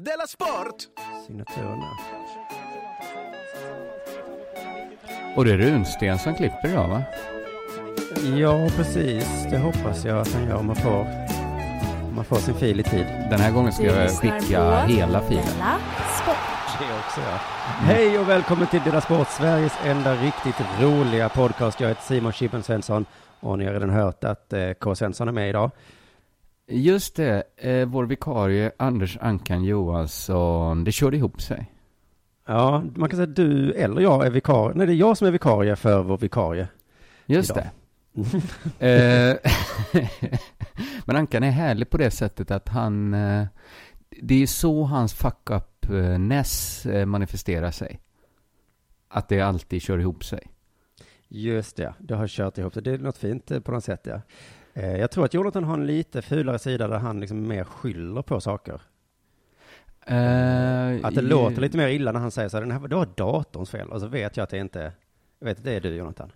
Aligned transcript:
Della 0.00 0.26
Sport! 0.26 0.76
Signaturerna. 1.26 1.90
Och 5.36 5.44
det 5.44 5.52
är 5.52 5.58
Runsten 5.58 6.18
som 6.18 6.34
klipper 6.34 6.68
idag 6.68 6.88
va? 6.88 7.02
Ja, 8.38 8.68
precis. 8.76 9.46
Det 9.50 9.58
hoppas 9.58 10.04
jag 10.04 10.18
att 10.18 10.32
han 10.32 10.48
gör 10.48 10.56
om 10.56 10.66
man 10.66 10.76
får, 10.76 11.00
om 12.08 12.12
man 12.16 12.24
får 12.24 12.36
sin 12.36 12.54
fil 12.54 12.80
i 12.80 12.82
tid. 12.82 13.06
Den 13.30 13.40
här 13.40 13.52
gången 13.52 13.72
ska 13.72 13.84
jag 13.84 14.10
skicka 14.10 14.80
hela 14.80 15.20
filen. 15.20 15.44
Della 15.44 15.78
Sport. 16.22 16.78
Det 16.78 16.98
också, 16.98 17.20
ja. 17.20 17.38
Hej 17.64 18.18
och 18.18 18.28
välkommen 18.28 18.66
till 18.66 18.80
Dela 18.84 19.00
Sport, 19.00 19.28
Sveriges 19.28 19.74
enda 19.84 20.14
riktigt 20.14 20.66
roliga 20.80 21.28
podcast. 21.28 21.80
Jag 21.80 21.88
heter 21.88 22.02
Simon 22.02 22.32
Chippen 22.32 22.62
Svensson 22.62 23.06
och 23.40 23.58
ni 23.58 23.64
har 23.64 23.72
redan 23.72 23.90
hört 23.90 24.24
att 24.24 24.52
eh, 24.52 24.72
K. 24.72 24.94
Svensson 24.94 25.28
är 25.28 25.32
med 25.32 25.48
idag. 25.48 25.70
Just 26.66 27.16
det, 27.16 27.42
eh, 27.56 27.86
vår 27.86 28.04
vikarie 28.04 28.72
Anders 28.76 29.18
Ankan 29.20 29.64
Johansson, 29.64 30.84
det 30.84 30.92
körde 30.92 31.16
ihop 31.16 31.42
sig. 31.42 31.70
Ja, 32.46 32.84
man 32.94 33.08
kan 33.08 33.16
säga 33.16 33.28
att 33.28 33.36
du 33.36 33.72
eller 33.72 34.00
jag 34.00 34.26
är 34.26 34.30
vikarie. 34.30 34.76
Nej, 34.76 34.86
det 34.86 34.92
är 34.92 34.96
jag 34.96 35.18
som 35.18 35.26
är 35.26 35.30
vikarie 35.30 35.76
för 35.76 36.02
vår 36.02 36.18
vikarie. 36.18 36.68
Just 37.26 37.50
Idag. 37.50 37.64
det. 37.64 37.70
Eh, 38.78 39.50
Men 41.04 41.16
Ankan 41.16 41.42
är 41.42 41.50
härlig 41.50 41.90
på 41.90 41.96
det 41.96 42.10
sättet 42.10 42.50
att 42.50 42.68
han, 42.68 43.14
eh, 43.14 43.46
det 44.22 44.42
är 44.42 44.46
så 44.46 44.82
hans 44.82 45.14
fuck-up-ness 45.14 46.86
eh, 46.86 47.06
manifesterar 47.06 47.70
sig. 47.70 48.00
Att 49.08 49.28
det 49.28 49.40
alltid 49.40 49.82
kör 49.82 49.98
ihop 49.98 50.24
sig. 50.24 50.46
Just 51.28 51.76
det, 51.76 51.94
du 51.98 52.14
har 52.14 52.28
kört 52.28 52.58
ihop 52.58 52.74
det. 52.74 52.80
Det 52.80 52.90
är 52.90 52.98
något 52.98 53.18
fint 53.18 53.64
på 53.64 53.72
något 53.72 53.84
sätt, 53.84 54.00
ja. 54.04 54.20
Eh, 54.74 54.96
Jag 54.96 55.10
tror 55.10 55.24
att 55.24 55.34
Jonathan 55.34 55.64
har 55.64 55.74
en 55.74 55.86
lite 55.86 56.22
fulare 56.22 56.58
sida 56.58 56.88
där 56.88 56.98
han 56.98 57.20
liksom 57.20 57.48
mer 57.48 57.64
skyller 57.64 58.22
på 58.22 58.40
saker. 58.40 58.80
Eh, 60.06 61.06
Att 61.06 61.14
det 61.14 61.20
i- 61.20 61.24
låter 61.24 61.60
lite 61.60 61.76
mer 61.76 61.88
illa 61.88 62.12
när 62.12 62.20
han 62.20 62.30
säger 62.30 62.48
så 62.48 62.56
här, 62.56 62.62
den 62.62 62.70
här, 62.70 62.88
det 62.88 62.96
var 62.96 63.08
datorns 63.16 63.70
fel. 63.70 63.88
Och 63.88 64.00
så 64.00 64.06
vet 64.06 64.36
jag 64.36 64.44
att 64.44 64.50
det 64.50 64.58
inte, 64.58 64.92
jag 65.38 65.46
vet 65.46 65.58
att 65.58 65.64
det 65.64 65.72
är 65.72 65.80
du 65.80 65.88
Jonathan. 65.96 66.32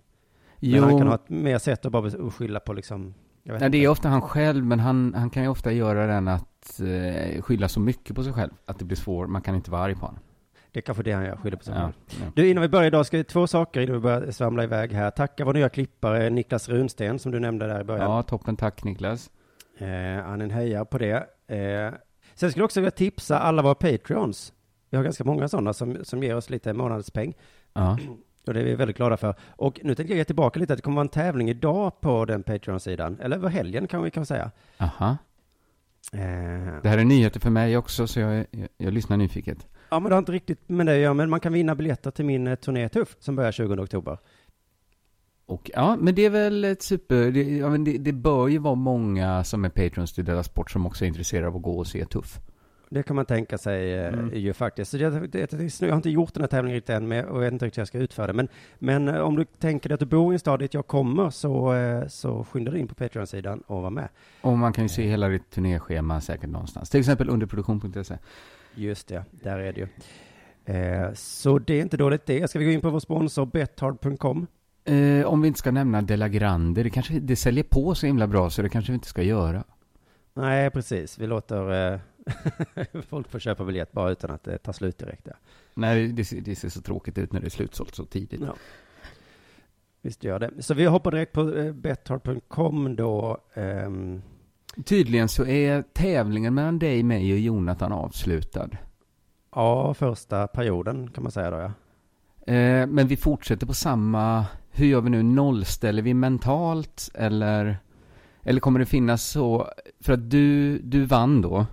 Men 0.61 0.69
Jo, 0.69 0.83
han 0.83 0.97
kan 0.97 1.07
ha 1.07 1.15
ett 1.15 1.29
mer 1.29 1.57
sätt 1.57 1.85
att 1.85 1.91
bara 1.91 2.29
skylla 2.31 2.59
på 2.59 2.73
liksom, 2.73 3.13
jag 3.43 3.53
vet 3.53 3.61
nej, 3.61 3.69
det 3.69 3.77
inte. 3.77 3.85
är 3.87 3.89
ofta 3.91 4.09
han 4.09 4.21
själv, 4.21 4.65
men 4.65 4.79
han, 4.79 5.13
han 5.13 5.29
kan 5.29 5.43
ju 5.43 5.49
ofta 5.49 5.71
göra 5.71 6.07
den 6.07 6.27
att 6.27 6.79
eh, 6.79 7.41
skylla 7.41 7.67
så 7.67 7.79
mycket 7.79 8.15
på 8.15 8.23
sig 8.23 8.33
själv 8.33 8.51
att 8.65 8.79
det 8.79 8.85
blir 8.85 8.97
svårt, 8.97 9.29
man 9.29 9.41
kan 9.41 9.55
inte 9.55 9.71
vara 9.71 9.81
arg 9.81 9.95
på 9.95 10.05
honom. 10.05 10.19
Det 10.71 10.79
är 10.79 10.81
kanske 10.81 11.03
det 11.03 11.11
han 11.11 11.25
gör, 11.25 11.35
skyller 11.35 11.57
på 11.57 11.63
sig 11.63 11.73
Ja. 11.77 11.91
Du, 12.35 12.49
innan 12.49 12.61
vi 12.61 12.67
börjar 12.69 12.87
idag 12.87 13.05
ska 13.05 13.17
vi 13.17 13.23
två 13.23 13.47
saker 13.47 13.81
innan 13.81 13.93
vi 13.95 13.99
börjar 14.01 14.31
svamla 14.31 14.63
iväg 14.63 14.91
här. 14.93 15.11
Tacka 15.11 15.45
vår 15.45 15.53
nya 15.53 15.69
klippare 15.69 16.29
Niklas 16.29 16.69
Runsten 16.69 17.19
som 17.19 17.31
du 17.31 17.39
nämnde 17.39 17.67
där 17.67 17.81
i 17.81 17.83
början. 17.83 18.11
ja, 18.11 18.23
toppen, 18.23 18.55
tack 18.55 18.83
Niklas. 18.83 19.31
Eh, 19.77 19.87
han 20.25 20.41
är 20.41 20.43
en 20.43 20.51
hejar 20.51 20.85
på 20.85 20.97
det. 20.97 21.15
Eh, 21.47 21.93
sen 22.35 22.49
skulle 22.51 22.61
jag 22.61 22.65
också 22.65 22.79
vilja 22.79 22.91
tipsa 22.91 23.39
alla 23.39 23.61
våra 23.61 23.75
Patreons. 23.75 24.53
Vi 24.89 24.97
har 24.97 25.03
ganska 25.03 25.23
många 25.23 25.47
sådana 25.47 25.73
som, 25.73 25.97
som 26.05 26.23
ger 26.23 26.35
oss 26.35 26.49
lite 26.49 26.73
månadspeng. 26.73 27.33
Ja. 27.73 27.97
Och 28.47 28.53
det 28.53 28.59
är 28.59 28.63
vi 28.65 28.75
väldigt 28.75 28.97
glada 28.97 29.17
för. 29.17 29.35
Och 29.49 29.79
nu 29.83 29.95
tänkte 29.95 30.13
jag 30.13 30.17
ge 30.17 30.23
tillbaka 30.23 30.59
lite, 30.59 30.73
att 30.73 30.77
det 30.77 30.83
kommer 30.83 30.95
vara 30.95 31.05
en 31.05 31.09
tävling 31.09 31.49
idag 31.49 32.01
på 32.01 32.25
den 32.25 32.43
Patreon-sidan. 32.43 33.17
Eller 33.21 33.35
över 33.37 33.49
helgen 33.49 33.87
kan 33.87 34.03
vi 34.03 34.11
kan 34.11 34.25
säga. 34.25 34.51
Aha. 34.77 35.17
Eh, 36.13 36.19
Det 36.83 36.89
här 36.89 36.97
är 36.97 37.03
nyheter 37.03 37.39
för 37.39 37.49
mig 37.49 37.77
också, 37.77 38.07
så 38.07 38.19
jag, 38.19 38.45
jag, 38.51 38.67
jag 38.77 38.93
lyssnar 38.93 39.17
nyfiket. 39.17 39.67
Ja, 39.91 39.99
men 39.99 40.09
det 40.09 40.15
har 40.15 40.19
inte 40.19 40.31
riktigt 40.31 40.69
med 40.69 40.85
det 40.85 40.93
att 40.93 40.99
göra, 40.99 41.13
men 41.13 41.29
man 41.29 41.39
kan 41.39 41.53
vinna 41.53 41.75
biljetter 41.75 42.11
till 42.11 42.25
min 42.25 42.47
eh, 42.47 42.55
turné 42.55 42.89
Tuff 42.89 43.15
som 43.19 43.35
börjar 43.35 43.51
20 43.51 43.73
oktober. 43.81 44.17
Och 45.45 45.71
ja, 45.73 45.97
men 45.99 46.15
det 46.15 46.25
är 46.25 46.29
väl 46.29 46.65
ett 46.65 46.81
super... 46.81 47.31
Det, 47.31 47.43
ja, 47.43 47.69
men 47.69 47.83
det, 47.83 47.97
det 47.97 48.13
bör 48.13 48.47
ju 48.47 48.57
vara 48.57 48.75
många 48.75 49.43
som 49.43 49.65
är 49.65 49.69
patrons 49.69 50.13
till 50.13 50.25
Della 50.25 50.43
Sport 50.43 50.71
som 50.71 50.85
också 50.85 51.05
är 51.05 51.07
intresserade 51.07 51.47
av 51.47 51.55
att 51.55 51.61
gå 51.61 51.77
och 51.77 51.87
se 51.87 52.05
Tuff. 52.05 52.39
Det 52.91 53.03
kan 53.03 53.15
man 53.15 53.25
tänka 53.25 53.57
sig 53.57 53.93
eh, 53.93 54.13
Mm. 54.13 54.35
ju 54.35 54.53
faktiskt. 54.53 54.91
Så 54.91 54.97
det, 54.97 55.09
det, 55.09 55.51
det, 55.51 55.81
jag 55.81 55.89
har 55.89 55.95
inte 55.95 56.09
gjort 56.09 56.33
den 56.33 56.43
här 56.43 56.47
tävlingen 56.47 56.75
riktigt 56.75 56.95
än, 56.95 57.07
men, 57.07 57.25
och 57.25 57.35
jag 57.37 57.41
vet 57.41 57.53
inte 57.53 57.65
riktigt 57.65 57.77
hur 57.77 57.81
jag 57.81 57.87
ska 57.87 57.97
utföra 57.97 58.27
det. 58.27 58.33
Men, 58.33 58.47
men 58.79 59.07
eh, 59.07 59.21
om 59.21 59.35
du 59.35 59.45
tänker 59.45 59.89
dig 59.89 59.93
att 59.93 59.99
du 59.99 60.05
bor 60.05 60.33
i 60.33 60.35
en 60.35 60.39
stad 60.39 60.59
dit 60.59 60.73
jag 60.73 60.87
kommer, 60.87 61.29
så, 61.29 61.73
så 62.09 62.43
skynda 62.43 62.71
dig 62.71 62.79
in 62.79 62.87
på 62.87 62.95
Patreon-sidan 62.95 63.63
och 63.67 63.81
var 63.81 63.89
med. 63.89 64.09
Och 64.41 64.57
man 64.57 64.73
kan 64.73 64.85
ju 64.85 64.89
se 64.89 65.07
hela 65.07 65.27
ditt 65.27 65.49
turnéschema 65.49 66.21
säkert 66.21 66.49
någonstans. 66.49 66.89
Till 66.89 66.99
exempel 66.99 67.29
underproduktion.se. 67.29 68.17
Just 68.79 69.07
det, 69.07 69.23
där 69.31 69.59
är 69.59 69.73
det 69.73 69.79
ju. 69.79 69.87
Eh, 70.75 71.13
så 71.13 71.59
det 71.59 71.73
är 71.73 71.81
inte 71.81 71.97
dåligt 71.97 72.25
det. 72.25 72.47
Ska 72.49 72.59
vi 72.59 72.65
gå 72.65 72.71
in 72.71 72.81
på 72.81 72.89
vår 72.89 72.99
sponsor 72.99 73.45
Bethard.com? 73.45 74.47
Eh, 74.85 75.25
om 75.25 75.41
vi 75.41 75.47
inte 75.47 75.59
ska 75.59 75.71
nämna 75.71 76.01
Della 76.01 76.27
Grande, 76.29 76.83
det 76.83 76.89
kanske 76.89 77.19
det 77.19 77.35
säljer 77.35 77.63
på 77.63 77.95
så 77.95 78.05
himla 78.05 78.27
bra 78.27 78.49
så 78.49 78.61
det 78.61 78.69
kanske 78.69 78.91
vi 78.91 78.95
inte 78.95 79.07
ska 79.07 79.23
göra. 79.23 79.63
Nej, 80.33 80.69
precis. 80.69 81.17
Vi 81.19 81.27
låter 81.27 81.93
eh, 81.93 81.99
folk 83.09 83.29
få 83.29 83.39
köpa 83.39 83.65
biljett 83.65 83.91
bara 83.91 84.11
utan 84.11 84.31
att 84.31 84.43
det 84.43 84.57
tar 84.57 84.73
slut 84.73 84.97
direkt. 84.97 85.27
Ja. 85.27 85.33
Nej, 85.73 86.07
det, 86.07 86.25
ser- 86.25 86.41
det 86.41 86.55
ser 86.55 86.69
så 86.69 86.81
tråkigt 86.81 87.17
ut 87.17 87.33
när 87.33 87.39
det 87.39 87.47
är 87.47 87.49
slutsålt 87.49 87.95
så 87.95 88.05
tidigt. 88.05 88.41
Ja. 88.41 88.55
Visst 90.01 90.23
gör 90.23 90.39
det. 90.39 90.51
Så 90.59 90.73
vi 90.73 90.85
hoppar 90.85 91.11
direkt 91.11 91.31
på 91.33 91.55
eh, 91.55 91.73
Bethard.com 91.73 92.95
då. 92.95 93.37
Ehm, 93.53 94.21
Tydligen 94.85 95.29
så 95.29 95.45
är 95.45 95.81
tävlingen 95.93 96.53
mellan 96.53 96.79
dig, 96.79 97.03
mig 97.03 97.33
och 97.33 97.39
Jonathan 97.39 97.91
avslutad. 97.91 98.69
Ja, 99.55 99.93
första 99.93 100.47
perioden 100.47 101.11
kan 101.11 101.23
man 101.23 101.31
säga 101.31 101.51
då 101.51 101.57
ja. 101.57 101.71
Eh, 102.53 102.87
men 102.87 103.07
vi 103.07 103.17
fortsätter 103.17 103.67
på 103.67 103.73
samma, 103.73 104.45
hur 104.71 104.85
gör 104.87 105.01
vi 105.01 105.09
nu, 105.09 105.23
nollställer 105.23 106.01
vi 106.01 106.13
mentalt 106.13 107.09
eller, 107.13 107.77
eller 108.43 108.59
kommer 108.59 108.79
det 108.79 108.85
finnas 108.85 109.23
så, 109.23 109.67
för 109.99 110.13
att 110.13 110.29
du, 110.29 110.77
du 110.79 111.05
vann 111.05 111.41
då 111.41 111.65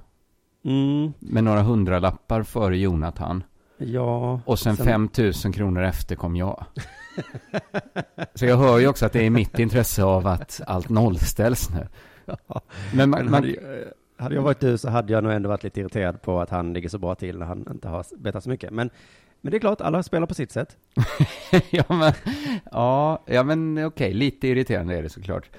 Mm, 0.64 1.12
med 1.18 1.44
några 1.44 1.62
hundralappar 1.62 2.42
före 2.42 2.78
Jonathan 2.78 3.44
ja. 3.78 4.40
och 4.44 4.58
sen, 4.58 4.76
Sen- 4.76 4.86
5000 4.86 5.52
kronor 5.52 5.82
efter 5.82 6.16
kom 6.16 6.36
jag. 6.36 6.64
så 8.34 8.46
jag 8.46 8.56
hör 8.56 8.78
ju 8.78 8.88
också 8.88 9.06
att 9.06 9.12
det 9.12 9.26
är 9.26 9.30
mitt 9.30 9.58
intresse 9.58 10.04
av 10.04 10.26
att 10.26 10.60
allt 10.66 10.88
nollställs 10.88 11.70
nu. 11.70 11.88
Men 12.94 13.10
man, 13.10 13.24
man, 13.24 13.34
hade, 13.34 13.48
jag- 13.48 13.84
hade 14.24 14.34
jag 14.34 14.42
varit 14.42 14.60
du 14.60 14.78
så 14.78 14.88
hade 14.90 15.12
jag 15.12 15.24
nog 15.24 15.32
ändå 15.32 15.48
varit 15.48 15.64
lite 15.64 15.80
irriterad 15.80 16.22
på 16.22 16.40
att 16.40 16.50
han 16.50 16.72
ligger 16.72 16.88
så 16.88 16.98
bra 16.98 17.14
till 17.14 17.38
när 17.38 17.46
han 17.46 17.66
inte 17.70 17.88
har 17.88 18.04
bettat 18.18 18.44
så 18.44 18.50
mycket. 18.50 18.70
Men, 18.70 18.90
men 19.40 19.50
det 19.50 19.56
är 19.56 19.58
klart, 19.60 19.80
alla 19.80 20.02
spelar 20.02 20.26
på 20.26 20.34
sitt 20.34 20.52
sätt. 20.52 20.76
ja 21.70 21.84
men, 21.88 22.12
ja, 22.72 23.22
ja 23.26 23.42
men 23.42 23.84
okej, 23.86 24.14
lite 24.14 24.48
irriterande 24.48 24.96
är 24.98 25.02
det 25.02 25.08
såklart. 25.08 25.50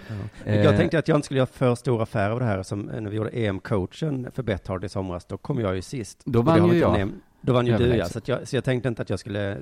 Eh, 0.45 0.61
Jag 0.63 0.77
tänkte 0.77 1.00
att 1.00 1.07
jag 1.07 1.17
inte 1.17 1.25
skulle 1.25 1.38
göra 1.38 1.47
för 1.47 1.75
stor 1.75 2.01
affär 2.01 2.29
av 2.29 2.39
det 2.39 2.45
här 2.45 2.63
som 2.63 2.81
när 2.81 3.09
vi 3.09 3.17
gjorde 3.17 3.29
EM-coachen 3.29 4.31
för 4.31 4.44
Betthard 4.44 4.83
i 4.83 4.89
somras. 4.89 5.25
Då 5.25 5.38
kom 5.38 5.59
jag 5.59 5.75
ju 5.75 5.81
sist. 5.81 6.22
Då 6.25 6.41
vann 6.41 6.56
ju 6.73 6.79
jag. 6.79 7.11
Då 7.47 7.53
vann 7.53 7.68
ju 7.68 7.78
du 7.78 7.96
ja, 7.96 8.06
så, 8.06 8.18
att 8.18 8.28
jag, 8.28 8.47
så 8.47 8.56
jag 8.56 8.63
tänkte 8.63 8.90
inte 8.90 9.02
att 9.02 9.09
jag 9.09 9.19
skulle 9.19 9.52
eh, 9.52 9.58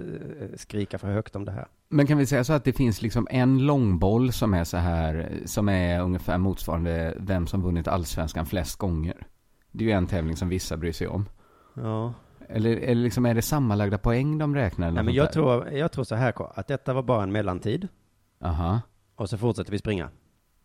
skrika 0.56 0.98
för 0.98 1.08
högt 1.08 1.36
om 1.36 1.46
det 1.46 1.52
här. 1.52 1.68
Men 1.90 2.08
kan 2.08 2.18
vi 2.18 2.26
säga 2.26 2.44
så 2.44 2.54
att 2.54 2.64
det 2.64 2.74
finns 2.74 3.02
liksom 3.02 3.28
en 3.32 3.66
långboll 3.66 4.32
som 4.32 4.54
är 4.54 4.64
så 4.64 4.78
här, 4.78 5.30
som 5.46 5.70
är 5.70 6.02
ungefär 6.02 6.38
motsvarande 6.38 7.14
vem 7.18 7.48
som 7.48 7.62
vunnit 7.62 7.88
allsvenskan 7.88 8.46
flest 8.46 8.76
gånger? 8.76 9.28
Det 9.72 9.84
är 9.84 9.88
ju 9.88 9.94
en 9.94 10.08
tävling 10.08 10.36
som 10.36 10.50
vissa 10.50 10.78
bryr 10.78 10.92
sig 10.92 11.08
om. 11.08 11.26
Ja. 11.74 12.14
Eller, 12.50 12.78
eller 12.78 13.04
liksom 13.04 13.26
är 13.26 13.34
det 13.34 13.42
sammanlagda 13.42 13.98
poäng 13.98 14.38
de 14.38 14.56
räknar? 14.56 14.88
Eller 14.88 14.96
Nej, 14.96 15.04
men 15.04 15.14
jag 15.14 15.26
där? 15.26 15.32
tror, 15.32 15.70
jag 15.70 15.92
tror 15.92 16.04
så 16.04 16.16
här, 16.16 16.34
att 16.60 16.68
detta 16.68 16.94
var 16.94 17.04
bara 17.04 17.24
en 17.24 17.32
mellantid. 17.32 17.88
Aha. 18.42 18.82
Och 19.16 19.30
så 19.30 19.38
fortsätter 19.38 19.72
vi 19.72 19.78
springa. 19.78 20.10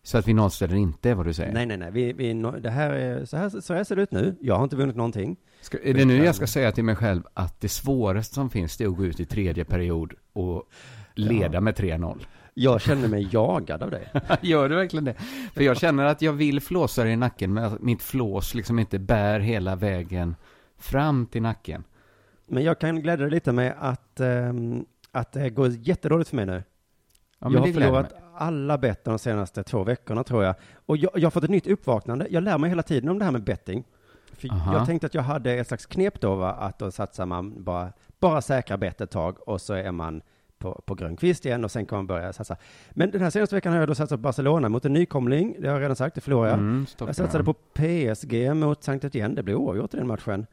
Så 0.02 0.18
att 0.18 0.28
vi 0.28 0.32
nollställer 0.32 0.76
inte 0.76 1.14
vad 1.14 1.26
du 1.26 1.32
säger? 1.32 1.52
Nej, 1.52 1.66
nej, 1.66 1.76
nej. 1.76 1.90
Vi, 1.90 2.12
vi, 2.12 2.32
det 2.60 2.70
här 2.70 2.90
är, 2.90 3.24
så, 3.24 3.36
här, 3.36 3.60
så 3.60 3.74
här 3.74 3.84
ser 3.84 3.96
det 3.96 4.02
ut 4.02 4.10
nu. 4.10 4.36
Jag 4.40 4.56
har 4.56 4.64
inte 4.64 4.76
vunnit 4.76 4.96
någonting. 4.96 5.36
Ska, 5.60 5.78
är 5.82 5.94
det 5.94 6.04
nu 6.04 6.24
jag 6.24 6.34
ska 6.34 6.46
säga 6.46 6.72
till 6.72 6.84
mig 6.84 6.96
själv 6.96 7.22
att 7.34 7.60
det 7.60 7.68
svåraste 7.68 8.34
som 8.34 8.50
finns 8.50 8.76
det 8.76 8.84
är 8.84 8.88
att 8.88 8.96
gå 8.96 9.04
ut 9.04 9.20
i 9.20 9.26
tredje 9.26 9.64
period 9.64 10.14
och 10.32 10.68
leda 11.14 11.60
med 11.60 11.74
3-0? 11.74 12.26
Jag 12.54 12.80
känner 12.80 13.08
mig 13.08 13.28
jagad 13.32 13.82
av 13.82 13.90
dig. 13.90 14.08
Gör 14.40 14.68
du 14.68 14.74
verkligen 14.74 15.04
det? 15.04 15.14
För 15.54 15.62
jag 15.62 15.76
känner 15.76 16.04
att 16.04 16.22
jag 16.22 16.32
vill 16.32 16.60
flåsa 16.60 17.04
dig 17.04 17.12
i 17.12 17.16
nacken, 17.16 17.54
men 17.54 17.78
mitt 17.80 18.02
flås 18.02 18.54
liksom 18.54 18.78
inte 18.78 18.98
bär 18.98 19.40
hela 19.40 19.76
vägen 19.76 20.36
fram 20.78 21.26
till 21.26 21.42
nacken. 21.42 21.84
Men 22.46 22.62
jag 22.62 22.78
kan 22.78 23.00
glädja 23.00 23.24
dig 23.24 23.30
lite 23.30 23.52
med 23.52 23.74
att, 23.78 24.20
ehm, 24.20 24.84
att 25.12 25.32
det 25.32 25.50
går 25.50 25.68
jättedåligt 25.68 26.30
för 26.30 26.36
mig 26.36 26.46
nu. 26.46 26.62
Ja, 27.38 27.50
jag 27.52 27.60
har 27.60 27.72
förlorat 27.72 28.10
mig. 28.10 28.20
Alla 28.40 28.78
bett 28.78 29.04
de 29.04 29.18
senaste 29.18 29.62
två 29.62 29.84
veckorna 29.84 30.24
tror 30.24 30.44
jag. 30.44 30.54
Och 30.86 30.96
jag, 30.96 31.10
jag 31.14 31.22
har 31.26 31.30
fått 31.30 31.44
ett 31.44 31.50
nytt 31.50 31.66
uppvaknande. 31.66 32.26
Jag 32.30 32.42
lär 32.42 32.58
mig 32.58 32.68
hela 32.70 32.82
tiden 32.82 33.08
om 33.10 33.18
det 33.18 33.24
här 33.24 33.32
med 33.32 33.44
betting. 33.44 33.84
För 34.32 34.48
Aha. 34.52 34.72
jag 34.74 34.86
tänkte 34.86 35.06
att 35.06 35.14
jag 35.14 35.22
hade 35.22 35.52
ett 35.52 35.68
slags 35.68 35.86
knep 35.86 36.20
då, 36.20 36.34
va? 36.34 36.52
att 36.52 36.78
då 36.78 36.90
satsar 36.90 37.26
man 37.26 37.64
bara, 37.64 37.92
bara 38.20 38.42
säkra 38.42 38.76
bett 38.76 39.00
ett 39.00 39.10
tag 39.10 39.48
och 39.48 39.60
så 39.60 39.74
är 39.74 39.92
man 39.92 40.22
på, 40.58 40.82
på 40.86 40.94
grön 40.94 41.16
kvist 41.16 41.46
igen 41.46 41.64
och 41.64 41.70
sen 41.70 41.86
kan 41.86 41.98
man 41.98 42.06
börja 42.06 42.32
satsa. 42.32 42.56
Men 42.90 43.10
den 43.10 43.20
här 43.22 43.30
senaste 43.30 43.54
veckan 43.54 43.72
har 43.72 43.80
jag 43.80 43.88
då 43.88 43.94
satsat 43.94 44.18
på 44.18 44.22
Barcelona 44.22 44.68
mot 44.68 44.84
en 44.84 44.92
nykomling. 44.92 45.56
Det 45.60 45.66
har 45.68 45.74
jag 45.74 45.82
redan 45.82 45.96
sagt, 45.96 46.14
det 46.14 46.20
förlorar 46.20 46.48
jag. 46.48 46.58
Mm, 46.58 46.86
Jag 46.98 47.16
satsade 47.16 47.44
på 47.44 47.52
PSG 47.54 48.54
mot 48.54 48.84
Sankt 48.84 49.04
Etienne. 49.04 49.34
Det 49.34 49.42
blev 49.42 49.56
oavgjort 49.56 49.94
i 49.94 49.96
den 49.96 50.06
matchen. 50.06 50.46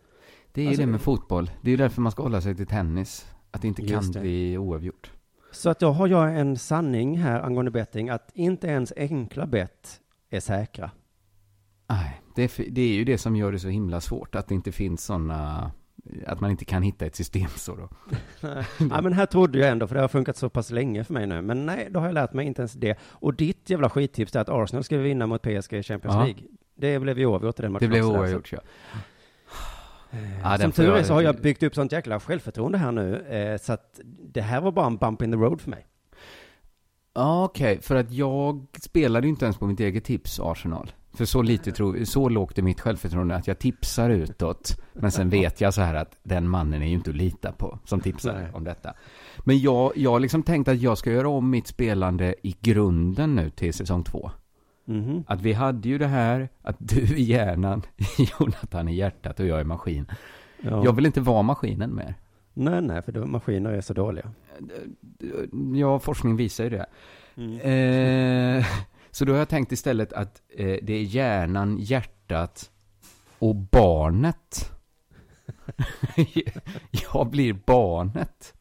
Det 0.51 0.62
är 0.62 0.63
ju 0.63 0.69
Alltså- 0.69 0.81
det 0.81 0.88
med 0.88 1.01
fotboll. 1.01 1.51
Det 1.62 1.69
är 1.69 1.72
ju 1.72 1.78
därför 1.78 2.01
man 2.01 2.12
ska 2.12 2.24
hålla 2.24 2.42
sig 2.42 2.56
till 2.56 2.68
tennis. 2.68 3.25
Att 3.51 3.62
det 3.62 3.68
inte 3.68 3.88
kan 3.88 4.12
det. 4.12 4.19
bli 4.19 4.57
oavgjort. 4.57 5.12
Så 5.51 5.69
att 5.69 5.79
då 5.79 5.91
har 5.91 6.07
jag 6.07 6.39
en 6.39 6.57
sanning 6.57 7.17
här 7.17 7.41
angående 7.41 7.71
betting 7.71 8.09
att 8.09 8.31
inte 8.33 8.67
ens 8.67 8.94
enkla 8.97 9.45
bett 9.45 10.01
är 10.29 10.39
säkra. 10.39 10.91
Nej, 11.89 12.21
det 12.35 12.51
det 12.69 12.81
är 12.81 12.94
ju 12.94 13.03
det 13.03 13.17
som 13.17 13.35
gör 13.35 13.51
det 13.51 13.59
så 13.59 13.67
himla 13.67 14.01
svårt. 14.01 14.35
Att 14.35 14.47
det 14.47 14.55
inte 14.55 14.71
finns 14.71 15.05
sådana... 15.05 15.71
Att 16.25 16.39
man 16.39 16.51
inte 16.51 16.65
kan 16.65 16.83
hitta 16.83 17.05
ett 17.05 17.15
system 17.15 17.49
så 17.55 17.75
då. 17.75 17.89
ja, 18.91 19.01
men 19.01 19.13
här 19.13 19.25
trodde 19.25 19.59
jag 19.59 19.69
ändå, 19.69 19.88
för 19.88 19.95
det 19.95 20.01
har 20.01 20.07
funkat 20.07 20.38
så 20.38 20.49
pass 20.49 20.71
länge 20.71 21.03
för 21.03 21.13
mig 21.13 21.27
nu. 21.27 21.41
Men 21.41 21.65
nej, 21.65 21.88
då 21.91 22.00
har 22.00 22.07
jag 22.07 22.13
lärt 22.13 22.33
mig 22.33 22.45
inte 22.45 22.61
ens 22.61 22.73
det. 22.73 22.97
Och 23.01 23.33
ditt 23.33 23.69
jävla 23.69 23.89
skittips 23.89 24.35
är 24.35 24.39
att 24.39 24.50
Arsenal 24.50 24.83
ska 24.83 24.97
vinna 24.97 25.27
mot 25.27 25.41
PSG 25.41 25.73
i 25.73 25.83
Champions 25.83 26.15
Ja. 26.15 26.23
League. 26.23 26.43
Det 26.75 27.00
blev 27.00 27.19
ju 27.19 27.25
oavgjort 27.25 27.59
i 27.59 27.61
den 27.61 27.71
matchen 27.71 27.85
Det 27.85 27.89
blev 27.89 28.05
oavgjort, 28.05 28.51
ja. 28.51 28.59
Så- 30.17 30.49
Ja, 30.49 30.57
Som 30.57 30.71
tur 30.71 30.95
är 30.95 31.03
så 31.03 31.13
har 31.13 31.21
jag 31.21 31.35
byggt 31.35 31.63
upp 31.63 31.75
sånt 31.75 31.91
jäkla 31.91 32.19
självförtroende 32.19 32.77
här 32.77 32.91
nu, 32.91 33.21
eh, 33.21 33.57
så 33.57 33.73
att 33.73 33.99
det 34.33 34.41
här 34.41 34.61
var 34.61 34.71
bara 34.71 34.85
en 34.85 34.97
bump 34.97 35.21
in 35.21 35.31
the 35.31 35.37
road 35.37 35.61
för 35.61 35.69
mig. 35.69 35.85
Ja, 37.13 37.43
okej. 37.45 37.81
För 37.81 37.95
att 37.95 38.11
jag 38.11 38.65
spelade 38.81 39.27
ju 39.27 39.29
inte 39.29 39.45
ens 39.45 39.57
på 39.57 39.65
mitt 39.67 39.79
eget 39.79 40.03
tips, 40.03 40.39
Arsenal. 40.39 40.91
För 41.13 41.25
så 41.25 41.41
lite 41.41 41.71
tro, 41.71 42.05
så 42.05 42.29
lågt 42.29 42.57
är 42.57 42.61
mitt 42.61 42.81
självförtroende 42.81 43.35
att 43.35 43.47
jag 43.47 43.59
tipsar 43.59 44.09
utåt. 44.09 44.77
Men 44.93 45.11
sen 45.11 45.29
vet 45.29 45.61
jag 45.61 45.73
så 45.73 45.81
här 45.81 45.95
att 45.95 46.17
den 46.23 46.47
mannen 46.49 46.81
är 46.81 46.87
ju 46.87 46.93
inte 46.93 47.09
att 47.09 47.15
lita 47.15 47.51
på 47.51 47.79
som 47.85 47.99
tipsar 47.99 48.51
om 48.53 48.63
detta. 48.63 48.93
Men 49.45 49.59
jag, 49.59 49.91
jag 49.95 50.11
har 50.11 50.19
liksom 50.19 50.43
tänkt 50.43 50.67
att 50.67 50.81
jag 50.81 50.97
ska 50.97 51.11
göra 51.11 51.29
om 51.29 51.49
mitt 51.49 51.67
spelande 51.67 52.35
i 52.43 52.55
grunden 52.61 53.35
nu 53.35 53.49
till 53.49 53.73
säsong 53.73 54.03
två. 54.03 54.31
Mhm. 54.88 55.24
Att 55.28 55.42
vi 55.42 55.54
hade 55.54 55.89
ju 55.89 55.98
det 55.98 56.07
här, 56.07 56.50
att 56.62 56.75
du 56.80 57.01
är 57.01 57.18
hjärnan, 57.18 57.81
Jonathan 58.39 58.88
är 58.88 58.94
hjärtat 58.94 59.39
och 59.39 59.45
jag 59.45 59.60
är 59.60 59.63
maskin. 59.63 60.06
Ja. 60.62 60.84
Jag 60.84 60.94
vill 60.94 61.06
inte 61.06 61.22
vara 61.22 61.42
maskinen 61.42 61.95
mer. 61.95 62.16
Nej, 62.54 62.81
nej, 62.81 63.01
för 63.01 63.12
då, 63.12 63.25
maskiner 63.25 63.72
är 63.72 63.81
så 63.81 63.94
dåliga. 63.94 64.31
Ja, 65.75 66.00
forskning 66.00 66.36
visar 66.36 66.63
ju 66.63 66.69
det. 66.69 66.86
Mm. 67.36 67.60
Eh, 68.60 68.66
så 69.12 69.25
då 69.25 69.31
har 69.31 69.39
jag 69.39 69.50
tänkt 69.50 69.72
istället 69.72 70.13
att 70.13 70.42
eh, 70.57 70.78
det 70.81 70.94
är 70.94 71.04
hjärnan, 71.04 71.78
hjärtat 71.80 72.72
och 73.39 73.56
barnet. 73.56 74.72
jag 77.13 77.30
blir 77.30 77.54
barnet. 77.54 78.54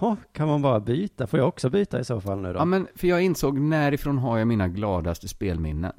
Jaha, 0.00 0.16
kan 0.32 0.48
man 0.48 0.62
bara 0.62 0.80
byta? 0.80 1.26
Får 1.26 1.38
jag 1.38 1.48
också 1.48 1.70
byta 1.70 2.00
i 2.00 2.04
så 2.04 2.20
fall 2.20 2.40
nu 2.40 2.52
då? 2.52 2.58
Ja, 2.58 2.64
men 2.64 2.86
för 2.94 3.06
jag 3.08 3.22
insåg 3.22 3.58
närifrån 3.58 4.18
har 4.18 4.38
jag 4.38 4.48
mina 4.48 4.68
gladaste 4.68 5.28
spelminnen. 5.28 5.92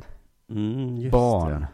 Mm, 0.49 0.97
just 0.97 1.11
Barn. 1.11 1.51
det. 1.61 1.67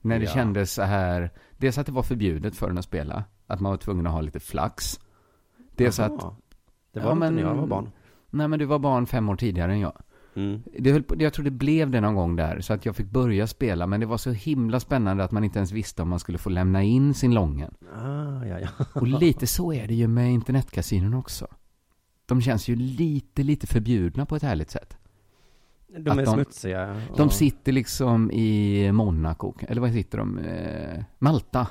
När 0.00 0.18
det 0.18 0.24
Ja. 0.24 0.30
kändes 0.30 0.72
så 0.72 0.82
här, 0.82 1.30
dels 1.56 1.78
att 1.78 1.86
det 1.86 1.92
var 1.92 2.02
förbjudet 2.02 2.56
förrän 2.56 2.78
att 2.78 2.84
spela, 2.84 3.24
att 3.46 3.60
man 3.60 3.70
var 3.70 3.76
tvungen 3.76 4.06
att 4.06 4.12
ha 4.12 4.20
lite 4.20 4.40
flax. 4.40 5.00
Dels 5.76 6.00
att, 6.00 6.12
Jaha. 6.18 6.34
Det 6.92 7.00
var 7.00 7.06
Ja, 7.06 7.12
inte 7.12 7.20
men- 7.20 7.34
när 7.34 7.42
jag 7.42 7.54
var 7.54 7.66
barn. 7.66 7.90
nej 8.30 8.48
men 8.48 8.58
du 8.58 8.64
var 8.64 8.78
barn 8.78 9.06
fem 9.06 9.28
år 9.28 9.36
tidigare 9.36 9.72
än 9.72 9.80
jag. 9.80 10.02
Mm. 10.36 10.62
Det 10.78 10.92
höll 10.92 11.02
på, 11.02 11.14
jag 11.22 11.32
tror 11.32 11.44
det 11.44 11.50
blev 11.50 11.90
det 11.90 12.00
någon 12.00 12.14
gång 12.14 12.36
där, 12.36 12.60
så 12.60 12.72
att 12.72 12.86
jag 12.86 12.96
fick 12.96 13.10
börja 13.10 13.46
spela, 13.46 13.86
men 13.86 14.00
det 14.00 14.06
var 14.06 14.16
så 14.18 14.30
himla 14.30 14.80
spännande 14.80 15.24
att 15.24 15.30
man 15.32 15.44
inte 15.44 15.58
ens 15.58 15.72
visste 15.72 16.02
om 16.02 16.08
man 16.08 16.18
skulle 16.20 16.38
få 16.38 16.50
lämna 16.50 16.82
in 16.82 17.14
sin 17.14 17.34
lången. 17.34 17.74
Ah, 17.96 18.44
ja, 18.44 18.60
ja. 18.60 18.68
Och 19.00 19.06
lite 19.06 19.46
så 19.46 19.72
är 19.72 19.88
det 19.88 19.94
ju 19.94 20.08
med 20.08 20.32
internetkasinon 20.32 21.14
också. 21.14 21.46
De 22.26 22.40
känns 22.40 22.68
ju 22.68 22.76
lite, 22.76 23.42
lite 23.42 23.66
förbjudna 23.66 24.26
på 24.26 24.36
ett 24.36 24.42
härligt 24.42 24.70
sätt. 24.70 24.96
De 25.98 26.10
Att 26.10 26.18
är 26.18 26.24
de- 26.24 26.34
smutsiga. 26.34 27.00
De 27.16 27.22
och- 27.26 27.32
sitter 27.32 27.72
liksom 27.72 28.30
i 28.30 28.92
Monaco, 28.92 29.54
eller 29.60 29.80
vad 29.80 29.92
sitter 29.92 30.18
de? 30.18 30.38
Eh, 30.38 31.04
Malta. 31.18 31.66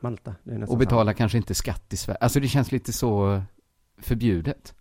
Malta. 0.00 0.34
Och 0.68 0.78
betalar 0.78 1.12
kanske 1.12 1.38
inte 1.38 1.54
skatt 1.54 1.92
i 1.92 1.96
Sverige. 1.96 2.18
Alltså 2.20 2.40
det 2.40 2.48
känns 2.48 2.72
lite 2.72 2.92
så 2.92 3.42
förbjudet. 3.98 4.74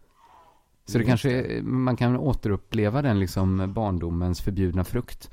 Så 0.88 0.98
det 0.98 1.04
Just 1.04 1.08
kanske, 1.24 1.62
man 1.64 1.96
kan 1.96 2.18
återuppleva 2.18 3.02
den 3.02 3.20
liksom 3.20 3.74
barndomens 3.74 4.42
förbjudna 4.42 4.84
frukt. 4.84 5.32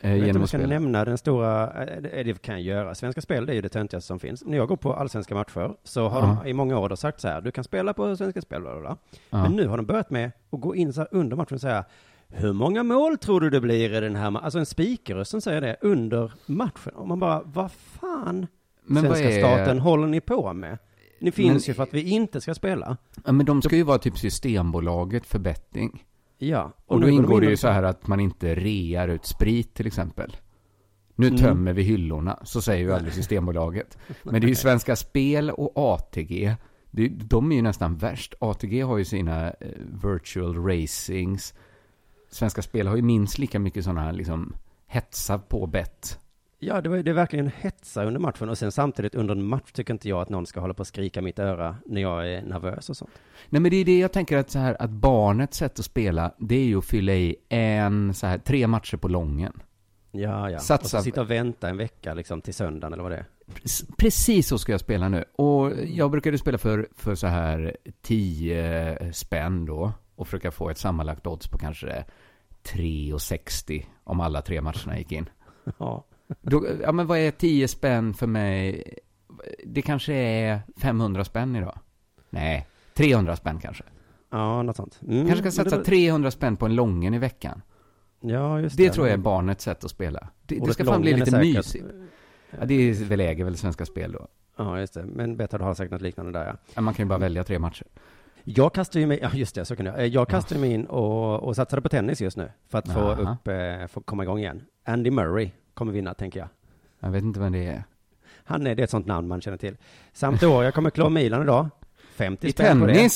Eh, 0.00 0.10
Jag 0.10 0.14
vet 0.14 0.16
inte 0.18 0.26
genom 0.26 0.36
om 0.36 0.40
jag 0.42 0.48
ska 0.48 0.58
nämna 0.58 1.04
den 1.04 1.18
stora, 1.18 1.82
eh, 1.84 2.24
det 2.24 2.42
kan 2.42 2.54
jag 2.54 2.62
göra. 2.76 2.94
Svenska 2.94 3.20
Spel, 3.20 3.46
det 3.46 3.52
är 3.52 3.54
ju 3.54 3.62
det 3.62 3.68
töntigaste 3.68 4.06
som 4.06 4.18
finns. 4.20 4.44
När 4.44 4.56
jag 4.56 4.68
går 4.68 4.76
på 4.76 4.94
allsvenska 4.94 5.34
matcher 5.34 5.74
så 5.84 6.08
har 6.08 6.20
Ja. 6.20 6.38
de 6.44 6.50
i 6.50 6.52
många 6.52 6.78
år 6.78 6.96
sagt 6.96 7.20
så 7.20 7.28
här, 7.28 7.40
du 7.40 7.50
kan 7.50 7.64
spela 7.64 7.92
på 7.94 8.16
Svenska 8.16 8.40
Spel, 8.42 8.60
bla, 8.62 8.70
bla, 8.72 8.80
bla. 8.80 8.96
Men 9.42 9.52
nu 9.52 9.66
har 9.66 9.76
de 9.76 9.86
börjat 9.86 10.10
med 10.10 10.32
att 10.50 10.60
gå 10.60 10.74
in 10.74 10.92
så 10.92 11.00
här 11.00 11.08
under 11.12 11.36
matchen 11.36 11.54
och 11.54 11.60
säga, 11.60 11.84
hur 12.28 12.52
många 12.52 12.82
mål 12.82 13.18
tror 13.18 13.40
du 13.40 13.50
det 13.50 13.60
blir 13.60 13.94
i 13.94 14.00
den 14.00 14.16
här 14.16 14.30
matchen? 14.30 14.44
Alltså 14.44 14.58
en 14.58 14.66
spikröst 14.66 15.30
som 15.30 15.40
säger 15.40 15.60
det 15.60 15.76
under 15.80 16.32
matchen. 16.46 16.92
Och 16.94 17.08
man 17.08 17.18
bara, 17.20 17.42
vad 17.44 17.72
fan, 17.72 18.46
Men 18.84 19.02
vad 19.08 19.16
svenska 19.16 19.30
är... 19.30 19.40
staten 19.56 19.78
håller 19.80 20.06
ni 20.06 20.20
på 20.20 20.52
med? 20.52 20.78
Ni 21.18 21.30
finns 21.30 21.66
Men- 21.66 21.70
ju 21.70 21.74
för 21.74 21.82
att 21.82 21.94
vi 21.94 22.02
inte 22.02 22.40
ska 22.40 22.54
spela. 22.54 22.96
Ja, 23.24 23.32
men 23.32 23.46
de 23.46 23.62
ska 23.62 23.76
ju 23.76 23.82
vara 23.82 23.98
typ 23.98 24.18
Systembolaget 24.18 25.26
för 25.26 25.38
betting. 25.38 26.04
Ja. 26.38 26.72
Och, 26.86 27.00
nu 27.00 27.06
då 27.06 27.12
ingår 27.12 27.34
in 27.34 27.40
det 27.40 27.46
ju 27.46 27.52
och- 27.52 27.58
så 27.58 27.68
här 27.68 27.82
att 27.82 28.06
man 28.06 28.20
inte 28.20 28.54
rear 28.54 29.08
ut 29.08 29.26
sprit 29.26 29.74
till 29.74 29.86
exempel. 29.86 30.36
Nu 31.14 31.26
Mm. 31.26 31.38
tömmer 31.38 31.72
vi 31.72 31.82
hyllorna, 31.82 32.38
så 32.44 32.62
säger 32.62 32.84
ju 32.84 32.92
aldrig 32.92 33.14
Systembolaget. 33.14 33.98
Men 34.22 34.40
det 34.40 34.46
är 34.46 34.48
ju 34.48 34.54
Svenska 34.54 34.96
Spel 34.96 35.50
och 35.50 35.72
ATG. 35.76 36.54
Det, 36.90 37.08
de 37.08 37.52
är 37.52 37.56
ju 37.56 37.62
nästan 37.62 37.96
värst. 37.96 38.34
ATG 38.40 38.80
har 38.80 38.98
ju 38.98 39.04
sina 39.04 39.46
eh, 39.50 39.54
virtual 40.04 40.64
racings. 40.66 41.54
Svenska 42.30 42.62
Spel 42.62 42.86
har 42.86 42.96
ju 42.96 43.02
minst 43.02 43.38
lika 43.38 43.58
mycket 43.58 43.84
sådana 43.84 44.00
här 44.00 44.12
liksom 44.12 44.54
hetsa 44.86 45.38
på 45.38 45.66
bett. 45.66 46.18
Ja, 46.60 46.80
det, 46.80 46.88
var, 46.88 46.96
det 46.96 47.10
är 47.10 47.14
verkligen 47.14 47.50
hetsa 47.56 48.04
under 48.04 48.20
matchen 48.20 48.48
och 48.48 48.58
sen 48.58 48.72
samtidigt 48.72 49.14
under 49.14 49.34
en 49.34 49.44
match 49.44 49.72
tycker 49.72 49.92
inte 49.94 50.08
jag 50.08 50.20
att 50.22 50.28
någon 50.28 50.46
ska 50.46 50.60
hålla 50.60 50.74
på 50.74 50.80
och 50.80 50.86
skrika 50.86 51.22
mitt 51.22 51.38
öra 51.38 51.76
när 51.86 52.00
jag 52.00 52.32
är 52.32 52.42
nervös 52.42 52.90
och 52.90 52.96
sånt. 52.96 53.10
Nej 53.48 53.60
men 53.62 53.70
det 53.70 53.76
är 53.76 53.84
det 53.84 53.98
jag 53.98 54.12
tänker 54.12 54.36
att 54.38 54.50
så 54.50 54.58
här 54.58 54.82
att 54.82 54.90
barnets 54.90 55.56
sätt 55.58 55.78
att 55.78 55.84
spela, 55.84 56.34
det 56.38 56.54
är 56.56 56.64
ju 56.64 56.78
att 56.78 56.84
fylla 56.84 57.12
i 57.12 57.36
en, 57.48 58.14
så 58.14 58.26
här, 58.26 58.38
tre 58.38 58.66
matcher 58.66 58.96
på 58.96 59.08
lången. 59.08 59.52
Ja, 60.10 60.50
ja. 60.50 60.58
Satsa- 60.58 60.74
Och 60.84 60.86
så 60.90 61.02
sitta 61.02 61.20
och 61.20 61.30
vänta 61.30 61.68
en 61.68 61.76
vecka 61.76 62.14
liksom 62.14 62.40
till 62.40 62.54
söndagen 62.54 62.92
eller 62.92 63.02
vad 63.02 63.12
det 63.12 63.16
är. 63.18 63.26
Precis- 63.54 63.88
Precis 63.98 64.48
så 64.48 64.58
ska 64.58 64.72
jag 64.72 64.80
spela 64.80 65.08
nu. 65.08 65.24
Och 65.36 65.72
jag 65.86 66.10
brukade 66.10 66.38
spela 66.38 66.58
för, 66.58 66.88
för 66.96 67.14
så 67.14 67.26
här 67.26 67.76
10 68.02 69.12
spänn 69.12 69.66
då. 69.66 69.92
Och 70.16 70.26
försöka 70.26 70.50
få 70.50 70.70
ett 70.70 70.78
sammanlagt 70.78 71.26
odds 71.26 71.48
på 71.48 71.58
kanske 71.58 72.04
3,60 72.64 73.84
om 74.04 74.20
alla 74.20 74.42
tre 74.42 74.60
matcherna 74.60 74.98
gick 74.98 75.12
in. 75.12 75.28
Ja. 75.78 76.04
Då, 76.42 76.66
ja 76.82 76.92
men 76.92 77.06
vad 77.06 77.18
är 77.18 77.30
10 77.30 77.68
spänn 77.68 78.14
för 78.14 78.26
mig? 78.26 78.84
Det 79.64 79.82
kanske 79.82 80.12
är 80.14 80.60
500 80.76 81.24
spänn 81.24 81.56
idag. 81.56 81.78
Nej, 82.30 82.66
300 82.94 83.36
spänn 83.36 83.58
kanske. 83.62 83.84
Ja, 84.30 84.62
något 84.62 84.76
sånt. 84.76 85.00
Mm, 85.08 85.26
Kanske 85.26 85.42
ska 85.50 85.50
satsa 85.62 85.70
det 85.70 85.76
var- 85.76 85.84
300 85.84 86.30
spänn 86.30 86.56
på 86.56 86.66
en 86.66 86.74
lången 86.74 87.14
i 87.14 87.18
veckan. 87.18 87.62
Ja, 88.20 88.60
just 88.60 88.76
Det 88.76 88.90
tror 88.90 89.06
jag 89.06 89.14
är 89.14 89.18
barnets 89.18 89.64
sätt 89.64 89.84
att 89.84 89.90
spela. 89.90 90.28
Det, 90.46 90.58
det 90.66 90.72
ska 90.72 90.84
fan 90.84 91.00
bli 91.00 91.12
lite 91.12 91.30
säkert- 91.30 91.56
mysigt. 91.56 91.84
Ja, 92.58 92.64
det 92.64 92.74
är 92.74 93.04
väl 93.04 93.20
äger 93.20 93.44
väl 93.44 93.56
Svenska 93.56 93.86
Spel 93.86 94.12
då. 94.12 94.26
Ja, 94.56 94.80
just 94.80 94.94
det. 94.94 95.04
Men 95.06 95.36
Betthard 95.36 95.60
har 95.60 95.74
säkert 95.74 95.92
något 95.92 96.02
liknande 96.02 96.32
där, 96.32 96.46
ja. 96.46 96.56
Ja, 96.74 96.80
man 96.80 96.94
kan 96.94 97.04
ju 97.04 97.08
bara 97.08 97.18
välja 97.18 97.44
tre 97.44 97.58
matcher. 97.58 97.86
Jag 98.44 98.74
kastade 98.74 99.00
ju 99.00 99.06
mig, 99.06 99.18
ja 99.22 99.30
just 99.34 99.54
det, 99.54 99.64
så 99.64 99.76
kan 99.76 99.86
jag. 99.86 99.98
Eh, 99.98 100.04
Jag 100.06 100.28
kastade 100.28 100.60
mig 100.60 100.72
in 100.72 100.84
och, 100.86 101.42
och 101.42 101.56
satsade 101.56 101.82
på 101.82 101.88
tennis 101.88 102.20
just 102.20 102.36
nu. 102.36 102.50
För 102.68 102.78
att 102.78 102.92
få 102.92 103.00
Aha. 103.00 103.32
upp, 103.32 103.48
eh, 103.48 103.86
få 103.86 104.00
komma 104.00 104.22
igång 104.22 104.38
igen. 104.38 104.62
Andy 104.84 105.10
Murray 105.10 105.50
kommer 105.78 105.92
vinna, 105.92 106.14
tänker 106.14 106.40
jag. 106.40 106.48
Jag 107.00 107.10
vet 107.10 107.22
inte 107.22 107.40
vem 107.40 107.52
det 107.52 107.66
är. 107.66 107.84
Han 108.44 108.66
är, 108.66 108.74
det 108.74 108.82
är 108.82 108.84
ett 108.84 108.90
sånt 108.90 109.06
namn 109.06 109.28
man 109.28 109.40
känner 109.40 109.56
till. 109.56 109.76
Jag 110.40 110.74
kommer 110.74 110.90
klå 110.90 111.08
Milan 111.08 111.42
idag. 111.42 111.68
50 112.14 112.46
I 112.46 112.52
spänn 112.52 112.80
på 112.80 112.86
det. 112.86 113.10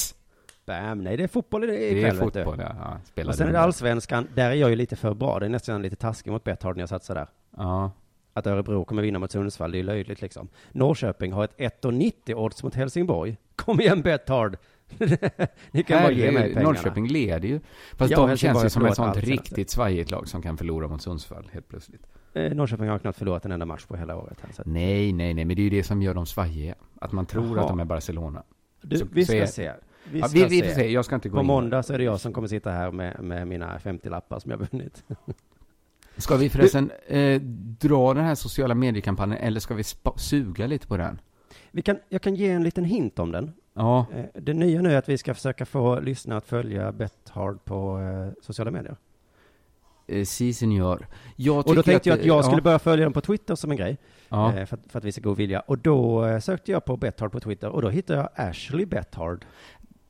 Bam, 0.67 1.05
nej 1.05 1.17
det 1.17 1.23
är 1.25 1.29
fotboll 1.29 1.61
det 1.61 1.67
Det 1.67 1.91
är 1.91 1.95
vet 1.95 2.13
du. 2.15 2.19
fotboll, 2.19 2.59
ja. 2.59 2.77
ja. 2.81 2.99
Spelar 3.05 3.31
Och 3.31 3.35
sen 3.35 3.49
är 3.49 3.53
det 3.53 3.61
allsvenskan, 3.61 4.27
där 4.35 4.51
är 4.51 4.55
jag 4.55 4.71
ju 4.71 4.77
lite 4.77 4.97
för 4.97 5.15
bra. 5.15 5.39
Det 5.39 5.47
är 5.47 5.51
nästan 5.51 5.83
lite 5.83 5.97
taskigt 5.97 6.33
mot 6.33 6.45
Betthard 6.45 6.77
när 6.77 6.83
jag 6.83 6.89
satsar 6.89 7.15
där. 7.15 7.27
Ja. 7.57 7.91
Att 8.33 8.47
Örebro 8.47 8.85
kommer 8.85 9.03
vinna 9.03 9.19
mot 9.19 9.31
Sundsvall, 9.31 9.73
det 9.73 9.79
är 9.79 9.83
löjligt 9.83 10.23
liksom. 10.23 10.49
Norrköping 10.73 11.33
har 11.33 11.45
ett 11.45 11.59
1,90 11.59 12.35
odds 12.35 12.63
mot 12.63 12.75
Helsingborg. 12.75 13.37
Kom 13.57 13.81
igen 13.81 14.03
Betthard! 14.03 14.57
Ni 15.71 15.83
kan 15.83 15.99
Här, 15.99 16.03
bara 16.05 16.13
ge 16.13 16.31
mig 16.31 16.43
pengarna. 16.43 16.63
Norrköping 16.63 17.09
leder 17.09 17.49
ju. 17.49 17.61
Fast 17.97 18.11
Ja, 18.11 18.27
de 18.27 18.37
känns 18.37 18.65
ju 18.65 18.71
som 18.71 18.87
ett 18.87 18.97
sånt 18.97 19.17
riktigt 19.17 19.71
svajigt 19.71 20.11
lag 20.11 20.29
som 20.29 20.43
kan 20.43 20.57
förlora 20.57 20.89
mot 20.89 21.03
Sundsvall 21.03 21.49
helt 21.53 21.69
plötsligt. 21.69 22.07
Eh, 22.35 22.55
Norrköping 22.55 22.89
har 22.89 22.99
knappt 22.99 23.19
förlorat 23.19 23.45
en 23.45 23.53
enda 23.53 23.67
match 23.67 23.85
på 23.87 23.97
hela 23.97 24.17
året. 24.17 24.39
Här, 24.41 24.65
Nej, 24.67 25.13
nej, 25.13 25.35
nej, 25.35 25.45
men 25.45 25.57
det 25.57 25.63
är 25.63 25.65
ju 25.65 25.71
det 25.71 25.83
som 25.83 26.03
gör 26.03 26.15
dem 26.15 26.27
svajiga. 26.27 26.75
Att 27.01 27.13
man 27.13 27.27
tror 27.27 27.47
Jaha. 27.57 27.61
att 27.63 27.69
de 27.69 27.81
är 27.81 27.85
Barcelona. 27.85 28.43
du, 28.83 28.99
så- 28.99 29.07
vi 29.13 29.25
ska 29.25 29.37
är- 29.37 29.47
se. 29.47 29.73
Vi 30.13 30.19
Ja, 30.21 30.29
ska 30.29 30.39
vi, 30.39 30.45
vi 30.45 30.61
se. 30.61 30.67
får 30.69 30.75
se, 30.75 30.91
jag 30.93 31.05
ska 31.05 31.15
inte 31.15 31.29
gå 31.29 31.37
På 31.37 31.41
in. 31.41 31.47
måndag 31.47 31.83
så 31.83 31.93
är 31.95 31.99
det 31.99 32.05
jag 32.05 32.21
som 32.21 32.33
kommer 32.33 32.49
sitta 32.49 32.71
här 32.71 32.91
med, 32.91 33.21
med 33.25 33.49
mina 33.49 33.79
50-lappar 33.79 34.39
som 34.39 34.51
jag 34.51 34.59
har 34.59 34.67
vunnit. 34.73 35.05
Ska 36.17 36.37
vi 36.37 36.51
förresten 36.51 36.91
eh, 37.07 37.41
dra 37.81 38.15
den 38.15 38.25
här 38.25 38.35
sociala 38.35 38.75
mediekampanjen 38.75 39.39
eller 39.43 39.61
ska 39.61 39.75
vi 39.75 39.83
suga 40.17 40.67
lite 40.67 40.87
på 40.87 40.97
den? 40.97 41.21
Vi 41.71 41.83
kan, 41.83 41.97
jag 42.09 42.23
kan 42.23 42.35
ge 42.35 42.51
en 42.51 42.65
liten 42.65 42.85
hint 42.85 43.19
om 43.19 43.33
den. 43.33 43.53
Ja, 43.75 44.07
Eh, 44.15 44.25
Det 44.43 44.55
nya 44.55 44.83
nu 44.83 44.93
är 44.93 44.97
att 44.99 45.09
vi 45.09 45.19
ska 45.19 45.35
försöka 45.35 45.67
få 45.67 46.01
lyssna 46.01 46.37
att 46.37 46.45
följa 46.45 46.93
Betthard 46.93 47.65
på 47.65 47.99
eh, 48.01 48.43
sociala 48.43 48.71
medier. 48.71 48.97
Eh, 50.07 50.25
si 50.25 50.53
senor. 50.55 51.07
Jag 51.37 51.69
Och 51.69 51.75
då 51.75 51.83
tänkte 51.83 52.09
jag 52.09 52.19
att 52.19 52.25
jag 52.25 52.45
skulle 52.45 52.59
ja, 52.59 52.63
börja 52.63 52.79
följa 52.79 53.05
dem 53.05 53.13
på 53.13 53.21
Twitter 53.21 53.55
som 53.55 53.71
en 53.71 53.77
grej. 53.77 53.99
Ja, 54.29 54.55
eh, 54.55 54.67
För, 54.67 54.77
att, 54.77 54.93
för 54.93 54.99
att 54.99 55.05
visa 55.05 55.21
god 55.21 55.37
vilja. 55.37 55.61
Och 55.61 55.79
då 55.79 56.25
eh, 56.27 56.39
sökte 56.39 56.73
jag 56.73 56.85
på 56.85 56.97
Betthard 56.97 57.33
på 57.33 57.41
Twitter 57.41 57.69
och 57.69 57.83
då 57.83 57.89
hittade 57.89 58.19
jag 58.19 58.49
Ashley 58.49 58.87
Betthard. 58.87 59.45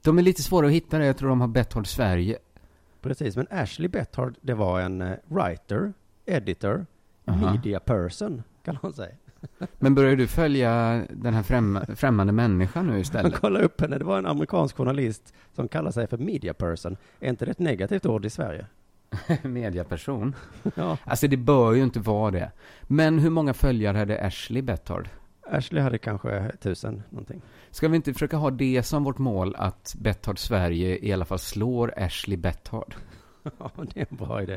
de 0.02 0.18
är 0.18 0.22
lite 0.22 0.42
svåra 0.42 0.66
att 0.66 0.72
hitta. 0.72 1.04
Jag 1.04 1.16
tror 1.16 1.28
de 1.28 1.40
har 1.40 1.48
Betthard 1.48 1.86
Sverige. 1.86 2.38
Precis, 3.00 3.36
men 3.36 3.46
Ashley 3.50 3.88
Betthard, 3.88 4.34
det 4.40 4.54
var 4.54 4.80
en 4.80 5.14
writer, 5.26 5.92
editor, 6.26 6.86
Aha. 7.26 7.52
Media 7.52 7.80
person, 7.80 8.42
kan 8.64 8.78
man 8.82 8.92
säga. 8.92 9.14
Men 9.78 9.94
börjar 9.94 10.16
du 10.16 10.26
följa 10.26 11.02
den 11.10 11.34
här 11.34 11.42
främ- 11.42 11.94
främmande 11.94 12.32
människan 12.32 12.86
nu 12.86 12.92
Jag 12.92 13.00
istället? 13.00 13.34
kollade 13.34 13.64
upp 13.64 13.80
henne, 13.80 13.98
det 13.98 14.04
var 14.04 14.18
en 14.18 14.26
amerikansk 14.26 14.76
journalist 14.76 15.34
som 15.54 15.68
kallar 15.68 15.90
sig 15.90 16.06
för 16.06 16.18
media 16.18 16.54
person. 16.54 16.96
Är 17.20 17.28
inte 17.28 17.44
det 17.44 17.50
ett 17.50 17.58
negativt 17.58 18.06
ord 18.06 18.24
i 18.24 18.30
Sverige? 18.30 18.66
Mediaperson. 19.42 20.34
Ja, 20.74 20.98
Alltså 21.04 21.28
det 21.28 21.36
bör 21.36 21.72
ju 21.72 21.82
inte 21.82 22.00
vara 22.00 22.30
det. 22.30 22.50
Men 22.82 23.18
hur 23.18 23.30
många 23.30 23.54
följare 23.54 23.98
hade 23.98 24.26
Ashley 24.26 24.62
Betthard? 24.62 25.08
Ashley 25.50 25.82
hade 25.82 25.98
kanske 25.98 26.52
tusen 26.60 27.02
någonting. 27.10 27.42
Ska 27.70 27.88
vi 27.88 27.96
inte 27.96 28.12
försöka 28.12 28.36
ha 28.36 28.50
det 28.50 28.82
som 28.82 29.04
vårt 29.04 29.18
mål 29.18 29.54
att 29.58 29.94
Betthard 29.98 30.38
Sverige 30.38 30.98
i 31.06 31.12
alla 31.12 31.24
fall 31.24 31.38
slår 31.38 31.94
Ashley 31.96 32.36
Betthard? 32.36 32.94
Ja, 33.58 33.70
det 33.94 34.00
är 34.00 34.06
en 34.10 34.16
bra 34.16 34.42
idé. 34.42 34.56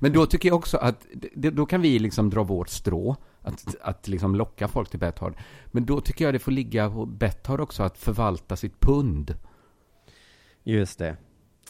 Men 0.00 0.12
då 0.12 0.26
tycker 0.26 0.48
jag 0.48 0.56
också 0.56 0.76
att, 0.76 1.06
det- 1.34 1.50
då 1.50 1.66
kan 1.66 1.80
vi 1.82 1.98
liksom 1.98 2.30
dra 2.30 2.42
vårt 2.42 2.68
strå, 2.68 3.16
att, 3.42 3.74
att 3.82 4.08
liksom 4.08 4.34
locka 4.34 4.68
folk 4.68 4.90
till 4.90 4.98
Betthard. 5.00 5.34
Men 5.66 5.86
då 5.86 6.00
tycker 6.00 6.24
jag 6.24 6.34
det 6.34 6.38
får 6.38 6.52
ligga 6.52 6.90
på 6.90 7.06
Betthard 7.06 7.60
också 7.60 7.82
att 7.82 7.98
förvalta 7.98 8.56
sitt 8.56 8.80
pund. 8.80 9.34
Just 10.64 10.98
det. 10.98 11.16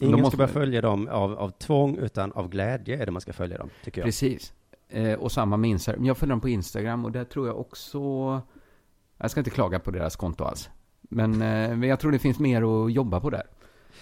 Ingen 0.01 0.19
måste 0.21 0.29
ska 0.29 0.37
börja 0.37 0.47
följa 0.53 0.81
dem 0.81 1.07
av, 1.07 1.33
av 1.39 1.49
tvång, 1.49 1.97
utan 1.97 2.31
av 2.31 2.49
glädje 2.49 3.01
är 3.01 3.05
det 3.05 3.11
man 3.11 3.21
ska 3.21 3.33
följa 3.33 3.57
dem, 3.57 3.69
tycker 3.83 4.01
jag. 4.01 4.05
Precis. 4.05 4.53
Eh, 4.89 5.13
och 5.13 5.31
samma 5.31 5.57
med 5.57 5.69
Instagram. 5.69 6.05
Jag 6.05 6.17
följer 6.17 6.31
dem 6.31 6.41
på 6.41 6.49
Instagram 6.49 7.05
och 7.05 7.11
där 7.11 7.23
tror 7.23 7.47
jag 7.47 7.59
också... 7.59 7.99
Jag 9.17 9.31
ska 9.31 9.39
inte 9.39 9.49
klaga 9.49 9.79
på 9.79 9.91
deras 9.91 10.15
konto 10.15 10.43
alls. 10.43 10.69
Men, 11.01 11.33
eh, 11.33 11.37
men 11.77 11.83
jag 11.83 11.99
tror 11.99 12.11
det 12.11 12.19
finns 12.19 12.39
mer 12.39 12.85
att 12.85 12.91
jobba 12.93 13.19
på 13.19 13.29
där. 13.29 13.43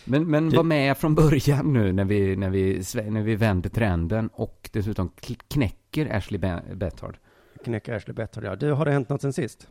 Men, 0.05 0.27
men 0.31 0.49
var 0.49 0.63
med 0.63 0.97
från 0.97 1.15
början 1.15 1.73
nu 1.73 1.91
när 1.91 2.05
vi, 2.05 2.35
när, 2.35 2.49
vi, 2.49 2.81
när 3.09 3.21
vi 3.21 3.35
vänder 3.35 3.69
trenden 3.69 4.29
och 4.33 4.69
dessutom 4.73 5.11
knäcker 5.47 6.15
Ashley 6.15 6.39
Be- 6.39 6.63
Betthard. 6.73 7.17
Knäcker 7.63 7.93
Ashley 7.93 8.13
Betthard, 8.13 8.43
ja. 8.43 8.55
Du, 8.55 8.71
har 8.71 8.85
det 8.85 8.91
hänt 8.91 9.09
något 9.09 9.21
sen 9.21 9.33
sist? 9.33 9.67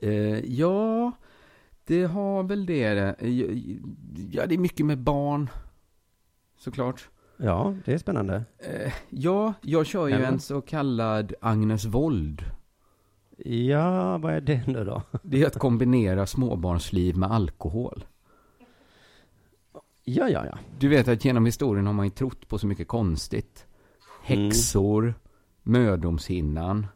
Eh, 0.00 0.38
ja, 0.38 1.12
det 1.86 2.04
har 2.04 2.42
väl 2.42 2.66
det. 2.66 2.84
Eh, 2.98 3.14
Ja, 4.30 4.46
det 4.46 4.54
är 4.54 4.58
mycket 4.58 4.86
med 4.86 4.98
barn. 4.98 5.50
Såklart. 6.56 7.08
Ja, 7.36 7.74
det 7.84 7.92
är 7.92 7.98
spännande. 7.98 8.44
Eh, 8.58 8.92
ja, 9.10 9.54
jag 9.62 9.86
kör 9.86 10.08
ju 10.08 10.14
Eller? 10.14 10.26
en 10.26 10.40
så 10.40 10.60
kallad 10.60 11.34
Agnes 11.40 11.84
Wold. 11.84 12.44
Ja, 13.36 14.18
vad 14.18 14.34
är 14.34 14.40
det 14.40 14.66
nu 14.66 14.84
då? 14.84 15.02
Det 15.22 15.42
är 15.42 15.46
att 15.46 15.58
kombinera 15.58 16.26
småbarnsliv 16.26 17.16
med 17.16 17.30
alkohol. 17.30 18.04
Ja, 20.04 20.28
ja, 20.28 20.46
ja. 20.46 20.58
Du 20.78 20.88
vet 20.88 21.08
att 21.08 21.24
genom 21.24 21.46
historien 21.46 21.86
har 21.86 21.92
man 21.92 22.06
ju 22.06 22.10
trott 22.10 22.48
på 22.48 22.58
så 22.58 22.66
mycket 22.66 22.88
konstigt. 22.88 23.66
Häxor, 24.22 25.14
mödomshinnan 25.62 26.86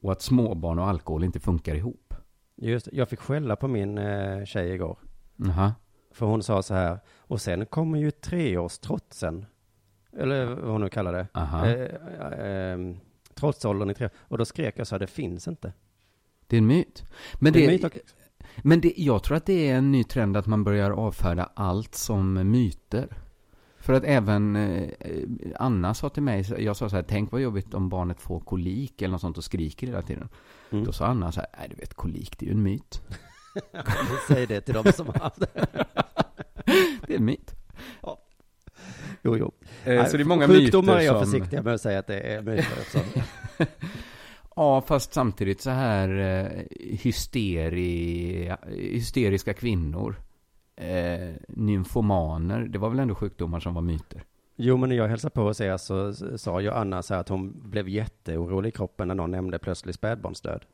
och 0.00 0.12
att 0.12 0.22
småbarn 0.22 0.78
och 0.78 0.88
alkohol 0.88 1.24
inte 1.24 1.40
funkar 1.40 1.74
ihop. 1.74 2.14
Just. 2.56 2.88
Jag 2.92 3.08
fick 3.08 3.20
skälla 3.20 3.56
på 3.56 3.68
min 3.68 3.98
eh, 3.98 4.44
tjej 4.44 4.70
igår. 4.74 4.98
Jaha. 5.36 5.74
För 6.12 6.26
hon 6.26 6.42
sa 6.42 6.62
så 6.62 6.74
här, 6.74 6.98
och 7.26 7.40
sen 7.40 7.66
kommer 7.66 7.98
ju 7.98 8.10
treårstrotsen. 8.10 9.46
Eller 10.18 10.46
vad 10.46 10.72
hon 10.72 10.80
nu 10.80 10.88
kallar 10.88 11.12
det. 11.12 11.26
Aha. 11.34 11.66
Eh, 11.66 12.72
eh, 12.72 12.78
trotsåldern 13.34 13.90
i 13.90 13.94
tre 13.94 14.08
Och 14.18 14.38
då 14.38 14.44
skrek 14.44 14.74
jag 14.78 14.86
så 14.86 14.94
här, 14.94 15.00
det 15.00 15.06
finns 15.06 15.48
inte. 15.48 15.72
Det 16.46 16.56
är 16.56 16.58
en 16.58 16.66
myt. 16.66 17.04
Men, 17.40 17.52
Det 17.52 17.58
är 17.64 17.66
det, 17.66 17.72
myt 17.72 17.84
och- 17.84 17.98
men 18.62 18.80
det, 18.80 18.92
jag 18.96 19.22
tror 19.22 19.36
att 19.36 19.46
det 19.46 19.70
är 19.70 19.74
en 19.76 19.92
ny 19.92 20.04
trend 20.04 20.36
att 20.36 20.46
man 20.46 20.64
börjar 20.64 20.90
avfärda 20.90 21.50
allt 21.54 21.94
som 21.94 22.50
myter. 22.50 23.08
För 23.78 23.92
att 23.92 24.04
även 24.04 24.56
eh, 24.56 24.90
Anna 25.56 25.94
sa 25.94 26.08
till 26.08 26.22
mig, 26.22 26.54
jag 26.64 26.76
sa 26.76 26.88
så 26.88 26.96
här, 26.96 27.02
tänk 27.08 27.32
vad 27.32 27.40
jobbigt 27.40 27.74
om 27.74 27.88
barnet 27.88 28.20
får 28.20 28.40
kolik 28.40 29.02
eller 29.02 29.12
något 29.12 29.20
sånt 29.20 29.38
och 29.38 29.44
skriker 29.44 29.86
hela 29.86 30.02
tiden. 30.02 30.28
Mm. 30.70 30.84
Då 30.84 30.92
sa 30.92 31.06
Anna 31.06 31.32
så 31.32 31.40
här, 31.40 31.48
nej 31.58 31.68
du 31.70 31.76
vet 31.76 31.94
kolik 31.94 32.38
det 32.38 32.44
är 32.46 32.48
ju 32.48 32.52
en 32.52 32.62
myt. 32.62 33.02
Säg 34.28 34.46
det 34.46 34.60
till 34.60 34.74
dem 34.74 34.84
som 34.94 35.06
har 35.06 35.14
haft 35.20 35.40
det. 35.40 35.66
Det 37.06 37.14
är 37.14 37.18
en 37.18 37.24
myt. 37.24 37.54
Jo, 39.22 39.36
jo. 39.36 39.52
Eh, 39.84 40.06
så 40.06 40.16
det 40.16 40.22
är 40.22 40.24
många 40.24 40.46
Sjukdomar 40.46 40.94
myter 40.94 41.00
är 41.00 41.06
jag 41.06 41.22
som... 41.22 41.32
försiktig 41.32 41.64
med 41.64 41.74
att 41.74 41.80
säga 41.80 41.98
att 41.98 42.06
det 42.06 42.20
är 42.20 42.42
myter 42.42 42.72
också. 42.80 42.98
Ja, 44.58 44.80
fast 44.80 45.12
samtidigt 45.12 45.60
så 45.60 45.70
här 45.70 46.18
eh, 46.18 46.62
hysteri, 46.98 48.52
hysteriska 48.72 49.54
kvinnor, 49.54 50.16
eh, 50.76 51.34
nymfomaner, 51.48 52.60
det 52.60 52.78
var 52.78 52.90
väl 52.90 52.98
ändå 52.98 53.14
sjukdomar 53.14 53.60
som 53.60 53.74
var 53.74 53.82
myter? 53.82 54.24
Jo, 54.56 54.76
men 54.76 54.88
när 54.88 54.96
jag 54.96 55.08
hälsade 55.08 55.30
på 55.30 55.42
hos 55.42 55.60
er 55.60 55.76
så 55.76 56.12
sa 56.38 56.60
ju 56.60 56.70
Anna 56.70 57.02
så 57.02 57.14
här 57.14 57.20
att 57.20 57.28
hon 57.28 57.70
blev 57.70 57.88
jätteorolig 57.88 58.68
i 58.68 58.72
kroppen 58.72 59.08
när 59.08 59.14
någon 59.14 59.30
nämnde 59.30 59.58
plötslig 59.58 59.94
spädbarnsdöd. 59.94 60.64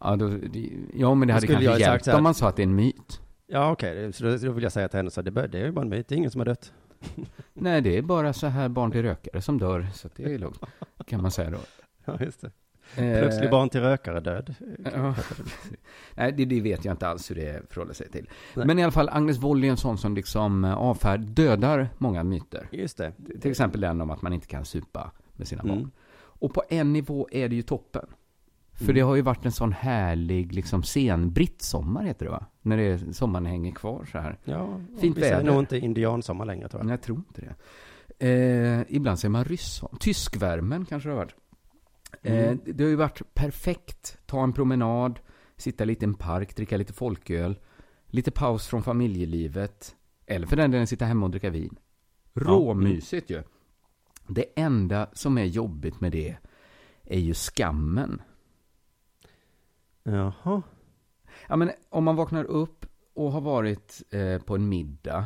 Ja, 0.00 0.16
då, 0.16 0.38
ja 0.94 1.14
men 1.14 1.28
det 1.28 1.34
hade 1.34 1.46
kanske 1.46 1.78
hjälpt 1.78 2.08
om 2.08 2.22
man 2.22 2.34
sa 2.34 2.48
att 2.48 2.56
det 2.56 2.62
är 2.62 2.66
en 2.66 2.74
myt. 2.74 3.20
Ja, 3.50 3.70
okej, 3.72 4.12
så 4.12 4.24
då, 4.24 4.36
då 4.36 4.52
vill 4.52 4.62
jag 4.62 4.72
säga 4.72 4.88
till 4.88 4.96
henne 4.96 5.10
så 5.10 5.20
här, 5.20 5.24
det, 5.24 5.30
bör- 5.30 5.48
det 5.48 5.58
är 5.60 5.64
ju 5.64 5.72
bara 5.72 5.82
en 5.82 5.88
myt, 5.88 6.08
det 6.08 6.14
är 6.14 6.16
ingen 6.16 6.30
som 6.30 6.40
har 6.40 6.46
dött. 6.46 6.72
Nej, 7.54 7.80
det 7.80 7.98
är 7.98 8.02
bara 8.02 8.32
så 8.32 8.46
här 8.46 8.68
barn 8.68 8.90
till 8.90 9.02
rökare 9.02 9.42
som 9.42 9.58
dör, 9.58 9.86
så 9.94 10.08
det 10.16 10.34
är 10.34 10.38
lugnt, 10.38 10.60
kan 11.06 11.22
man 11.22 11.30
säga 11.30 11.50
då. 11.50 11.58
Ja, 12.04 12.16
just 12.20 12.40
det. 12.40 12.50
Eh, 12.96 13.18
Plötslig 13.18 13.50
barn 13.50 13.68
till 13.68 13.80
rökare 13.80 14.20
död. 14.20 14.54
Ja. 14.94 15.14
Nej, 16.14 16.32
det, 16.32 16.44
det 16.44 16.60
vet 16.60 16.84
jag 16.84 16.92
inte 16.92 17.08
alls 17.08 17.30
hur 17.30 17.34
det 17.34 17.62
förhåller 17.72 17.94
sig 17.94 18.10
till. 18.10 18.28
Nej. 18.54 18.66
Men 18.66 18.78
i 18.78 18.82
alla 18.82 18.92
fall, 18.92 19.08
Agnes 19.08 19.38
Wold 19.38 19.64
är 19.64 19.68
en 19.68 19.76
sån 19.76 19.98
som 19.98 20.14
liksom 20.14 20.64
eh, 20.64 20.74
avfärd, 20.74 21.20
dödar 21.20 21.88
många 21.98 22.24
myter. 22.24 22.68
Just 22.72 22.98
det. 22.98 23.12
Till 23.40 23.50
exempel 23.50 23.80
den 23.80 24.00
om 24.00 24.10
att 24.10 24.22
man 24.22 24.32
inte 24.32 24.46
kan 24.46 24.64
supa 24.64 25.10
med 25.36 25.48
sina 25.48 25.62
barn. 25.62 25.78
Mm. 25.78 25.90
Och 26.40 26.54
på 26.54 26.62
en 26.68 26.92
nivå 26.92 27.28
är 27.32 27.48
det 27.48 27.56
ju 27.56 27.62
toppen. 27.62 28.06
För 28.78 28.84
Mm. 28.84 28.94
det 28.94 29.00
har 29.00 29.16
ju 29.16 29.22
varit 29.22 29.44
en 29.44 29.52
sån 29.52 29.72
härlig, 29.72 30.52
liksom 30.52 30.82
sen 30.82 31.32
brittsommar 31.32 32.04
heter 32.04 32.24
det 32.24 32.30
va? 32.30 32.46
När 32.62 32.76
det 32.76 32.82
är, 32.82 33.12
sommaren 33.12 33.46
hänger 33.46 33.72
kvar 33.72 34.04
så 34.12 34.18
här. 34.18 34.38
Ja, 34.44 34.80
Fint 35.00 35.16
vi 35.16 35.20
säger 35.20 35.36
väder. 35.36 35.50
nog 35.52 35.58
inte 35.62 35.78
indiansommar 35.78 36.44
längre 36.44 36.68
tror 36.68 36.82
jag. 36.82 36.92
jag 36.92 37.02
tror 37.02 37.18
inte 37.18 37.40
det. 37.40 37.54
Eh, 38.28 38.82
ibland 38.96 39.18
säger 39.18 39.30
man 39.30 39.44
rysssommar. 39.44 39.98
Tyskvärmen 40.00 40.84
kanske 40.84 41.08
det 41.08 41.12
har 41.14 41.18
varit. 41.20 41.34
Eh, 42.22 42.44
Mm. 42.48 42.58
det 42.64 42.84
har 42.84 42.88
ju 42.90 42.96
varit 42.96 43.34
perfekt. 43.34 44.18
Ta 44.26 44.42
en 44.42 44.52
promenad, 44.52 45.20
sitta 45.56 45.84
lite 45.84 46.04
i 46.04 46.08
en 46.08 46.14
park, 46.14 46.56
dricka 46.56 46.76
lite 46.76 46.92
folköl. 46.92 47.58
Lite 48.06 48.30
paus 48.30 48.66
från 48.66 48.82
familjelivet. 48.82 49.96
Eller 50.26 50.46
för 50.46 50.56
den 50.56 50.70
delen 50.70 50.86
sitta 50.86 51.04
hemma 51.04 51.26
och 51.26 51.30
dricka 51.30 51.50
vin. 51.50 51.76
Råmysigt 52.34 53.30
ju. 53.30 53.42
Det 54.26 54.44
enda 54.56 55.08
som 55.12 55.38
är 55.38 55.44
jobbigt 55.44 56.00
med 56.00 56.12
det 56.12 56.36
är 57.04 57.18
ju 57.18 57.34
skammen. 57.34 58.22
Jaha. 60.12 60.62
Ja, 61.48 61.56
men 61.56 61.70
om 61.90 62.04
man 62.04 62.16
vaknar 62.16 62.44
upp 62.44 62.86
och 63.14 63.32
har 63.32 63.40
varit 63.40 64.02
eh, 64.10 64.42
på 64.42 64.54
en 64.54 64.68
middag 64.68 65.24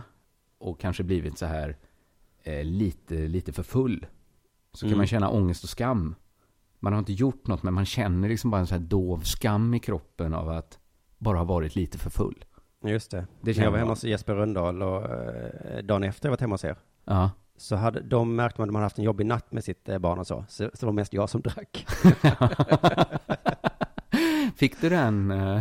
och 0.59 0.81
kanske 0.81 1.03
blivit 1.03 1.39
så 1.39 1.47
här 1.47 1.77
eh, 2.43 2.65
lite, 2.65 3.15
lite 3.15 3.53
för 3.53 3.63
full. 3.63 4.07
Så 4.73 4.81
kan 4.81 4.89
Mm. 4.89 4.99
man 4.99 5.07
känna 5.07 5.29
ångest 5.31 5.65
och 5.65 5.71
skam. 5.71 6.15
Man 6.81 6.93
har 6.93 6.99
inte 6.99 7.13
gjort 7.13 7.47
något, 7.47 7.63
men 7.63 7.75
man 7.75 7.85
känner 7.87 8.29
liksom 8.29 8.51
bara 8.51 8.61
en 8.61 8.67
så 8.67 8.75
här 8.75 8.83
dov 8.83 9.21
skam 9.21 9.75
i 9.75 9.79
kroppen 9.79 10.35
av 10.35 10.49
att 10.49 10.79
bara 11.19 11.39
ha 11.39 11.45
varit 11.45 11.75
lite 11.77 11.99
för 11.99 12.11
full. 12.11 12.45
Just 12.85 13.11
det. 13.11 13.27
Det 13.41 13.57
jag 13.57 13.65
var 13.65 13.71
man. 13.71 13.79
hemma 13.79 13.93
hos 13.93 14.05
Jesper 14.05 14.35
Röndahl 14.35 14.83
och 14.83 15.11
eh, 15.11 15.83
dagen 15.85 16.05
efter 16.05 16.29
jag 16.29 16.31
varit 16.31 16.41
hemma 16.41 16.55
hos 16.55 16.65
er. 16.65 16.77
Ja. 17.05 17.31
Så 17.57 17.77
hade, 17.77 18.01
de 18.01 18.37
märkte 18.37 18.61
man 18.61 18.69
att 18.69 18.73
man 18.73 18.83
haft 18.83 18.99
en 18.99 19.05
jobbig 19.05 19.27
natt 19.27 19.53
med 19.53 19.65
sitt 19.65 19.89
eh, 19.89 19.99
barn 19.99 20.19
och 20.19 20.27
så. 20.27 20.45
Så, 20.49 20.65
så 20.65 20.81
det 20.81 20.87
var 20.87 20.93
mest 20.93 21.13
jag 21.13 21.31
som 21.31 21.41
drack. 21.41 21.87
Fick 24.63 24.81
du 24.81 24.89
den 24.89 25.31
eh, 25.31 25.61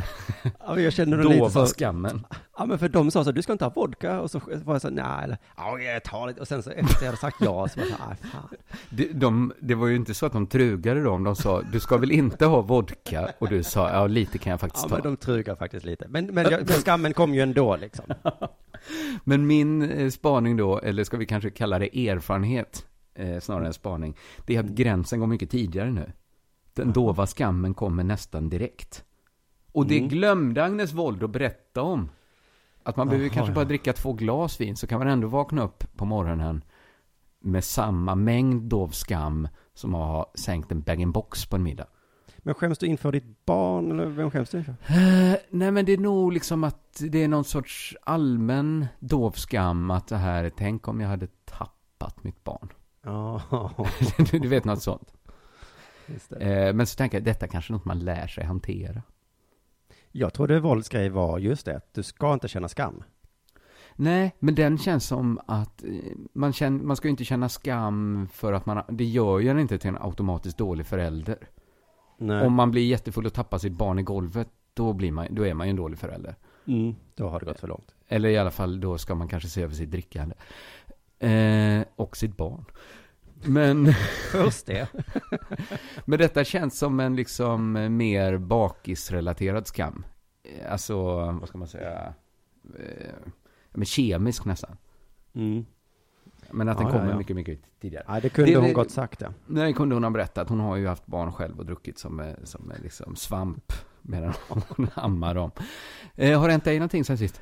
Ja, 0.67 0.79
jag 0.79 0.93
kände 0.93 1.17
nog 1.17 1.25
lite 1.25 1.37
dova 1.39 1.49
så. 1.49 1.65
skammen? 1.65 2.25
Ja, 2.57 2.65
men 2.65 2.79
för 2.79 2.89
de 2.89 3.11
sa 3.11 3.23
så, 3.23 3.31
du 3.31 3.41
ska 3.41 3.51
inte 3.51 3.65
ha 3.65 3.71
vodka. 3.75 4.19
Och 4.19 4.31
så 4.31 4.41
var 4.63 4.73
jag 4.73 4.81
så, 4.81 4.89
nej, 4.89 5.23
eller, 5.23 5.37
ja, 5.57 5.79
jag 5.79 6.03
tar 6.03 6.27
lite. 6.27 6.41
Och 6.41 6.47
sen 6.47 6.63
så 6.63 6.69
efter 6.71 6.95
jag 6.99 7.05
hade 7.05 7.17
sagt 7.17 7.37
ja, 7.39 7.67
så 7.67 7.79
var 7.79 7.87
jag 7.87 7.97
så, 7.97 8.03
nej, 8.07 8.31
fan. 8.31 8.49
De, 8.89 9.05
de, 9.13 9.53
det 9.59 9.75
var 9.75 9.87
ju 9.87 9.95
inte 9.95 10.13
så 10.13 10.25
att 10.25 10.33
de 10.33 10.47
trugade 10.47 11.03
dem. 11.03 11.23
De 11.23 11.35
sa, 11.35 11.61
du 11.61 11.79
ska 11.79 11.97
väl 11.97 12.11
inte 12.11 12.45
ha 12.45 12.61
vodka? 12.61 13.29
Och 13.39 13.49
du 13.49 13.63
sa, 13.63 13.89
ja 13.89 14.07
lite 14.07 14.37
kan 14.37 14.51
jag 14.51 14.59
faktiskt 14.59 14.83
Ja, 14.85 14.89
ta. 14.89 14.95
men 14.95 15.03
de 15.03 15.17
trugar 15.17 15.55
faktiskt 15.55 15.85
lite. 15.85 16.05
Men, 16.09 16.25
men, 16.25 16.43
jag, 16.51 16.59
men 16.67 16.81
skammen 16.81 17.13
kom 17.13 17.33
ju 17.33 17.41
ändå 17.41 17.75
liksom. 17.75 18.05
Men 19.23 19.47
min 19.47 19.81
eh, 19.81 20.09
spaning 20.09 20.57
då, 20.57 20.79
eller 20.79 21.03
ska 21.03 21.17
vi 21.17 21.25
kanske 21.25 21.49
kalla 21.49 21.79
det 21.79 22.09
erfarenhet 22.09 22.85
eh, 23.15 23.39
snarare 23.39 23.67
än 23.67 23.73
spaning, 23.73 24.17
det 24.45 24.55
är 24.55 24.59
att 24.59 24.65
gränsen 24.69 25.19
går 25.19 25.27
mycket 25.27 25.49
tidigare 25.49 25.91
nu. 25.91 26.11
Den 26.73 26.93
dova 26.93 27.27
skammen 27.27 27.73
kommer 27.73 28.03
nästan 28.03 28.49
direkt. 28.49 29.03
Och 29.71 29.85
det 29.87 29.97
Mm. 29.97 30.09
glömde 30.09 30.63
Agnes 30.63 30.93
Wold 30.93 31.23
att 31.23 31.29
berätta 31.31 31.81
om. 31.81 32.09
Att 32.83 32.95
man 32.97 33.07
behöver 33.07 33.25
Jaha, 33.25 33.33
kanske 33.33 33.51
ja. 33.51 33.55
bara 33.55 33.65
dricka 33.65 33.93
två 33.93 34.13
glas 34.13 34.61
vin 34.61 34.75
så 34.77 34.87
kan 34.87 34.99
man 34.99 35.07
ändå 35.07 35.27
vakna 35.27 35.63
upp 35.63 35.83
på 35.97 36.05
morgonen 36.05 36.63
med 37.39 37.63
samma 37.63 38.15
mängd 38.15 38.63
dov 38.63 38.89
skam 38.89 39.47
som 39.73 39.95
att 39.95 40.01
ha 40.07 40.31
sänkt 40.35 40.71
en 40.71 40.81
bag-in-box 40.81 41.45
på 41.45 41.55
en 41.55 41.63
middag. 41.63 41.85
Men 42.37 42.53
skäms 42.55 42.77
du 42.77 42.85
inför 42.85 43.11
ditt 43.11 43.45
barn, 43.45 43.91
eller 43.91 44.05
vem 44.05 44.31
skäms 44.31 44.49
du 44.49 44.57
inför? 44.57 44.71
Eh, 44.71 45.35
nej 45.49 45.71
men 45.71 45.85
det 45.85 45.91
är 45.93 45.97
nog 45.97 46.33
liksom 46.33 46.63
att 46.63 47.01
det 47.09 47.23
är 47.23 47.27
någon 47.27 47.43
sorts 47.43 47.95
allmän 48.03 48.87
dov 48.99 49.31
skam 49.31 49.91
att 49.91 50.07
det 50.07 50.17
här, 50.17 50.51
tänk 50.57 50.87
om 50.87 51.01
jag 51.01 51.07
hade 51.09 51.27
tappat 51.45 52.23
mitt 52.23 52.43
barn. 52.43 52.69
Ja, 53.03 53.41
du 54.31 54.47
vet 54.47 54.65
något 54.65 54.81
sånt. 54.81 55.13
Eh, 56.39 56.73
men 56.73 56.87
så 56.87 56.95
tänker 56.95 57.17
jag, 57.17 57.25
detta 57.25 57.47
kanske 57.47 57.73
är 57.73 57.75
något 57.75 57.85
man 57.85 57.99
lär 57.99 58.27
sig 58.27 58.43
hantera. 58.43 59.01
Jag 60.11 60.33
trodde 60.33 60.59
Volds 60.59 60.89
grej 60.89 61.09
var 61.09 61.39
just 61.39 61.65
det, 61.65 61.77
att 61.77 61.93
du 61.93 62.03
ska 62.03 62.33
inte 62.33 62.47
känna 62.47 62.67
skam. 62.67 63.03
Nej, 63.95 64.35
men 64.39 64.55
den 64.55 64.77
känns 64.77 65.05
som 65.05 65.39
att 65.47 65.83
eh, 65.83 65.89
man, 66.33 66.53
känner, 66.53 66.83
man 66.83 66.95
ska 66.95 67.07
ju 67.07 67.11
inte 67.11 67.23
känna 67.23 67.49
skam 67.49 68.27
för 68.33 68.53
att 68.53 68.65
man, 68.65 68.83
det 68.89 69.05
gör 69.05 69.39
ju 69.39 69.49
en 69.49 69.59
inte 69.59 69.77
till 69.77 69.89
en 69.89 69.97
automatiskt 70.01 70.57
dålig 70.57 70.85
förälder. 70.85 71.37
Nej. 72.17 72.45
Om 72.45 72.53
man 72.53 72.71
blir 72.71 72.85
jättefull 72.85 73.25
och 73.25 73.33
tappar 73.33 73.57
sitt 73.57 73.73
barn 73.73 73.99
i 73.99 74.03
golvet, 74.03 74.47
då, 74.73 74.93
blir 74.93 75.11
man, 75.11 75.27
då 75.29 75.45
är 75.45 75.53
man 75.53 75.67
ju 75.67 75.69
en 75.69 75.75
dålig 75.75 75.99
förälder. 75.99 76.35
Mm, 76.67 76.95
då 77.15 77.27
har 77.27 77.39
det 77.39 77.45
gått 77.45 77.59
för 77.59 77.67
långt. 77.67 77.95
Eller 78.07 78.29
i 78.29 78.37
alla 78.37 78.51
fall, 78.51 78.79
då 78.79 78.97
ska 78.97 79.15
man 79.15 79.27
kanske 79.27 79.49
se 79.49 79.63
över 79.63 79.75
sitt 79.75 79.91
drickande. 79.91 80.35
Eh, 81.19 81.83
och 81.95 82.17
sitt 82.17 82.37
barn. 82.37 82.65
Men, 83.45 83.93
Först 84.31 84.65
det. 84.65 84.87
men 86.05 86.19
detta 86.19 86.43
känns 86.43 86.77
som 86.79 86.99
en 86.99 87.15
liksom 87.15 87.71
mer 87.97 88.37
bakisrelaterad 88.37 89.67
skam. 89.67 90.05
Eh, 90.43 90.71
Alltså, 90.71 91.03
vad 91.31 91.47
ska 91.49 91.57
man 91.57 91.67
säga? 91.67 92.13
Eh, 92.79 93.11
men 93.71 93.85
kemisk 93.85 94.45
nästan. 94.45 94.77
Mm. 95.33 95.65
Men 96.51 96.69
att 96.69 96.77
den 96.77 96.87
Ja, 96.87 96.93
ja, 96.93 96.99
kommer 96.99 97.11
ja. 97.11 97.17
mycket, 97.17 97.35
mycket 97.35 97.59
tidigare. 97.81 98.05
Nej, 98.07 98.21
det 98.21 98.29
kunde 98.29 98.51
Det- 98.51 98.57
hon 98.57 98.67
det- 98.67 98.73
gott 98.73 98.91
sagt 98.91 99.19
det. 99.19 99.33
Nej, 99.47 99.73
kunde 99.73 99.95
hon 99.95 100.03
ha 100.03 100.11
berättat. 100.11 100.49
Hon 100.49 100.59
har 100.59 100.75
ju 100.75 100.87
haft 100.87 101.05
barn 101.05 101.33
själv 101.33 101.59
och 101.59 101.65
druckit 101.65 101.97
som, 101.99 102.19
eh, 102.19 102.33
som 102.43 102.71
eh, 102.71 102.79
liksom 102.81 103.15
svamp 103.15 103.71
medan 104.01 104.33
hon 104.47 104.87
ammar 104.93 105.35
dem. 105.35 105.51
Eh, 106.15 106.39
har 106.39 106.47
det 106.47 106.51
hänt 106.51 106.63
dig 106.63 106.79
någonting 106.79 107.03
sen 107.05 107.17
sist? 107.17 107.41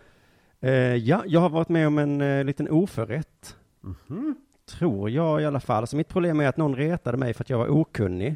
Eh, 0.62 0.72
ja, 0.96 1.24
jag 1.28 1.40
har 1.40 1.50
varit 1.50 1.70
med 1.70 1.88
om 1.88 1.98
en 1.98 2.22
eh, 2.22 2.44
liten 2.44 2.70
oförrätt. 2.70 3.56
Mhm. 3.82 4.36
Tror 4.70 5.10
jag 5.10 5.42
i 5.42 5.46
alla 5.46 5.60
fall. 5.60 5.88
Så 5.88 5.96
mitt 5.96 6.08
problem 6.08 6.40
är 6.40 6.48
att 6.48 6.58
någon 6.58 6.76
retade 6.76 7.18
mig 7.18 7.34
för 7.34 7.44
att 7.44 7.50
jag 7.50 7.58
var 7.58 7.68
okunnig. 7.68 8.36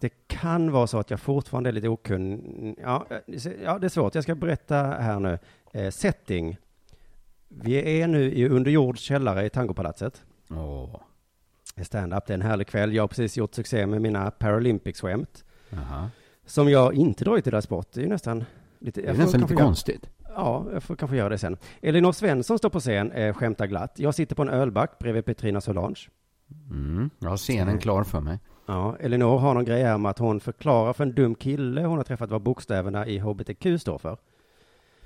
Det 0.00 0.10
kan 0.26 0.72
vara 0.72 0.86
så 0.86 0.98
att 0.98 1.10
jag 1.10 1.20
fortfarande 1.20 1.70
är 1.70 1.72
lite 1.72 1.88
okunnig. 1.88 2.78
Ja, 2.82 3.06
eh, 3.10 3.52
ja 3.64 3.78
det 3.78 3.86
är 3.86 3.88
svårt. 3.88 4.14
Jag 4.14 4.24
ska 4.24 4.34
berätta 4.34 4.76
här 4.76 5.20
nu. 5.20 5.38
Eh, 5.72 5.90
setting. 5.90 6.56
Vi 7.48 8.00
är 8.00 8.06
nu 8.06 8.32
i 8.32 8.48
underjords 8.48 9.00
källare 9.00 9.46
i 9.46 9.50
Tangopalatset. 9.50 10.22
Åh. 10.50 10.96
Stand-up, 11.82 12.26
det 12.26 12.32
är 12.32 12.34
en 12.34 12.42
härlig 12.42 12.66
kväll. 12.66 12.94
Jag 12.94 13.02
har 13.02 13.08
precis 13.08 13.36
gjort 13.36 13.54
succé 13.54 13.86
med 13.86 14.02
mina 14.02 14.30
Paralympics-skämt. 14.30 15.44
Som 16.46 16.70
jag 16.70 16.94
inte 16.94 17.24
dragit 17.24 17.44
till 17.44 17.50
deras 17.50 17.64
sport. 17.64 17.88
Det 17.92 18.00
är 18.00 18.02
ju 18.02 18.08
nästan 18.08 18.44
lite... 18.78 19.00
Det 19.00 19.08
är 19.08 19.14
nästan 19.14 19.40
lite 19.40 19.54
konstigt. 19.54 20.08
Ja, 20.34 20.66
jag 20.72 20.82
får 20.82 20.96
kanske 20.96 21.16
göra 21.16 21.28
det 21.28 21.38
sen. 21.38 21.56
Elinor 21.82 22.12
Svensson 22.12 22.58
står 22.58 22.70
på 22.70 22.80
scen, 22.80 23.12
eh, 23.12 23.34
skämtar 23.34 23.66
glatt. 23.66 23.98
Jag 23.98 24.14
sitter 24.14 24.36
på 24.36 24.42
en 24.42 24.48
ölback 24.48 24.98
bredvid 24.98 25.24
Petrina 25.24 25.60
Solange. 25.60 26.08
Mm. 26.70 27.10
Jag 27.18 27.30
har 27.30 27.36
scenen 27.36 27.78
klar 27.78 28.04
för 28.04 28.20
mig. 28.20 28.38
Ja, 28.66 28.96
Elinor 29.00 29.38
har 29.38 29.54
någon 29.54 29.64
grej 29.64 29.82
här 29.82 29.98
med 29.98 30.10
att 30.10 30.18
hon 30.18 30.40
förklarar 30.40 30.92
för 30.92 31.04
en 31.04 31.14
dum 31.14 31.34
kille 31.34 31.82
hon 31.82 31.96
har 31.96 32.04
träffat 32.04 32.30
vad 32.30 32.42
bokstäverna 32.42 33.06
i 33.06 33.18
HBTQ 33.18 33.80
står 33.80 33.98
för. 33.98 34.16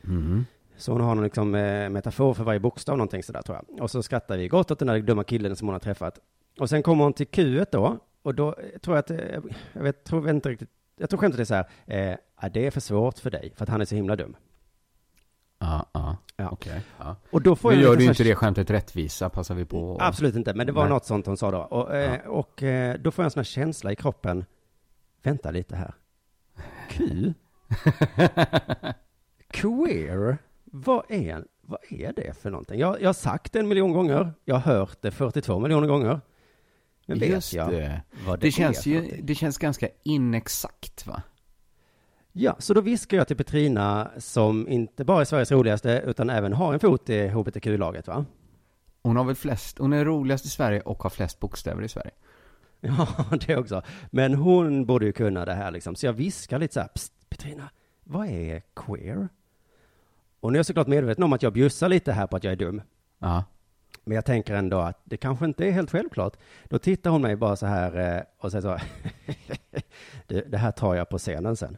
Mm. 0.04 0.45
Så 0.76 0.92
hon 0.92 1.00
har 1.00 1.14
någon 1.14 1.25
liksom, 1.25 1.54
eh, 1.54 1.90
metafor 1.90 2.35
för 2.35 2.45
varje 2.45 2.61
bokstav, 2.61 2.97
någonting 2.97 3.23
sådär 3.23 3.42
tror 3.42 3.59
jag. 3.59 3.83
Och 3.83 3.90
så 3.90 4.02
skrattar 4.02 4.37
vi 4.37 4.49
gott 4.49 4.71
åt 4.71 4.78
den 4.78 4.88
där 4.88 5.00
dumma 5.00 5.25
killen 5.25 5.56
som 5.56 5.68
hon 5.68 5.73
har 5.73 5.80
träffat. 5.80 6.18
Och 6.59 6.68
sen 6.68 6.83
kommer 6.83 7.04
hon 7.04 7.12
till 7.12 7.26
Q 7.26 7.64
då, 7.73 7.99
och 8.23 8.35
då 8.35 8.49
eh, 8.49 8.78
tror 8.78 8.97
jag 8.97 8.99
att, 8.99 9.11
jag 9.73 9.83
vet, 9.83 10.04
tror 10.04 10.21
vet 10.21 10.35
inte 10.35 10.49
riktigt, 10.49 10.71
jag 10.97 11.11
tror 11.11 11.21
skämtet 11.21 11.40
är 11.40 11.45
så 11.45 11.54
här, 11.54 11.66
eh, 11.87 12.16
ja, 12.40 12.49
det 12.49 12.66
är 12.66 12.71
för 12.71 12.80
svårt 12.80 13.18
för 13.18 13.30
dig, 13.30 13.52
för 13.56 13.62
att 13.62 13.68
han 13.68 13.80
är 13.80 13.85
så 13.85 13.95
himla 13.95 14.16
dum. 14.16 14.37
Ja, 15.58 15.86
ja. 15.92 16.16
Ja. 16.36 16.48
Okej. 16.50 16.80
Ja. 16.98 17.16
Och 17.30 17.42
då 17.42 17.56
får 17.56 17.70
Nu 17.72 17.80
gör 17.82 17.96
du 17.96 18.04
inte 18.04 18.22
här- 18.22 18.28
det 18.30 18.34
skämtet 18.34 18.70
rättvisa, 18.70 19.28
passar 19.28 19.54
vi 19.54 19.64
på. 19.64 19.96
Absolut 20.00 20.36
inte, 20.36 20.54
men 20.54 20.66
det 20.66 20.72
var 20.72 20.82
Nej. 20.82 20.90
något 20.92 21.04
sånt 21.04 21.26
hon 21.26 21.36
sa 21.36 21.50
då. 21.50 21.58
Och, 21.58 21.94
eh, 21.96 22.20
och 22.26 22.62
eh, 22.62 22.96
då 23.00 23.10
får 23.10 23.22
jag 23.22 23.26
en 23.26 23.30
sån 23.30 23.38
här 23.40 23.44
känsla 23.44 23.92
i 23.92 23.96
kroppen. 23.96 24.44
Vänta 25.22 25.50
lite 25.50 25.76
här. 25.76 25.94
Q? 26.90 27.32
Queer? 29.50 30.38
Vad 30.64 31.04
är, 31.10 31.44
vad 31.60 31.78
är 31.90 32.12
det 32.16 32.36
för 32.38 32.50
någonting? 32.50 32.80
Jag, 32.80 33.02
jag 33.02 33.08
har 33.08 33.12
sagt 33.14 33.52
det 33.52 33.58
en 33.58 33.69
miljon 33.69 33.92
gånger. 33.92 34.32
Jag 34.45 34.54
har 34.54 34.73
hört 34.75 34.99
det 35.02 35.10
42 35.10 35.58
miljoner 35.58 35.86
gånger. 35.88 36.21
Men 37.06 37.19
vet 37.19 37.28
Just 37.28 37.52
jag 37.52 37.71
det. 37.71 38.02
vad 38.26 38.38
det, 38.38 38.40
Det 38.40 38.47
är 38.47 38.50
känns 38.52 38.82
för 38.82 38.90
ju, 38.90 39.21
det 39.23 39.34
känns 39.34 39.58
ganska 39.58 39.88
inexakt 40.02 41.06
va? 41.06 41.23
Ja, 42.38 42.56
så 42.58 42.75
då 42.75 42.80
viskar 42.80 43.16
jag 43.16 43.28
till 43.28 43.36
Petrina 43.36 44.10
som 44.18 44.68
inte 44.68 45.04
bara 45.04 45.20
är 45.20 45.25
Sveriges 45.25 45.52
roligaste 45.52 46.02
utan 46.06 46.30
även 46.30 46.52
har 46.52 46.75
en 46.75 46.80
fot 46.80 47.10
i 47.10 47.28
HBTQ-laget 47.28 48.08
va? 48.08 48.25
Hon 49.02 49.16
har 49.16 49.25
väl 49.25 49.34
flest, 49.34 49.78
hon 49.78 49.92
är 49.92 50.04
roligast 50.04 50.44
i 50.46 50.49
Sverige 50.49 50.80
och 50.80 51.02
har 51.02 51.10
flest 51.10 51.40
bokstäver 51.40 51.82
i 51.82 51.88
Sverige. 51.88 52.10
Ja, 52.80 53.08
det 53.46 53.56
också. 53.56 53.82
Men 54.10 54.34
hon 54.34 54.86
borde 54.86 55.06
ju 55.06 55.12
kunna 55.12 55.44
det 55.44 55.54
här 55.54 55.70
liksom. 55.70 55.94
Så 55.94 56.06
jag 56.06 56.12
viskar 56.12 56.58
lite 56.58 56.75
så 56.75 56.80
här, 56.80 56.88
Petrina, 57.28 57.70
vad 58.04 58.26
är 58.26 58.62
queer? 58.75 59.28
Och 60.40 60.52
nu 60.52 60.56
är 60.56 60.58
jag 60.58 60.66
såklart 60.66 60.86
medveten 60.86 61.25
om 61.25 61.32
att 61.32 61.42
jag 61.42 61.52
bjussar 61.52 61.88
lite 61.88 62.12
här 62.12 62.26
på 62.26 62.36
att 62.36 62.44
jag 62.44 62.52
är 62.52 62.56
dum. 62.56 62.82
Ja. 63.18 63.44
Men 64.04 64.14
jag 64.14 64.25
tänker 64.25 64.54
ändå 64.54 64.78
att 64.78 65.00
det 65.04 65.16
kanske 65.16 65.44
inte 65.44 65.66
är 65.66 65.70
helt 65.70 65.90
självklart. 65.90 66.36
Då 66.64 66.78
tittar 66.78 67.10
hon 67.10 67.22
mig 67.22 67.36
bara 67.36 67.56
så 67.56 67.66
här 67.66 68.16
eh, 68.16 68.22
och 68.38 68.50
säger 68.50 68.62
så. 68.62 68.78
det, 70.26 70.40
det 70.40 70.58
här 70.58 70.70
tar 70.70 70.94
jag 70.94 71.08
på 71.08 71.18
scenen 71.18 71.56
sen. 71.56 71.76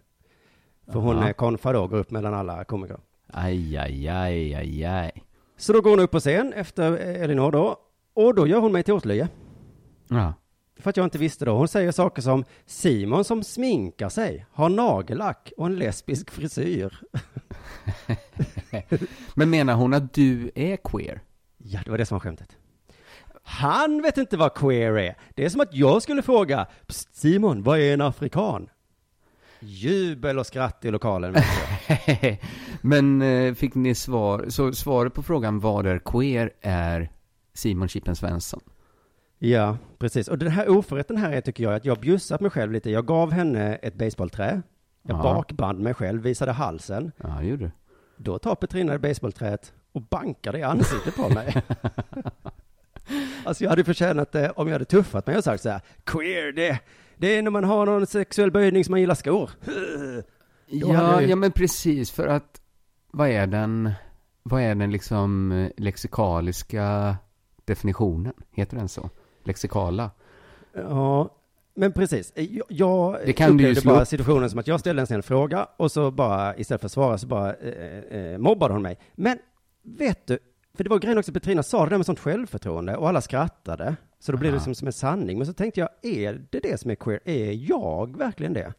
För 0.92 1.00
hon 1.00 1.16
Jaha. 1.16 1.28
är 1.28 1.32
konfa 1.32 1.72
då, 1.72 1.86
går 1.86 1.98
upp 1.98 2.10
mellan 2.10 2.34
alla 2.34 2.64
komiker. 2.64 2.98
Aj, 3.26 3.76
aj, 3.76 4.08
aj, 4.08 4.54
aj, 4.54 4.84
aj. 4.84 5.10
Så 5.56 5.72
då 5.72 5.80
går 5.80 5.90
hon 5.90 6.00
upp 6.00 6.10
på 6.10 6.20
scen 6.20 6.52
efter 6.52 6.92
Elinor 6.92 7.52
då. 7.52 7.76
Och 8.14 8.34
då 8.34 8.46
gör 8.46 8.60
hon 8.60 8.72
mig 8.72 8.82
till 8.82 8.94
åtlöje. 8.94 9.28
Ja. 10.08 10.32
För 10.80 10.90
att 10.90 10.96
jag 10.96 11.06
inte 11.06 11.18
visste 11.18 11.44
då. 11.44 11.56
Hon 11.56 11.68
säger 11.68 11.92
saker 11.92 12.22
som 12.22 12.44
Simon 12.66 13.24
som 13.24 13.44
sminkar 13.44 14.08
sig, 14.08 14.46
har 14.52 14.68
nagellack 14.68 15.52
och 15.56 15.66
en 15.66 15.76
lesbisk 15.76 16.30
frisyr. 16.30 16.98
Men 19.34 19.50
menar 19.50 19.74
hon 19.74 19.94
att 19.94 20.14
du 20.14 20.50
är 20.54 20.76
queer? 20.76 21.20
Ja, 21.58 21.80
det 21.84 21.90
var 21.90 21.98
det 21.98 22.06
som 22.06 22.14
var 22.14 22.20
skämtet. 22.20 22.56
Han 23.42 24.02
vet 24.02 24.18
inte 24.18 24.36
vad 24.36 24.54
queer 24.54 24.98
är. 24.98 25.16
Det 25.34 25.44
är 25.44 25.48
som 25.48 25.60
att 25.60 25.74
jag 25.74 26.02
skulle 26.02 26.22
fråga 26.22 26.66
"Psst, 26.86 27.16
Simon, 27.16 27.62
vad 27.62 27.78
är 27.78 27.94
en 27.94 28.00
afrikan? 28.00 28.68
Jubel 29.60 30.38
och 30.38 30.46
skratt 30.46 30.84
i 30.84 30.90
lokalen. 30.90 31.34
Men 32.80 33.22
eh, 33.22 33.54
fick 33.54 33.74
ni 33.74 33.94
svar, 33.94 34.44
så 34.48 34.72
svaret 34.72 35.14
på 35.14 35.22
frågan 35.22 35.60
vad 35.60 35.86
är 35.86 35.98
queer 35.98 36.50
är 36.60 37.10
Simon 37.54 37.88
Chippen 37.88 38.16
Svensson? 38.16 38.60
ja, 39.38 39.76
precis. 39.98 40.28
Och 40.28 40.38
den 40.38 40.50
här 40.50 40.68
oförrätten 40.68 41.16
här 41.16 41.32
är, 41.32 41.40
tycker 41.40 41.64
jag, 41.64 41.74
att 41.74 41.84
jag 41.84 41.98
bjussat 42.00 42.40
mig 42.40 42.50
själv 42.50 42.72
lite. 42.72 42.90
Jag 42.90 43.06
gav 43.06 43.32
henne 43.32 43.74
ett 43.76 43.94
baseballträ. 43.94 44.62
Jag 45.02 45.18
Ja. 45.18 45.22
bakband 45.22 45.80
mig 45.80 45.94
själv, 45.94 46.22
visade 46.22 46.52
halsen. 46.52 47.12
Ja, 47.16 47.28
det 47.40 47.46
gjorde 47.46 47.64
du. 47.64 47.70
Då 48.16 48.38
tar 48.38 48.54
Petrina 48.54 48.92
det 48.92 48.98
baseballträet 48.98 49.72
och 49.92 50.02
bankar 50.02 50.52
det 50.52 50.58
i 50.58 50.62
ansiktet 50.62 51.16
på 51.16 51.28
mig. 51.28 51.54
alltså 53.44 53.64
jag 53.64 53.70
hade 53.70 53.84
förtjänat 53.84 54.32
det 54.32 54.50
om 54.50 54.66
jag 54.68 54.74
hade 54.74 54.84
tuffat 54.84 55.26
mig 55.26 55.36
och 55.36 55.44
sagt 55.44 55.62
så 55.62 55.68
här, 55.70 55.80
queer, 56.04 56.52
det, 56.52 56.80
det 57.18 57.36
är 57.38 57.42
när 57.42 57.50
man 57.50 57.64
har 57.64 57.86
någon 57.86 58.06
sexuell 58.06 58.50
böjning 58.50 58.84
som 58.84 58.92
man 58.92 59.00
gillar 59.00 59.14
skor. 59.14 59.50
Ja, 60.66 61.20
ju- 61.20 61.26
ja, 61.28 61.36
men 61.36 61.52
precis 61.52 62.10
för 62.10 62.26
att 62.26 62.60
vad 63.10 63.28
är 63.28 63.46
den, 63.46 63.90
vad 64.42 64.62
är 64.62 64.74
den 64.74 64.90
liksom 64.90 65.52
eh, 65.52 65.70
lexikaliska 65.76 67.16
definitionen? 67.64 68.32
Heter 68.52 68.76
den 68.76 68.88
så? 68.88 69.10
Lexikala? 69.44 70.10
Ja, 70.72 71.34
men 71.74 71.92
precis. 71.92 72.32
Jag, 72.34 72.62
jag 72.68 73.16
Det 73.26 73.32
kan 73.32 73.54
upplevde 73.54 73.80
bara 73.84 74.02
upp. 74.02 74.08
situationen 74.08 74.50
som 74.50 74.58
att 74.58 74.66
jag 74.66 74.80
ställde 74.80 75.02
en 75.02 75.06
snäll 75.06 75.22
fråga 75.22 75.68
och 75.76 75.92
så 75.92 76.10
bara, 76.10 76.56
istället 76.56 76.80
för 76.80 76.86
att 76.86 76.92
svara 76.92 77.18
så 77.18 77.26
bara 77.26 77.54
eh, 77.54 78.18
eh, 78.18 78.38
mobbade 78.38 78.74
hon 78.74 78.82
mig. 78.82 78.98
Men 79.14 79.38
vet 79.82 80.26
du, 80.26 80.38
för 80.76 80.84
det 80.84 80.90
var 80.90 80.98
grejen 80.98 81.18
också, 81.18 81.32
Petrina 81.32 81.62
sa 81.62 81.84
det 81.84 81.90
där 81.90 81.96
med 81.96 82.06
sånt 82.06 82.18
självförtroende 82.18 82.96
och 82.96 83.08
alla 83.08 83.20
skrattade. 83.20 83.96
Så 84.18 84.32
då 84.32 84.38
blev 84.38 84.52
det 84.52 84.60
som, 84.60 84.74
som 84.74 84.86
en 84.86 84.92
sanning. 84.92 85.38
Men 85.38 85.46
så 85.46 85.52
tänkte 85.52 85.80
jag, 85.80 85.88
är 86.02 86.46
det 86.50 86.60
det 86.60 86.80
som 86.80 86.90
är 86.90 86.94
queer? 86.94 87.20
Är 87.24 87.70
jag 87.70 88.16
verkligen 88.16 88.52
det? 88.52 88.74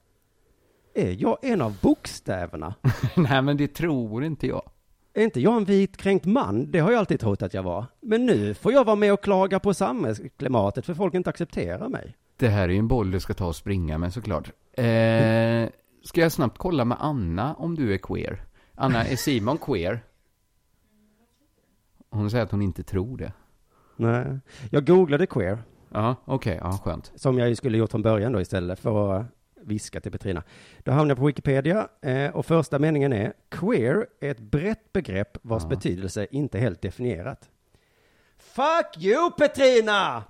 Är 0.93 1.15
jag 1.19 1.38
en 1.41 1.62
av 1.62 1.78
bokstäverna? 1.82 2.75
Nej, 3.15 3.41
men 3.41 3.58
det 3.58 3.67
tror 3.67 4.23
inte 4.23 4.47
jag. 4.47 4.69
Är 5.13 5.23
inte 5.23 5.41
jag 5.41 5.58
en 5.58 5.65
vit 5.65 5.97
kränkt 5.97 6.25
man? 6.25 6.71
Det 6.71 6.80
har 6.80 6.91
jag 6.91 6.99
alltid 6.99 7.19
trott 7.19 7.41
att 7.41 7.54
jag 7.54 7.63
var. 7.63 7.86
Men 8.02 8.25
nu 8.25 8.54
får 8.54 8.73
jag 8.73 8.86
vara 8.86 8.95
med 8.95 9.13
och 9.13 9.23
klaga 9.23 9.60
på 9.60 9.73
samhällsklimatet 9.73 10.86
för 10.86 10.93
folk 10.93 11.13
inte 11.13 11.30
accepterar 11.30 11.89
mig. 11.89 12.15
Det 12.38 12.47
här 12.49 12.63
är 12.63 12.73
ju 12.73 12.80
en 12.80 12.88
boll 12.88 13.12
du 13.12 13.19
ska 13.19 13.34
ta 13.34 13.47
och 13.47 13.56
springa 13.56 13.97
med 13.97 14.13
såklart. 14.13 14.52
Eh, 14.73 15.69
ska 16.04 16.21
jag 16.21 16.32
snabbt 16.32 16.58
kolla 16.58 16.86
med 16.86 16.97
Anna 17.02 17.54
om 17.54 17.75
du 17.75 17.93
är 17.93 17.97
queer? 17.97 18.41
Anna, 18.75 19.06
är 19.06 19.15
Simon 19.15 19.58
queer? 19.58 20.04
Hon 22.10 22.32
säger 22.32 22.43
att 22.43 22.52
hon 22.52 22.62
inte 22.62 22.84
tror 22.84 23.17
det. 23.17 23.32
Nej. 23.99 24.39
Jag 24.71 24.88
googlade 24.88 25.25
queer. 25.25 25.57
Ja, 25.91 26.15
okej, 26.25 26.59
ja, 26.62 26.71
skönt. 26.83 27.12
som 27.15 27.38
jag 27.39 27.49
ju 27.49 27.55
skulle 27.55 27.77
gjort 27.77 27.91
från 27.91 28.01
början 28.01 28.31
då 28.31 28.41
istället 28.41 28.79
för 28.79 29.13
att 29.19 29.25
viska 29.62 29.99
till 30.01 30.12
Petrina. 30.12 30.43
Då 30.83 30.91
hamnar 30.91 31.09
jag 31.12 31.17
på 31.17 31.25
Wikipedia 31.25 31.88
eh, 32.01 32.29
och 32.35 32.45
första 32.45 32.79
meningen 32.79 33.13
är 33.13 33.33
queer 33.49 34.05
är 34.21 34.31
ett 34.31 34.39
brett 34.39 34.93
begrepp 34.93 35.38
vars 35.41 35.63
Ja. 35.63 35.69
betydelse 35.69 36.27
inte 36.31 36.57
är 36.57 36.62
helt 36.62 36.81
definierat. 36.81 37.49
Fuck 38.38 39.03
you 39.03 39.31
Petrina! 39.31 40.23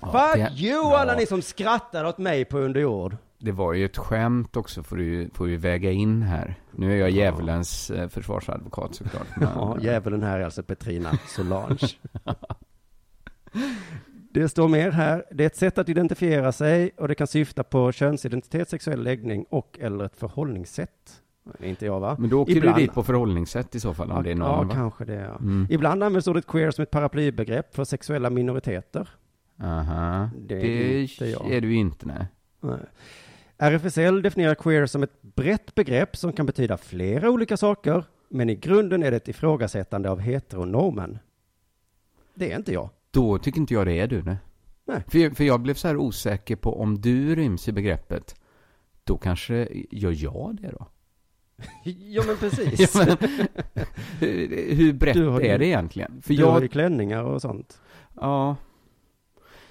Fuck 0.00 0.34
det- 0.34 0.52
you 0.56 0.90
ja. 0.90 0.98
alla 0.98 1.14
ni 1.14 1.26
som 1.26 1.42
skrattade 1.42 2.08
åt 2.08 2.18
mig 2.18 2.44
på 2.44 2.58
under 2.58 2.80
jord. 2.80 3.16
Det 3.38 3.52
var 3.52 3.72
ju 3.72 3.84
ett 3.84 3.96
skämt 3.98 4.56
också, 4.56 4.82
får 4.82 4.96
du, 4.96 5.30
får 5.34 5.44
vi 5.46 5.56
väga 5.56 5.90
in 5.90 6.22
här. 6.22 6.54
Nu 6.70 6.92
är 6.92 6.96
jag 6.96 7.10
djävulens 7.10 7.90
eh, 7.90 8.08
försvarsadvokat 8.08 8.94
såklart. 8.94 9.26
Men, 9.36 9.48
Ja, 9.54 9.76
djävulen 9.80 10.22
här 10.22 10.40
är 10.40 10.44
alltså 10.44 10.62
Petrina 10.62 11.18
Solange. 11.28 11.88
Det 14.32 14.48
står 14.48 14.68
mer 14.68 14.90
här. 14.90 15.24
Det 15.30 15.44
är 15.44 15.46
ett 15.46 15.56
sätt 15.56 15.78
att 15.78 15.88
identifiera 15.88 16.52
sig 16.52 16.90
och 16.96 17.08
det 17.08 17.14
kan 17.14 17.26
syfta 17.26 17.62
på 17.64 17.92
könsidentitet, 17.92 18.68
sexuell 18.68 19.02
läggning 19.02 19.44
och 19.50 19.78
eller 19.80 20.04
ett 20.04 20.16
förhållningssätt. 20.16 21.22
Det 21.58 21.66
är 21.66 21.70
inte 21.70 21.86
jag 21.86 22.00
va? 22.00 22.16
men 22.18 22.30
då 22.30 22.40
åker 22.42 22.56
Ibland- 22.56 22.76
du 22.76 22.82
dit 22.82 22.92
på 22.92 23.02
förhållningssätt 23.02 23.74
i 23.74 23.80
så 23.80 23.94
fall, 23.94 24.12
om 24.12 24.22
det 24.22 24.30
är 24.30 24.36
ja, 24.36 24.38
någon 24.38 24.68
va? 24.68 24.74
kanske 24.74 25.04
det. 25.04 25.14
Ja. 25.14 25.36
Mm. 25.36 25.66
Ibland 25.70 26.02
används 26.02 26.28
ordet 26.28 26.46
queer 26.46 26.70
som 26.70 26.82
ett 26.82 26.90
paraplybegrepp 26.90 27.74
för 27.74 27.84
sexuella 27.84 28.30
minoriteter. 28.30 29.08
Aha. 29.62 30.30
Det 30.38 30.54
Det, 30.54 30.94
är 30.94 31.00
inte 31.02 31.26
jag. 31.26 31.52
är 31.52 31.60
du 31.60 31.74
inte, 31.74 32.06
nej. 32.06 32.26
Nej. 32.60 32.78
RFSL 33.58 34.22
definierar 34.22 34.54
queer 34.54 34.86
som 34.86 35.02
ett 35.02 35.22
brett 35.22 35.74
begrepp 35.74 36.16
som 36.16 36.32
kan 36.32 36.46
betyda 36.46 36.76
flera 36.76 37.30
olika 37.30 37.56
saker, 37.56 38.04
men 38.28 38.50
i 38.50 38.54
grunden 38.54 39.02
är 39.02 39.10
det 39.10 39.16
ett 39.16 39.28
ifrågasättande 39.28 40.10
av 40.10 40.18
heteronormen. 40.20 41.18
Det 42.34 42.52
är 42.52 42.56
inte 42.56 42.72
jag. 42.72 42.90
Då 43.10 43.38
tycker 43.38 43.60
inte 43.60 43.74
jag 43.74 43.86
det 43.86 43.92
är 44.00 44.06
du, 44.06 44.22
nej. 44.22 44.36
Nej. 44.86 45.02
För, 45.08 45.34
för 45.34 45.44
jag 45.44 45.60
blev 45.60 45.74
så 45.74 45.88
här 45.88 45.96
osäker 45.96 46.56
på 46.56 46.80
om 46.80 47.00
du 47.00 47.34
ryms 47.34 47.68
i 47.68 47.72
begreppet. 47.72 48.34
Då 49.04 49.18
kanske 49.18 49.68
gör 49.90 50.14
jag 50.24 50.58
det 50.60 50.70
då? 50.70 50.86
Ja, 51.84 52.22
men 52.26 52.36
precis. 52.36 52.94
Ja, 52.94 53.06
men, 53.20 53.30
hur, 54.20 54.74
hur 54.74 54.92
brett 54.92 55.16
har 55.16 55.40
ju- 55.40 55.46
är 55.46 55.58
det 55.58 55.66
egentligen? 55.66 56.22
För 56.22 56.34
du 56.34 56.44
har 56.44 56.52
jag, 56.52 56.62
ju 56.62 56.68
klänningar 56.68 57.22
och 57.22 57.42
sånt. 57.42 57.80
ja. 58.20 58.56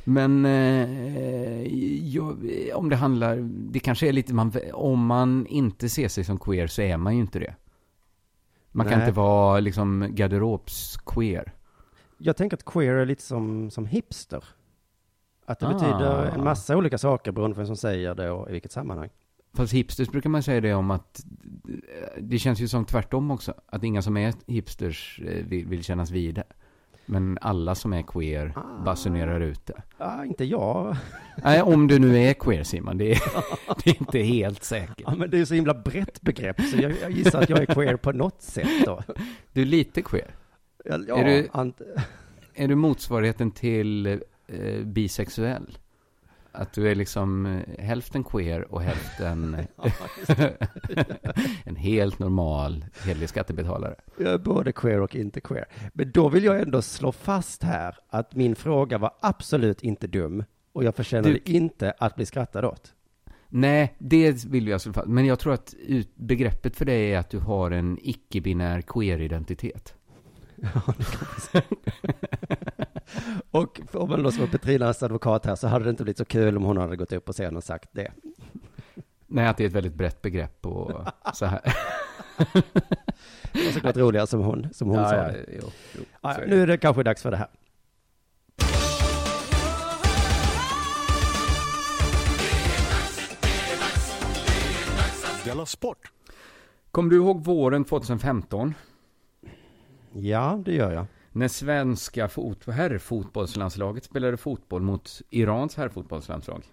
Men 0.04 0.46
eh, 0.46 1.68
jag, 2.08 2.38
om 2.74 2.90
det 2.90 2.96
handlar, 2.96 3.38
det 3.72 3.80
kanske 3.80 4.08
är 4.08 4.14
lite, 4.14 4.34
man, 4.34 4.52
om 4.74 5.06
man 5.06 5.46
inte 5.48 5.90
ser 5.90 6.08
sig 6.08 6.24
som 6.24 6.38
queer 6.40 6.68
så 6.68 6.82
är 6.82 6.98
man 6.98 7.16
ju 7.16 7.22
inte 7.22 7.40
det. 7.40 7.56
Man 8.72 8.86
kan 8.88 9.00
Nej. 9.00 9.08
inte 9.08 9.20
vara 9.20 9.60
liksom 9.60 10.04
garderobs-queer. 10.04 11.52
Jag 12.18 12.38
tänker 12.38 12.58
att 12.58 12.66
queer 12.66 12.94
är 12.94 13.06
lite 13.06 13.22
som, 13.24 13.72
som 13.72 13.86
hipster. 13.86 14.44
Att 15.46 15.60
det 15.60 15.68
Ah. 15.68 15.74
betyder 15.74 16.26
en 16.26 16.44
massa 16.44 16.78
olika 16.78 16.98
saker 16.98 17.32
beroende 17.32 17.56
på 17.56 17.60
vem 17.60 17.68
som 17.68 17.76
säger 17.78 18.16
det 18.16 18.32
och 18.32 18.50
i 18.50 18.52
vilket 18.52 18.72
sammanhang. 18.72 19.10
Fast 19.54 19.74
hipsters 19.74 20.10
brukar 20.10 20.30
man 20.30 20.44
säga 20.44 20.62
det 20.62 20.74
om 20.74 20.92
att 20.92 21.24
det 22.20 22.40
känns 22.40 22.60
ju 22.60 22.68
som 22.68 22.86
tvärtom 22.86 23.32
också. 23.32 23.54
Att 23.66 23.84
inga 23.84 24.02
som 24.02 24.18
är 24.18 24.34
hipsters 24.48 25.22
eh, 25.28 25.46
vill, 25.46 25.68
vill 25.68 25.84
kännas 25.84 26.12
vid 26.12 26.36
det. 26.36 26.44
Men 27.06 27.38
alla 27.42 27.76
som 27.76 27.94
är 27.94 28.02
queer 28.02 28.54
Ah. 28.56 28.84
basunerar 28.84 29.40
ut 29.40 29.66
det. 29.66 29.82
Ja, 29.98 30.26
inte 30.26 30.46
jag. 30.46 30.96
Nej, 31.44 31.62
om 31.62 31.88
du 31.88 32.00
nu 32.00 32.18
är 32.20 32.34
queer 32.34 32.64
Simon, 32.64 32.98
det 32.98 33.12
är, 33.12 33.22
det 33.84 33.90
är 33.90 34.00
inte 34.02 34.20
helt 34.20 34.64
säkert. 34.64 35.02
Ja, 35.06 35.16
men 35.16 35.30
det 35.30 35.40
är 35.40 35.46
så 35.46 35.54
himla 35.54 35.74
brett 35.74 36.22
begrepp, 36.22 36.62
så 36.62 36.78
jag, 36.82 36.94
jag 37.02 37.12
gissar 37.12 37.42
att 37.42 37.50
jag 37.50 37.60
är 37.60 37.66
queer 37.66 37.96
på 37.96 38.12
något 38.12 38.42
sätt 38.42 38.86
då. 38.86 39.04
Du 39.54 39.62
är 39.62 39.66
lite 39.66 40.02
queer. 40.02 40.36
Ja, 40.90 41.18
Är 41.18 41.24
du- 41.26 41.48
ant- 41.48 41.82
Är 42.56 42.68
du 42.68 42.76
motsvarigheten 42.76 43.52
till 43.52 44.06
eh, 44.48 44.84
bisexuell? 44.84 45.78
Att 46.52 46.74
du 46.74 46.92
är 46.92 46.96
liksom 46.96 47.46
eh, 47.46 47.84
hälften 47.86 48.24
queer 48.24 48.72
och 48.74 48.82
hälften 48.82 49.58
en 51.66 51.76
helt 51.76 52.20
normal 52.20 52.86
hederlig 53.06 53.30
skattebetalare. 53.30 53.96
Jag 54.18 54.34
är 54.34 54.38
både 54.38 54.72
queer 54.72 55.02
och 55.02 55.16
inte 55.16 55.42
queer. 55.42 55.66
Men 55.94 56.12
då 56.12 56.30
vill 56.30 56.44
jag 56.44 56.60
ändå 56.62 56.82
slå 56.82 57.12
fast 57.12 57.64
här 57.64 57.96
att 58.10 58.36
min 58.36 58.56
fråga 58.56 58.98
var 58.98 59.12
absolut 59.20 59.84
inte 59.84 60.08
dum. 60.08 60.44
Och 60.74 60.84
jag 60.84 60.96
förtjänade 60.96 61.30
Du- 61.46 61.52
inte 61.52 61.94
att 61.98 62.16
bli 62.16 62.26
skrattad 62.26 62.66
åt. 62.66 62.94
Nej, 63.50 63.96
det 63.98 64.46
vill 64.46 64.68
jag 64.68 64.82
slå 64.82 64.94
fast. 64.94 65.08
Men 65.08 65.26
jag 65.26 65.40
tror 65.40 65.54
att 65.54 65.74
ut, 65.88 66.10
begreppet 66.16 66.76
för 66.76 66.86
dig 66.86 67.14
är 67.14 67.20
att 67.20 67.30
du 67.30 67.40
har 67.40 67.72
en 67.72 67.98
icke-binär 68.02 68.82
queer-identitet. 68.82 69.94
Och 73.52 73.82
om 73.94 74.10
man 74.10 74.24
då 74.24 74.32
som 74.32 74.48
Petrinas 74.48 75.04
advokat 75.04 75.46
här 75.46 75.56
så 75.56 75.68
hade 75.68 75.86
det 75.86 75.90
inte 75.90 76.04
blivit 76.04 76.18
så 76.18 76.26
kul 76.26 76.58
om 76.58 76.64
hon 76.64 76.78
hade 76.78 76.96
gått 76.96 77.12
upp 77.12 77.26
på 77.26 77.34
scenen 77.34 77.58
och 77.58 77.64
sagt 77.64 77.90
det. 77.92 78.12
Nej, 79.28 79.48
att 79.48 79.58
det 79.58 79.64
är 79.64 79.68
ett 79.68 79.74
väldigt 79.74 79.94
brett 79.94 80.22
begrepp 80.22 80.66
och 80.66 80.92
så 81.34 81.46
här. 81.46 81.62
Det 83.54 83.66
var 83.66 83.72
såklart 83.72 83.98
roligare 83.98 84.28
som 84.28 84.40
hon, 84.42 84.68
som 84.74 84.88
hon 84.90 84.98
ja, 85.00 85.10
sa 85.10 85.16
ja, 85.16 85.24
det. 85.24 85.46
jo, 85.62 85.70
jo, 85.98 86.02
Ja, 86.22 86.34
är 86.34 86.42
det. 86.42 86.48
nu 86.48 86.62
är 86.62 86.68
det 86.68 86.78
kanske 86.78 87.04
dags 87.04 87.22
för 87.22 87.32
det 87.32 87.38
här. 87.38 87.48
Della 95.46 95.66
Sport! 95.66 96.12
Kommer 96.92 97.10
du 97.10 97.16
ihåg 97.16 97.44
våren 97.44 97.86
2015? 97.86 98.74
Ja, 100.22 100.62
det 100.66 100.74
gör 100.74 100.92
jag. 100.92 101.06
När 101.32 101.48
svenska 101.48 102.28
fot- 102.28 102.68
herrfotbollslandslaget 102.68 104.04
spelade 104.04 104.38
fotboll 104.38 104.82
mot 104.82 105.22
Irans 105.30 105.76
herrfotbollslandslag. 105.76 106.64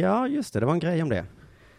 Ja, 0.00 0.28
just 0.28 0.52
det, 0.54 0.60
det 0.60 0.66
var 0.66 0.72
en 0.72 0.78
grej 0.78 1.02
om 1.02 1.08
det. 1.08 1.24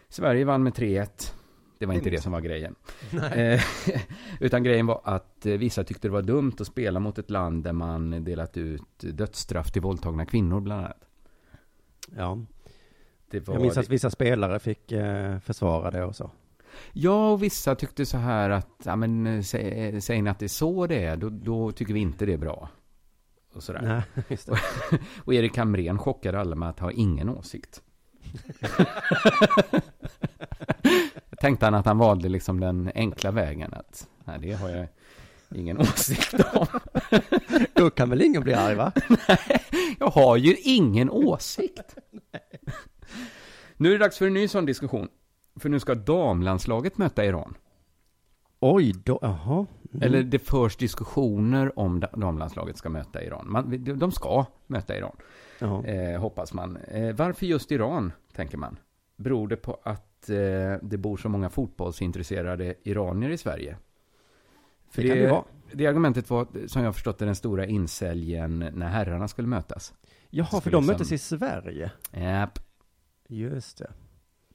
Sverige 0.08 0.44
vann 0.44 0.62
med 0.62 0.72
3-1. 0.72 1.32
Det 1.78 1.86
var 1.86 1.94
inte 1.94 2.10
det 2.10 2.20
som 2.20 2.32
var 2.32 2.40
grejen. 2.40 2.74
Eh, 3.34 3.60
Utan 4.40 4.62
grejen 4.62 4.86
var 4.86 5.00
att 5.04 5.46
eh, 5.46 5.52
vissa 5.52 5.84
tyckte 5.84 6.08
det 6.08 6.12
var 6.12 6.22
dumt 6.22 6.52
att 6.60 6.66
spela 6.66 7.00
mot 7.00 7.18
ett 7.18 7.30
land 7.30 7.64
där 7.64 7.72
man 7.72 8.24
delat 8.24 8.56
ut 8.56 8.98
dödsstraff 8.98 9.72
till 9.72 9.82
våldtagna 9.82 10.26
kvinnor 10.26 10.60
bland 10.60 10.80
annat. 10.84 11.04
Ja, 12.16 12.38
Det 13.30 13.46
jag 13.48 13.60
minns 13.60 13.76
att 13.78 13.88
vissa 13.88 14.10
spelare 14.10 14.58
fick 14.58 14.92
eh, 14.92 15.38
försvara 15.38 15.90
det 15.90 16.04
och 16.04 16.16
så. 16.16 16.30
Ja, 16.92 17.30
och 17.30 17.42
vissa 17.42 17.74
tyckte 17.74 18.06
så 18.06 18.16
här 18.18 18.50
att, 18.50 18.68
ja 18.84 18.96
men 18.96 19.26
eh, 19.26 19.30
sä- 19.40 19.94
eh, 19.94 20.00
säger 20.00 20.22
ni 20.22 20.30
att 20.30 20.38
det 20.38 20.46
är 20.46 20.48
så 20.48 20.86
det 20.86 21.04
är, 21.04 21.16
då, 21.16 21.28
då 21.30 21.72
tycker 21.72 21.94
vi 21.94 22.00
inte 22.00 22.26
det 22.26 22.32
är 22.32 22.38
bra. 22.38 22.68
Och 23.54 23.62
sådär. 23.62 24.02
Nej, 24.18 24.26
det. 24.28 24.48
Och 25.24 25.34
Erik 25.34 25.56
Hamrén 25.56 25.98
chockade 25.98 26.40
alla 26.40 26.56
med 26.56 26.68
att 26.68 26.80
ha 26.80 26.90
ingen 26.92 27.28
åsikt. 27.28 27.82
Jag 31.30 31.38
tänkte 31.40 31.66
han 31.66 31.74
att 31.74 31.86
han 31.86 31.98
valde 31.98 32.28
liksom 32.28 32.60
den 32.60 32.90
enkla 32.94 33.30
vägen 33.30 33.74
att, 33.74 34.08
nej 34.24 34.38
det 34.42 34.52
har 34.52 34.68
jag 34.68 34.86
ingen 35.54 35.78
åsikt 35.80 36.34
om. 36.54 36.66
Då 37.74 37.90
kan 37.90 38.10
väl 38.10 38.22
ingen 38.22 38.42
bli 38.42 38.54
arg, 38.54 38.74
va? 38.74 38.92
Jag 39.98 40.10
har 40.10 40.36
ju 40.36 40.56
ingen 40.56 41.10
åsikt. 41.10 41.94
Nu 43.76 43.88
är 43.88 43.92
det 43.92 43.98
dags 44.04 44.18
för 44.18 44.26
en 44.26 44.34
ny 44.34 44.48
sån 44.48 44.66
diskussion. 44.66 45.08
För 45.58 45.68
nu 45.68 45.80
ska 45.80 45.94
damlandslaget 45.94 46.98
möta 46.98 47.24
Iran. 47.24 47.54
Oj, 48.60 48.92
då, 49.04 49.18
jaha. 49.22 49.66
Mm. 49.92 50.02
Eller 50.02 50.22
det 50.22 50.38
förs 50.38 50.76
diskussioner 50.76 51.78
om 51.78 52.00
da- 52.00 52.16
damlandslaget 52.16 52.76
ska 52.76 52.88
möta 52.88 53.22
Iran. 53.24 53.44
Man, 53.50 53.70
de- 53.84 53.92
de 53.94 54.12
ska 54.12 54.46
möta 54.66 54.96
Iran, 54.96 55.16
eh, 55.84 56.20
hoppas 56.20 56.52
man. 56.52 56.76
Eh, 56.76 57.14
varför 57.16 57.46
just 57.46 57.72
Iran, 57.72 58.12
tänker 58.32 58.58
man? 58.58 58.78
Beror 59.16 59.48
det 59.48 59.56
på 59.56 59.80
att 59.82 60.28
eh, 60.30 60.36
det 60.82 60.96
bor 60.98 61.16
så 61.16 61.28
många 61.28 61.50
fotbollsintresserade 61.50 62.74
iranier 62.82 63.30
i 63.30 63.38
Sverige? 63.38 63.76
För 64.90 65.02
Det 65.02 65.14
det 65.14 65.30
vara. 65.30 65.44
det 65.72 65.86
argumentet 65.86 66.30
var, 66.30 66.46
som 66.66 66.82
jag 66.84 66.94
förstått 66.94 67.18
det, 67.18 67.24
den 67.24 67.34
stora 67.36 67.66
insäljen 67.66 68.58
när 68.74 68.88
herrarna 68.88 69.28
skulle 69.28 69.48
mötas. 69.48 69.94
Jaha, 70.30 70.46
för 70.46 70.60
skulle 70.60 70.72
de 70.76 70.76
liksom- 70.80 70.92
möttes 70.92 71.12
i 71.12 71.18
Sverige. 71.18 71.90
Japp. 72.12 72.58
Just 73.28 73.78
det. 73.78 73.90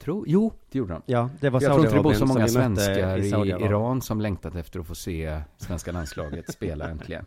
Tro, 0.04 0.24
jo, 0.28 0.54
det 0.72 0.78
gjorde 0.78 0.94
de. 0.94 1.02
Ja, 1.06 1.30
det 1.42 1.50
var 1.50 1.62
Jag 1.62 1.72
tror 1.74 1.86
inte 1.86 1.98
det 1.98 2.04
bor 2.04 2.14
så 2.14 2.26
många 2.26 2.48
svenskar 2.48 3.18
i, 3.18 3.30
Saudiarabien. 3.30 3.72
Iran 3.72 4.02
som 4.02 4.22
längtat 4.22 4.56
efter 4.56 4.80
att 4.80 4.88
få 4.88 4.96
se 4.96 5.42
svenska 5.58 5.92
landslaget 5.92 6.50
spela 6.54 6.90
äntligen. 6.90 7.26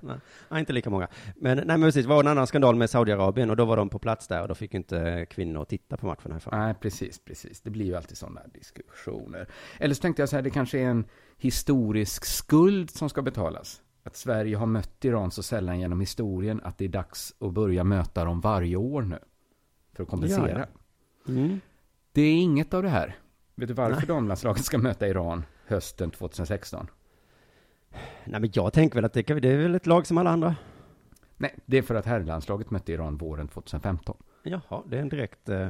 Nej, 0.49 0.61
inte 0.61 0.73
lika 0.73 0.91
många. 0.91 1.09
Men, 1.37 1.57
nej, 1.57 1.67
men 1.67 1.83
precis, 1.83 2.05
det 2.05 2.09
var 2.09 2.21
en 2.21 2.27
annan 2.29 2.47
skandal 2.47 2.75
med 2.75 2.91
Saudiarabien 2.91 3.51
och 3.51 3.57
då 3.57 3.65
var 3.65 3.77
de 3.77 3.89
på 3.89 3.99
plats 3.99 4.29
där 4.29 4.43
och 4.43 4.49
då 4.49 4.55
fick 4.55 4.75
inte 4.75 5.27
kvinnor 5.31 5.65
titta 5.65 5.97
på 5.97 6.07
matchen 6.07 6.33
härifrån. 6.33 6.59
Nej, 6.59 6.75
precis, 6.81 7.19
precis. 7.25 7.61
Det 7.61 7.71
blir 7.71 7.87
ju 7.87 7.97
alltid 7.97 8.17
sådana 8.19 8.41
diskussioner. 8.55 9.49
Eller 9.79 9.95
så 9.95 10.03
tänkte 10.03 10.23
jag 10.23 10.29
så 10.29 10.37
här, 10.37 10.43
det 10.43 10.51
kanske 10.51 10.79
är 10.79 10.87
en 10.87 11.05
historisk 11.37 12.25
skuld 12.25 12.91
som 12.91 13.09
ska 13.09 13.23
betalas. 13.23 13.83
Att 14.03 14.17
Sverige 14.17 14.57
har 14.57 14.67
mött 14.67 15.05
Iran 15.05 15.31
så 15.31 15.43
sällan 15.43 15.81
genom 15.81 16.01
historien 16.01 16.61
att 16.65 16.79
det 16.79 16.85
är 16.85 16.89
dags 16.89 17.35
att 17.41 17.53
börja 17.53 17.85
möta 17.85 18.25
dem 18.25 18.41
varje 18.41 18.77
år 18.77 19.03
nu. 19.03 19.19
För 19.93 20.03
att 20.03 20.09
kompensera. 20.09 20.59
Ja, 20.59 20.67
Mm. 21.29 21.61
Det 22.17 22.23
är 22.23 22.35
inget 22.35 22.75
av 22.75 22.83
det 22.83 22.89
här. 22.89 23.17
Vet 23.55 23.69
du 23.69 23.75
varför 23.75 24.07
damlandslaget 24.07 24.65
ska 24.65 24.79
möta 24.79 25.09
Iran 25.09 25.45
hösten 25.67 26.11
2016? 26.11 26.87
Nej, 28.25 28.41
men 28.41 28.51
jag 28.53 28.73
tänker 28.73 28.95
väl 28.95 29.05
att 29.05 29.13
det, 29.13 29.23
kan, 29.23 29.41
det 29.41 29.49
är 29.49 29.57
väl 29.57 29.75
ett 29.75 29.87
lag 29.87 30.07
som 30.07 30.19
alla 30.19 30.31
andra. 30.31 30.57
Nej, 31.37 31.55
det 31.67 31.79
är 31.79 31.83
för 31.83 31.95
att 31.95 32.07
herrlandslaget 32.07 32.71
mötte 32.71 32.93
Iran 32.93 33.17
våren 33.17 33.49
2015. 33.49 34.17
Jaha, 34.43 34.83
det 34.87 34.97
är 34.97 35.01
en 35.01 35.09
direkt 35.09 35.49
eh, 35.49 35.69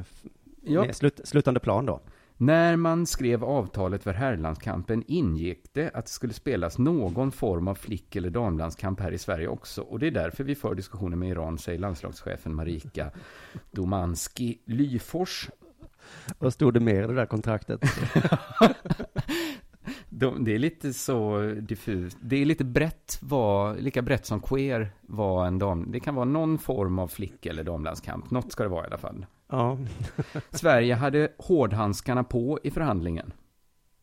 Ja. 0.61 0.93
slut, 0.93 1.21
slutande 1.23 1.59
plan 1.59 1.85
då. 1.85 2.01
När 2.37 2.75
man 2.75 3.05
skrev 3.05 3.43
avtalet 3.43 4.03
för 4.03 4.13
herrlandskampen 4.13 5.03
ingick 5.07 5.73
det 5.73 5.91
att 5.93 6.05
det 6.05 6.11
skulle 6.11 6.33
spelas 6.33 6.77
någon 6.77 7.31
form 7.31 7.67
av 7.67 7.75
flick 7.75 8.15
eller 8.15 8.29
damlandskamp 8.29 8.99
här 8.99 9.11
i 9.11 9.17
Sverige 9.17 9.47
också. 9.47 9.81
Och 9.81 9.99
det 9.99 10.07
är 10.07 10.11
därför 10.11 10.43
vi 10.43 10.55
för 10.55 10.75
diskussioner 10.75 11.17
med 11.17 11.29
Iran, 11.29 11.57
säger 11.57 11.79
landslagschefen 11.79 12.55
Marika 12.55 13.11
Domanski 13.71 14.59
Lyfors. 14.65 15.49
Vad 16.39 16.53
stod 16.53 16.73
det 16.73 16.79
mer 16.79 17.03
i 17.03 17.07
det 17.07 17.13
där 17.13 17.25
kontraktet? 17.25 17.81
De, 20.09 20.43
det 20.43 20.55
är 20.55 20.59
lite 20.59 20.93
så 20.93 21.39
diffust. 21.61 22.17
Det 22.21 22.41
är 22.41 22.45
lite 22.45 22.63
brett, 22.63 23.19
var, 23.21 23.75
lika 23.75 24.01
brett 24.01 24.25
som 24.25 24.41
queer 24.41 24.91
var 25.01 25.47
en 25.47 25.59
dam. 25.59 25.91
Det 25.91 25.99
kan 25.99 26.15
vara 26.15 26.25
någon 26.25 26.57
form 26.57 26.99
av 26.99 27.07
flick 27.07 27.45
eller 27.45 27.63
damlandskamp. 27.63 28.31
Något 28.31 28.51
ska 28.51 28.63
det 28.63 28.69
vara 28.69 28.83
i 28.83 28.87
alla 28.87 28.97
fall. 28.97 29.25
Ja. 29.49 29.77
Sverige 30.51 30.95
hade 30.95 31.29
hårdhandskarna 31.37 32.23
på 32.23 32.59
i 32.63 32.71
förhandlingen. 32.71 33.33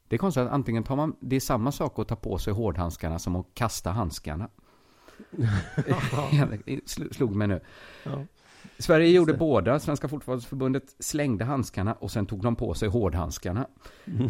Det 0.09 0.17
är 0.17 0.19
konstigt 0.19 0.43
att 0.43 0.53
antingen 0.53 0.83
tar 0.83 0.97
man, 0.97 1.17
det 1.21 1.37
är 1.37 1.41
samma 1.41 1.73
sak 1.73 1.99
att 1.99 2.09
ta 2.09 2.17
på 2.17 2.39
sig 2.39 2.53
hårdhandskarna 2.53 3.19
som 3.19 3.37
att 3.37 3.47
kasta 3.55 3.91
handskarna. 3.91 4.49
Slog 7.11 7.35
mig 7.35 7.49
nu. 7.49 7.61
Ja. 8.05 8.25
Sverige 8.85 9.09
gjorde 9.11 9.35
båda. 9.35 9.79
Svenska 9.79 10.09
fotbollsförbundet 10.09 10.97
slängde 10.99 11.45
handskarna 11.45 11.95
och 11.95 12.11
sen 12.11 12.27
tog 12.27 12.43
de 12.43 12.57
på 12.57 12.75
sig 12.75 12.89
hårdhandskarna. 12.89 13.67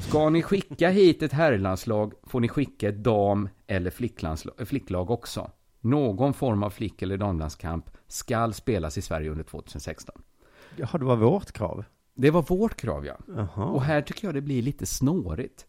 Ska 0.00 0.30
ni 0.30 0.42
skicka 0.42 0.90
hit 0.90 1.22
ett 1.22 1.32
herrlandslag 1.32 2.12
får 2.22 2.40
ni 2.40 2.48
skicka 2.48 2.88
ett 2.88 3.02
dam 3.04 3.48
eller 3.66 3.90
flicklandslag- 3.90 4.64
flicklag 4.66 5.10
också. 5.10 5.50
Någon 5.80 6.34
form 6.34 6.62
av 6.62 6.70
flick 6.70 7.02
eller 7.02 7.16
damlandskamp 7.16 7.90
skall 8.08 8.54
spelas 8.54 8.98
i 8.98 9.02
Sverige 9.02 9.30
under 9.30 9.44
2016. 9.44 10.22
Jaha, 10.76 10.98
det 10.98 11.04
var 11.04 11.16
vårt 11.16 11.52
krav. 11.52 11.84
Det 12.14 12.30
var 12.30 12.42
vårt 12.42 12.76
krav, 12.76 13.06
ja. 13.06 13.16
Jaha. 13.36 13.64
Och 13.64 13.82
här 13.82 14.02
tycker 14.02 14.28
jag 14.28 14.34
det 14.34 14.40
blir 14.40 14.62
lite 14.62 14.86
snårigt. 14.86 15.66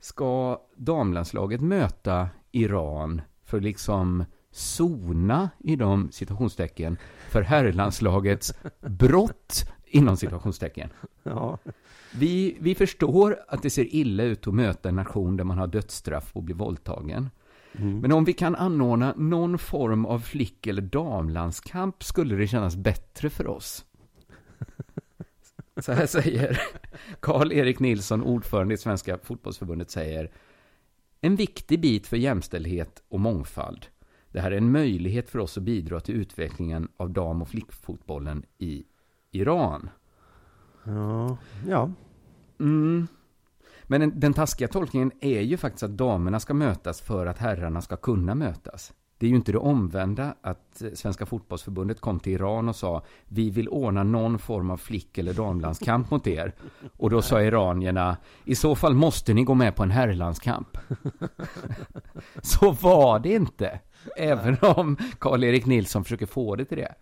Ska 0.00 0.60
damlandslaget 0.76 1.60
möta 1.60 2.28
Iran 2.52 3.22
för 3.44 3.60
liksom 3.60 4.24
sona 4.52 5.50
i 5.58 5.76
de 5.76 6.12
citationstecken 6.12 6.96
för 7.30 7.42
herrlandslagets 7.42 8.54
brott 8.80 9.64
inom 9.86 10.16
citationstecken. 10.16 10.90
Ja. 11.22 11.58
Vi, 12.14 12.56
vi 12.60 12.74
förstår 12.74 13.38
att 13.48 13.62
det 13.62 13.70
ser 13.70 13.94
illa 13.94 14.22
ut 14.22 14.46
att 14.46 14.54
möta 14.54 14.88
en 14.88 14.96
nation 14.96 15.36
där 15.36 15.44
man 15.44 15.58
har 15.58 15.66
dödsstraff 15.66 16.30
och 16.32 16.42
blir 16.42 16.54
våldtagen. 16.54 17.30
Mm. 17.78 17.98
Men 17.98 18.12
om 18.12 18.24
vi 18.24 18.32
kan 18.32 18.54
anordna 18.54 19.14
någon 19.16 19.58
form 19.58 20.06
av 20.06 20.18
flick 20.20 20.66
eller 20.66 20.82
damlandskamp 20.82 22.04
skulle 22.04 22.36
det 22.36 22.46
kännas 22.46 22.76
bättre 22.76 23.30
för 23.30 23.46
oss. 23.46 23.84
Så 25.80 25.92
här 25.92 26.06
säger 26.06 26.60
Karl-Erik 27.20 27.78
Nilsson, 27.80 28.22
ordförande 28.22 28.74
i 28.74 28.76
Svenska 28.76 29.18
fotbollsförbundet, 29.18 29.90
säger 29.90 30.30
En 31.20 31.36
viktig 31.36 31.80
bit 31.80 32.06
för 32.06 32.16
jämställdhet 32.16 33.02
och 33.08 33.20
mångfald. 33.20 33.86
Det 34.32 34.40
här 34.40 34.50
är 34.50 34.56
en 34.56 34.72
möjlighet 34.72 35.30
för 35.30 35.38
oss 35.38 35.58
att 35.58 35.62
bidra 35.62 36.00
till 36.00 36.14
utvecklingen 36.14 36.88
av 36.96 37.10
dam 37.10 37.42
och 37.42 37.48
flickfotbollen 37.48 38.44
i 38.58 38.84
Iran. 39.30 39.90
Ja. 40.84 41.36
ja. 41.68 41.90
Mm. 42.60 43.06
Men 43.82 44.00
den, 44.00 44.20
den 44.20 44.34
taskiga 44.34 44.68
tolkningen 44.68 45.12
är 45.20 45.40
ju 45.40 45.56
faktiskt 45.56 45.82
att 45.82 45.96
damerna 45.96 46.40
ska 46.40 46.54
mötas 46.54 47.00
för 47.00 47.26
att 47.26 47.38
herrarna 47.38 47.82
ska 47.82 47.96
kunna 47.96 48.34
mötas. 48.34 48.92
Det 49.18 49.26
är 49.26 49.30
ju 49.30 49.36
inte 49.36 49.52
det 49.52 49.58
omvända 49.58 50.34
att 50.40 50.82
eh, 50.82 50.90
Svenska 50.94 51.26
fotbollsförbundet 51.26 52.00
kom 52.00 52.20
till 52.20 52.32
Iran 52.32 52.68
och 52.68 52.76
sa 52.76 53.02
vi 53.24 53.50
vill 53.50 53.68
ordna 53.68 54.02
någon 54.02 54.38
form 54.38 54.70
av 54.70 54.76
flick 54.76 55.18
eller 55.18 55.32
damlandskamp 55.32 56.10
mot 56.10 56.26
er. 56.26 56.54
Och 56.96 57.10
då 57.10 57.22
sa 57.22 57.42
iranierna 57.42 58.16
i 58.44 58.54
så 58.54 58.74
fall 58.74 58.94
måste 58.94 59.34
ni 59.34 59.44
gå 59.44 59.54
med 59.54 59.76
på 59.76 59.82
en 59.82 59.90
herrlandskamp. 59.90 60.78
Så 62.42 62.72
var 62.72 63.18
det 63.18 63.32
inte. 63.34 63.80
Även 64.16 64.56
om 64.60 64.96
Karl-Erik 65.18 65.66
Nilsson 65.66 66.04
försöker 66.04 66.26
få 66.26 66.56
det 66.56 66.64
till 66.64 66.78
det. 66.78 66.94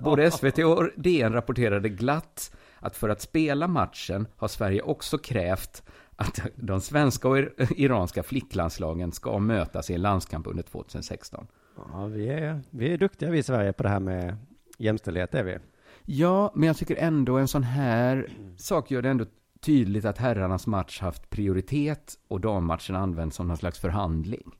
Både 0.00 0.30
SVT 0.30 0.58
och 0.58 0.88
DN 0.96 1.32
rapporterade 1.32 1.88
glatt 1.88 2.56
att 2.78 2.96
för 2.96 3.08
att 3.08 3.20
spela 3.20 3.68
matchen 3.68 4.26
har 4.36 4.48
Sverige 4.48 4.82
också 4.82 5.18
krävt 5.18 5.82
att 6.16 6.40
de 6.56 6.80
svenska 6.80 7.28
och 7.28 7.38
iranska 7.76 8.22
flicklandslagen 8.22 9.12
ska 9.12 9.38
mötas 9.38 9.90
i 9.90 9.94
en 9.94 10.02
landskamp 10.02 10.46
under 10.46 10.62
2016. 10.62 11.46
ja 11.92 12.06
vi, 12.06 12.28
är, 12.28 12.60
vi 12.70 12.92
är 12.92 12.98
duktiga 12.98 13.30
vi 13.30 13.38
i 13.38 13.42
Sverige 13.42 13.72
på 13.72 13.82
det 13.82 13.88
här 13.88 14.00
med 14.00 14.36
jämställdhet, 14.78 15.34
är 15.34 15.44
vi. 15.44 15.58
Ja, 16.04 16.52
men 16.54 16.66
jag 16.66 16.76
tycker 16.76 16.96
ändå 16.96 17.36
en 17.36 17.48
sån 17.48 17.62
här 17.62 18.28
sak 18.56 18.90
gör 18.90 19.02
det 19.02 19.08
ändå 19.08 19.24
tydligt 19.60 20.04
att 20.04 20.18
herrarnas 20.18 20.66
match 20.66 21.00
haft 21.00 21.30
prioritet 21.30 22.14
och 22.28 22.40
dammatchen 22.40 22.96
används 22.96 23.36
som 23.36 23.48
någon 23.48 23.56
slags 23.56 23.78
förhandling. 23.78 24.52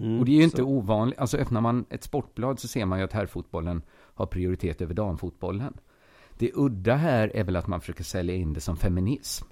Mm, 0.00 0.18
Och 0.18 0.24
det 0.24 0.32
är 0.32 0.36
ju 0.36 0.42
inte 0.42 0.56
så- 0.56 0.64
ovanligt, 0.64 1.18
alltså 1.18 1.36
öppnar 1.36 1.60
man 1.60 1.84
ett 1.90 2.04
sportblad 2.04 2.58
så 2.58 2.68
ser 2.68 2.84
man 2.86 2.98
ju 2.98 3.04
att 3.04 3.12
herrfotbollen 3.12 3.82
har 4.14 4.26
prioritet 4.26 4.80
över 4.80 4.94
damfotbollen. 4.94 5.74
Det 6.38 6.50
udda 6.54 6.94
här 6.94 7.36
är 7.36 7.44
väl 7.44 7.56
att 7.56 7.66
man 7.66 7.80
försöker 7.80 8.04
sälja 8.04 8.34
in 8.34 8.52
det 8.52 8.60
som 8.60 8.76
feminism. 8.76 9.46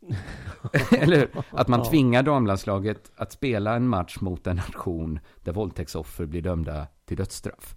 Eller? 0.98 1.28
Att 1.50 1.68
man 1.68 1.82
tvingar 1.82 2.22
damlandslaget 2.22 3.12
att 3.16 3.32
spela 3.32 3.76
en 3.76 3.88
match 3.88 4.20
mot 4.20 4.46
en 4.46 4.56
nation 4.56 5.18
där 5.44 5.52
våldtäktsoffer 5.52 6.26
blir 6.26 6.42
dömda 6.42 6.86
till 7.04 7.16
dödsstraff. 7.16 7.76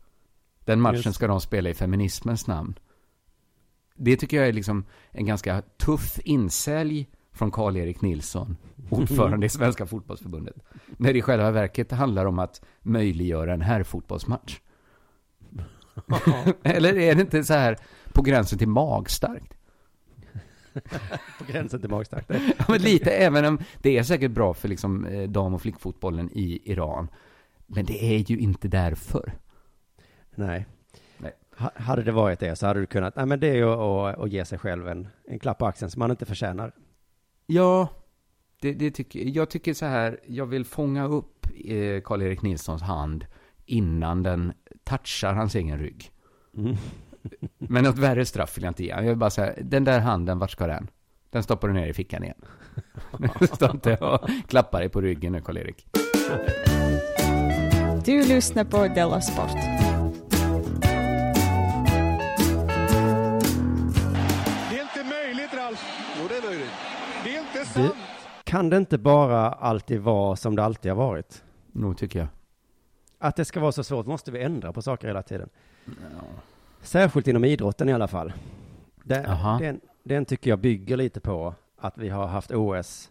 Den 0.65 0.81
matchen 0.81 1.13
ska 1.13 1.27
de 1.27 1.41
spela 1.41 1.69
i 1.69 1.73
feminismens 1.73 2.47
namn. 2.47 2.79
Det 3.95 4.15
tycker 4.17 4.37
jag 4.37 4.47
är 4.47 4.53
liksom 4.53 4.85
en 5.11 5.25
ganska 5.25 5.61
tuff 5.61 6.19
insälj 6.25 7.09
från 7.33 7.51
Karl-Erik 7.51 8.01
Nilsson, 8.01 8.57
ordförande 8.89 9.45
i 9.45 9.49
Svenska 9.49 9.85
fotbollsförbundet. 9.85 10.55
När 10.97 11.13
det 11.13 11.19
i 11.19 11.21
själva 11.21 11.51
verket 11.51 11.91
handlar 11.91 12.25
om 12.25 12.39
att 12.39 12.61
möjliggöra 12.81 13.53
en 13.53 13.61
herrfotbollsmatch. 13.61 14.59
Eller 16.63 16.97
är 16.97 17.15
det 17.15 17.21
inte 17.21 17.43
så 17.43 17.53
här 17.53 17.77
på 18.13 18.21
gränsen 18.21 18.59
till 18.59 18.67
magstarkt? 18.67 19.53
På 21.39 21.43
gränsen 21.47 21.81
till 21.81 21.89
magstarkt. 21.89 22.29
Ja, 22.57 22.65
men 22.67 22.81
lite, 22.81 23.11
även 23.11 23.45
om 23.45 23.59
det 23.81 23.97
är 23.97 24.03
säkert 24.03 24.31
bra 24.31 24.53
för 24.53 24.67
liksom 24.67 25.05
eh, 25.05 25.29
dam 25.29 25.53
och 25.53 25.61
flickfotbollen 25.61 26.29
i 26.33 26.61
Iran. 26.71 27.07
Men 27.67 27.85
det 27.85 28.03
är 28.15 28.17
ju 28.31 28.37
inte 28.37 28.67
därför. 28.67 29.33
Nej. 30.35 30.65
Nej. 31.17 31.31
Ha- 31.57 31.71
Hade 31.75 32.03
det 32.03 32.11
varit 32.11 32.39
det 32.39 32.55
så 32.55 32.67
hade 32.67 32.79
du 32.79 32.85
kunnat, 32.85 33.15
nej 33.15 33.25
men 33.25 33.39
det 33.39 33.47
är 33.47 33.55
ju 33.55 33.69
att, 33.69 34.19
att 34.19 34.29
ge 34.31 34.45
sig 34.45 34.57
själv 34.59 34.87
en, 34.87 35.07
en 35.27 35.39
klapp 35.39 35.57
på 35.57 35.65
axeln 35.65 35.91
som 35.91 35.99
man 35.99 36.11
inte 36.11 36.25
förtjänar. 36.25 36.71
Ja, 37.45 37.87
det, 38.61 38.73
det 38.73 38.91
tycker, 38.91 39.19
jag 39.19 39.49
tycker 39.49 39.73
så 39.73 39.85
här, 39.85 40.19
jag 40.27 40.45
vill 40.45 40.65
fånga 40.65 41.05
upp 41.05 41.47
eh, 41.65 42.01
Karl-Erik 42.01 42.41
Nilssons 42.41 42.81
hand 42.81 43.25
innan 43.65 44.23
den 44.23 44.53
touchar 44.83 45.33
hans 45.33 45.55
egen 45.55 45.79
rygg. 45.79 46.11
Mm. 46.57 46.75
Men 47.57 47.83
något 47.83 47.97
värre 47.97 48.25
straff 48.25 48.57
vill 48.57 48.63
jag 48.63 48.71
inte 48.71 48.83
ge. 48.83 48.89
Jag 48.89 49.01
vill 49.01 49.17
bara 49.17 49.29
säga, 49.29 49.53
den 49.61 49.83
där 49.83 49.99
handen, 49.99 50.39
vart 50.39 50.51
ska 50.51 50.67
den? 50.67 50.87
Den 51.29 51.43
stoppar 51.43 51.67
du 51.67 51.73
ner 51.73 51.87
i 51.87 51.93
fickan 51.93 52.23
igen. 52.23 52.41
Stå 53.53 53.71
inte 53.71 53.95
och 53.95 54.29
klappa 54.47 54.79
dig 54.79 54.89
på 54.89 55.01
ryggen 55.01 55.31
nu, 55.31 55.41
Karl-Erik. 55.41 55.87
Du 58.05 58.27
lyssnar 58.27 58.63
på 58.63 58.87
Della 58.87 59.21
Sport. 59.21 59.92
Det 67.75 67.91
kan 68.43 68.69
det 68.69 68.77
inte 68.77 68.97
bara 68.97 69.49
alltid 69.49 70.01
vara 70.01 70.35
som 70.35 70.55
det 70.55 70.63
alltid 70.63 70.91
har 70.91 70.97
varit? 70.97 71.43
Nog 71.71 71.97
tycker 71.97 72.19
jag. 72.19 72.27
Att 73.19 73.35
det 73.35 73.45
ska 73.45 73.59
vara 73.59 73.71
så 73.71 73.83
svårt 73.83 74.05
måste 74.05 74.31
vi 74.31 74.43
ändra 74.43 74.73
på 74.73 74.81
saker 74.81 75.07
hela 75.07 75.23
tiden. 75.23 75.49
Särskilt 76.81 77.27
inom 77.27 77.45
idrotten 77.45 77.89
i 77.89 77.93
alla 77.93 78.07
fall. 78.07 78.33
Den, 79.03 79.25
den, 79.59 79.81
den 80.03 80.25
tycker 80.25 80.49
jag 80.49 80.59
bygger 80.59 80.97
lite 80.97 81.19
på 81.19 81.55
att 81.77 81.97
vi 81.97 82.09
har 82.09 82.27
haft 82.27 82.51
OS 82.51 83.09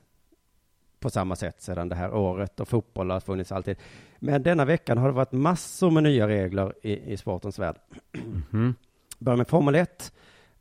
på 1.00 1.10
samma 1.10 1.36
sätt 1.36 1.62
sedan 1.62 1.88
det 1.88 1.94
här 1.94 2.14
året 2.14 2.60
och 2.60 2.68
fotboll 2.68 3.10
har 3.10 3.20
funnits 3.20 3.52
alltid. 3.52 3.76
Men 4.18 4.42
denna 4.42 4.64
veckan 4.64 4.98
har 4.98 5.06
det 5.06 5.12
varit 5.12 5.32
massor 5.32 5.90
med 5.90 6.02
nya 6.02 6.28
regler 6.28 6.74
i, 6.82 7.12
i 7.12 7.16
sportens 7.16 7.58
värld. 7.58 7.76
Mhm. 8.12 8.74
Börjar 9.18 9.36
med 9.36 9.48
Formel 9.48 9.74
1. 9.74 10.12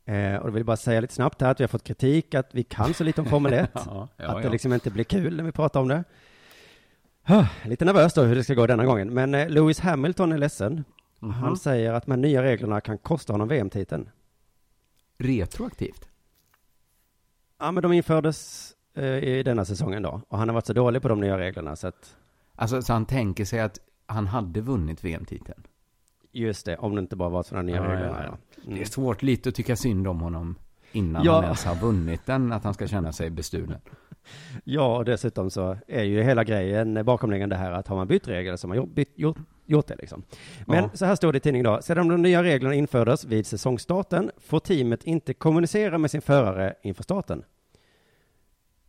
Eh, 0.04 0.36
och 0.36 0.46
då 0.46 0.50
vill 0.52 0.60
jag 0.60 0.66
bara 0.66 0.76
säga 0.76 1.00
lite 1.00 1.14
snabbt 1.14 1.40
här 1.40 1.50
att 1.50 1.60
vi 1.60 1.64
har 1.64 1.68
fått 1.68 1.84
kritik 1.84 2.34
att 2.34 2.54
vi 2.54 2.64
kan 2.64 2.94
så 2.94 3.04
lite 3.04 3.20
om 3.20 3.26
Formel 3.26 3.52
1. 3.52 3.70
Ja, 3.74 4.08
ja, 4.16 4.36
att 4.36 4.42
det 4.42 4.48
liksom 4.48 4.72
inte 4.72 4.90
blir 4.90 5.04
kul 5.04 5.36
när 5.36 5.44
vi 5.44 5.52
pratar 5.52 5.80
om 5.80 5.88
det. 5.88 6.04
Ah, 7.24 7.46
Lite 7.64 7.84
nervös 7.84 8.14
då 8.14 8.22
hur 8.22 8.34
det 8.34 8.44
ska 8.44 8.54
gå 8.54 8.66
denna 8.66 8.84
gången. 8.84 9.14
Men 9.14 9.34
eh, 9.34 9.48
Lewis 9.48 9.80
Hamilton 9.80 10.32
är 10.32 10.38
ledsen. 10.38 10.84
Mhm. 11.20 11.32
Han 11.32 11.56
säger 11.56 11.92
att 11.92 12.06
de 12.06 12.10
här 12.12 12.18
nya 12.18 12.42
reglerna 12.42 12.80
kan 12.80 12.98
kosta 12.98 13.32
honom 13.32 13.48
VM-titeln. 13.48 14.08
Retroaktivt? 15.18 16.08
Ja, 17.58 17.72
men 17.72 17.82
de 17.82 17.92
infördes 17.92 18.70
eh, 18.96 19.04
i 19.04 19.42
denna 19.42 19.64
säsongen 19.64 20.02
då. 20.02 20.20
Och 20.28 20.38
han 20.38 20.48
har 20.48 20.54
varit 20.54 20.66
så 20.66 20.72
dålig 20.72 21.02
på 21.02 21.08
de 21.08 21.20
nya 21.20 21.38
reglerna 21.38 21.76
så 21.76 21.86
att 21.86 22.16
Alltså, 22.56 22.82
så 22.82 22.92
han 22.92 23.06
tänker 23.06 23.44
sig 23.44 23.60
att 23.60 23.78
han 24.06 24.26
hade 24.26 24.60
vunnit 24.60 25.04
VM-titeln? 25.04 25.62
Just 26.32 26.66
det, 26.66 26.76
om 26.76 26.94
det 26.94 27.00
inte 27.00 27.16
bara 27.16 27.28
var 27.28 27.42
sådana 27.42 27.62
nya 27.62 27.76
Ja, 27.76 27.82
regler. 27.82 28.06
ja, 28.06 28.24
Ja, 28.24 28.36
Det 28.64 28.70
är 28.70 28.74
Mm. 28.76 28.84
svårt 28.86 29.22
lite 29.22 29.48
att 29.48 29.54
tycka 29.54 29.76
synd 29.76 30.08
om 30.08 30.20
honom. 30.20 30.54
innan 30.94 31.24
Ja. 31.24 31.34
han 31.34 31.44
ens 31.44 31.64
har 31.64 31.74
vunnit 31.74 32.26
den, 32.26 32.52
att 32.52 32.64
han 32.64 32.74
ska 32.74 32.86
känna 32.86 33.12
sig 33.12 33.30
bestulen. 33.30 33.78
Ja, 34.64 34.96
och 34.96 35.04
dessutom 35.04 35.50
så 35.50 35.76
är 35.88 36.02
ju 36.02 36.22
hela 36.22 36.44
grejen 36.44 37.04
bakomliggande 37.04 37.56
här 37.56 37.72
att 37.72 37.88
har 37.88 37.96
man 37.96 38.06
bytt 38.08 38.28
regler 38.28 38.56
så 38.56 38.68
har 38.68 38.76
man 38.76 38.94
bytt, 38.94 39.12
gjort, 39.18 39.36
gjort 39.66 39.86
det 39.86 39.96
liksom. 39.98 40.22
Men 40.66 40.76
Ja. 40.84 40.90
så 40.94 41.04
här 41.06 41.14
står 41.14 41.32
det 41.32 41.36
i 41.36 41.40
tidningen 41.40 41.64
då. 41.64 41.82
Sedan 41.82 42.08
de 42.08 42.22
nya 42.22 42.42
reglerna 42.42 42.74
infördes 42.74 43.24
vid 43.24 43.46
säsongstarten 43.46 44.30
får 44.38 44.58
teamet 44.60 45.04
inte 45.04 45.34
kommunicera 45.34 45.98
med 45.98 46.10
sin 46.10 46.22
förare 46.22 46.74
inför 46.82 47.02
starten. 47.02 47.44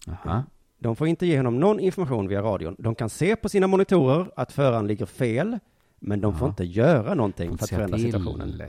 Aha. 0.07 0.43
De 0.79 0.95
får 0.95 1.07
inte 1.07 1.25
ge 1.25 1.37
honom 1.37 1.59
någon 1.59 1.79
information 1.79 2.27
via 2.27 2.41
radion. 2.41 2.75
De 2.79 2.95
kan 2.95 3.09
se 3.09 3.35
på 3.35 3.49
sina 3.49 3.67
monitorer 3.67 4.31
att 4.35 4.51
föraren 4.51 4.87
ligger 4.87 5.05
fel, 5.05 5.59
men 6.05 6.21
de 6.21 6.33
får 6.37 6.47
Ja. 6.47 6.49
inte 6.49 6.63
göra 6.63 7.13
någonting 7.13 7.57
för 7.57 7.63
att 7.63 7.69
förändra 7.69 7.97
till. 7.97 8.05
situationen. 8.05 8.61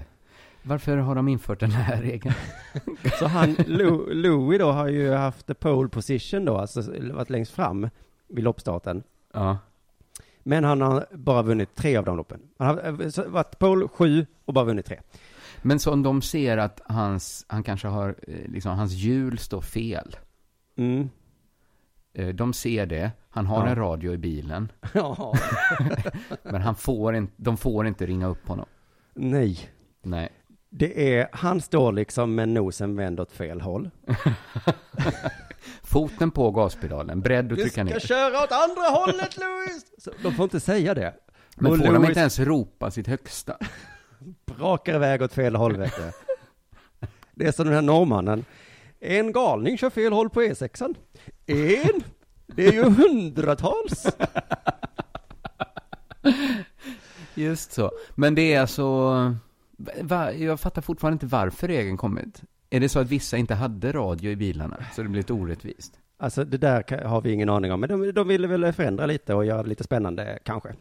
Varför 0.62 0.96
har 0.96 1.14
de 1.14 1.28
infört 1.28 1.60
den 1.60 1.70
här 1.70 2.02
regeln? 2.02 2.34
Så 3.18 3.26
han, 3.26 3.56
Lou, 3.66 4.14
Louis 4.14 4.58
då 4.58 4.70
har 4.72 4.88
ju 4.88 5.12
haft 5.12 5.46
the 5.46 5.54
pole 5.54 5.88
position 5.88 6.44
då, 6.44 6.56
alltså 6.58 6.82
varit 7.12 7.30
längst 7.30 7.52
fram 7.52 7.88
vid 8.28 8.44
loppstarten. 8.44 9.02
Ja. 9.32 9.58
Men 10.42 10.64
han 10.64 10.80
har 10.80 11.06
bara 11.12 11.42
vunnit 11.42 11.74
tre 11.74 11.96
av 11.96 12.04
de 12.04 12.16
loppen. 12.16 12.40
Han 12.58 12.66
har 12.68 12.84
eh, 13.18 13.26
varit 13.26 13.58
pole 13.58 13.88
sju 13.88 14.26
och 14.44 14.54
bara 14.54 14.64
vunnit 14.64 14.86
tre. 14.86 15.00
Men 15.62 15.78
så 15.78 15.92
om 15.92 16.02
de 16.02 16.22
ser 16.22 16.56
att 16.58 16.80
hans, 16.84 17.44
han 17.48 17.62
kanske 17.62 17.88
har, 17.88 18.14
eh, 18.28 18.50
liksom, 18.50 18.76
hans 18.76 18.92
hjul 18.92 19.38
står 19.38 19.60
fel. 19.60 20.16
Mm. 20.76 21.08
Eh, 22.14 22.28
De 22.28 22.52
ser 22.52 22.86
det, 22.86 23.10
han 23.30 23.46
har 23.46 23.64
Ja. 23.64 23.70
en 23.70 23.76
radio 23.76 24.12
i 24.12 24.16
bilen. 24.16 24.72
Ja. 24.92 25.34
Men 26.42 26.62
han 26.62 26.74
får 26.74 27.14
inte, 27.16 27.32
de 27.36 27.56
får 27.56 27.86
inte 27.86 28.06
ringa 28.06 28.26
upp 28.26 28.48
honom. 28.48 28.66
Nej. 29.14 29.58
Nej. 30.02 30.28
Det 30.70 31.18
är, 31.18 31.28
han 31.32 31.60
står 31.60 31.92
liksom 31.92 32.34
med 32.34 32.48
nosen 32.48 32.96
vänd 32.96 33.20
åt 33.20 33.32
fel 33.32 33.60
håll. 33.60 33.90
Foten 35.82 36.30
på 36.30 36.50
gaspedalen, 36.50 37.20
beredd 37.20 37.52
att 37.52 37.58
trycka 37.58 37.84
ner. 37.84 37.98
köra 38.00 38.42
åt 38.44 38.52
andra 38.52 38.82
hållet 39.00 39.36
Louis! 39.36 39.84
Så 39.98 40.10
de 40.22 40.32
får 40.34 40.44
inte 40.44 40.60
säga 40.60 40.94
det. 40.94 41.14
Men 41.56 41.72
Och 41.72 41.78
får 41.78 41.84
de 41.84 41.92
Louis 41.94 42.08
inte 42.08 42.20
ens 42.20 42.38
ropa 42.38 42.90
sitt 42.90 43.06
högsta? 43.06 43.56
brakar 44.46 44.94
iväg 44.94 45.22
åt 45.22 45.32
fel 45.32 45.56
håll 45.56 45.76
vet 45.76 45.96
du. 45.96 46.10
Det 47.34 47.46
är 47.46 47.52
som 47.52 47.64
den 47.64 47.74
här 47.74 47.82
norrmannen. 47.82 48.44
En 49.04 49.32
galning 49.32 49.78
kör 49.78 49.90
fel 49.90 50.12
håll 50.12 50.30
på 50.30 50.42
E6an. 50.42 50.94
En? 51.46 52.04
Det 52.46 52.66
är 52.66 52.72
ju 52.72 52.82
hundratals. 52.82 54.06
Just 57.34 57.72
så. 57.72 57.90
Men 58.14 58.34
det 58.34 58.54
är 58.54 58.60
alltså, 58.60 58.84
va, 60.00 60.32
jag 60.32 60.60
fattar 60.60 60.82
fortfarande 60.82 61.14
inte 61.14 61.26
varför 61.26 61.68
regeln 61.68 61.96
kommit. 61.96 62.42
Är 62.70 62.80
det 62.80 62.88
så 62.88 62.98
att 62.98 63.08
vissa 63.08 63.36
inte 63.36 63.54
hade 63.54 63.92
radio 63.92 64.30
i 64.30 64.36
bilarna, 64.36 64.84
så 64.96 65.02
det 65.02 65.08
blir 65.08 65.20
lite 65.20 65.32
orättvist? 65.32 65.98
Alltså 66.16 66.44
det 66.44 66.58
där 66.58 67.04
har 67.04 67.20
vi 67.20 67.32
ingen 67.32 67.48
aning 67.48 67.72
om, 67.72 67.80
men 67.80 67.88
de, 67.88 68.12
de 68.12 68.28
ville 68.28 68.46
väl 68.46 68.72
förändra 68.72 69.06
lite 69.06 69.34
och 69.34 69.44
göra 69.44 69.62
det 69.62 69.68
lite 69.68 69.84
spännande 69.84 70.38
kanske. 70.44 70.74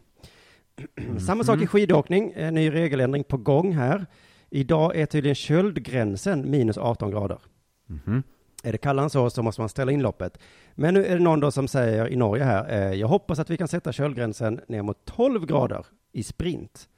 Samma 1.26 1.44
sak 1.44 1.62
i 1.62 1.66
skidåkning, 1.66 2.32
en 2.36 2.54
ny 2.54 2.70
regeländring 2.70 3.24
på 3.24 3.36
gång 3.36 3.72
här. 3.72 4.06
Idag 4.50 4.96
är 4.96 5.06
tydligen 5.06 5.34
köldgränsen 5.34 6.50
minus 6.50 6.78
18 6.78 7.10
grader. 7.10 7.38
Mhm. 7.86 8.22
Är 8.62 8.72
det 8.72 8.78
kallare 8.78 9.04
än 9.04 9.10
så 9.10 9.30
så 9.30 9.42
måste 9.42 9.60
man 9.60 9.68
ställa 9.68 9.92
in 9.92 10.02
loppet. 10.02 10.38
Men 10.74 10.94
nu 10.94 11.04
är 11.04 11.16
det 11.16 11.22
någon 11.22 11.40
då 11.40 11.50
som 11.50 11.68
säger 11.68 12.08
i 12.08 12.16
Norge 12.16 12.44
här, 12.44 12.72
eh, 12.72 12.94
jag 12.94 13.08
hoppas 13.08 13.38
att 13.38 13.50
vi 13.50 13.56
kan 13.56 13.68
sätta 13.68 13.92
köldgränsen 13.92 14.60
ner 14.68 14.82
mot 14.82 15.04
12 15.04 15.46
grader 15.46 15.86
i 16.12 16.22
sprint. 16.22 16.88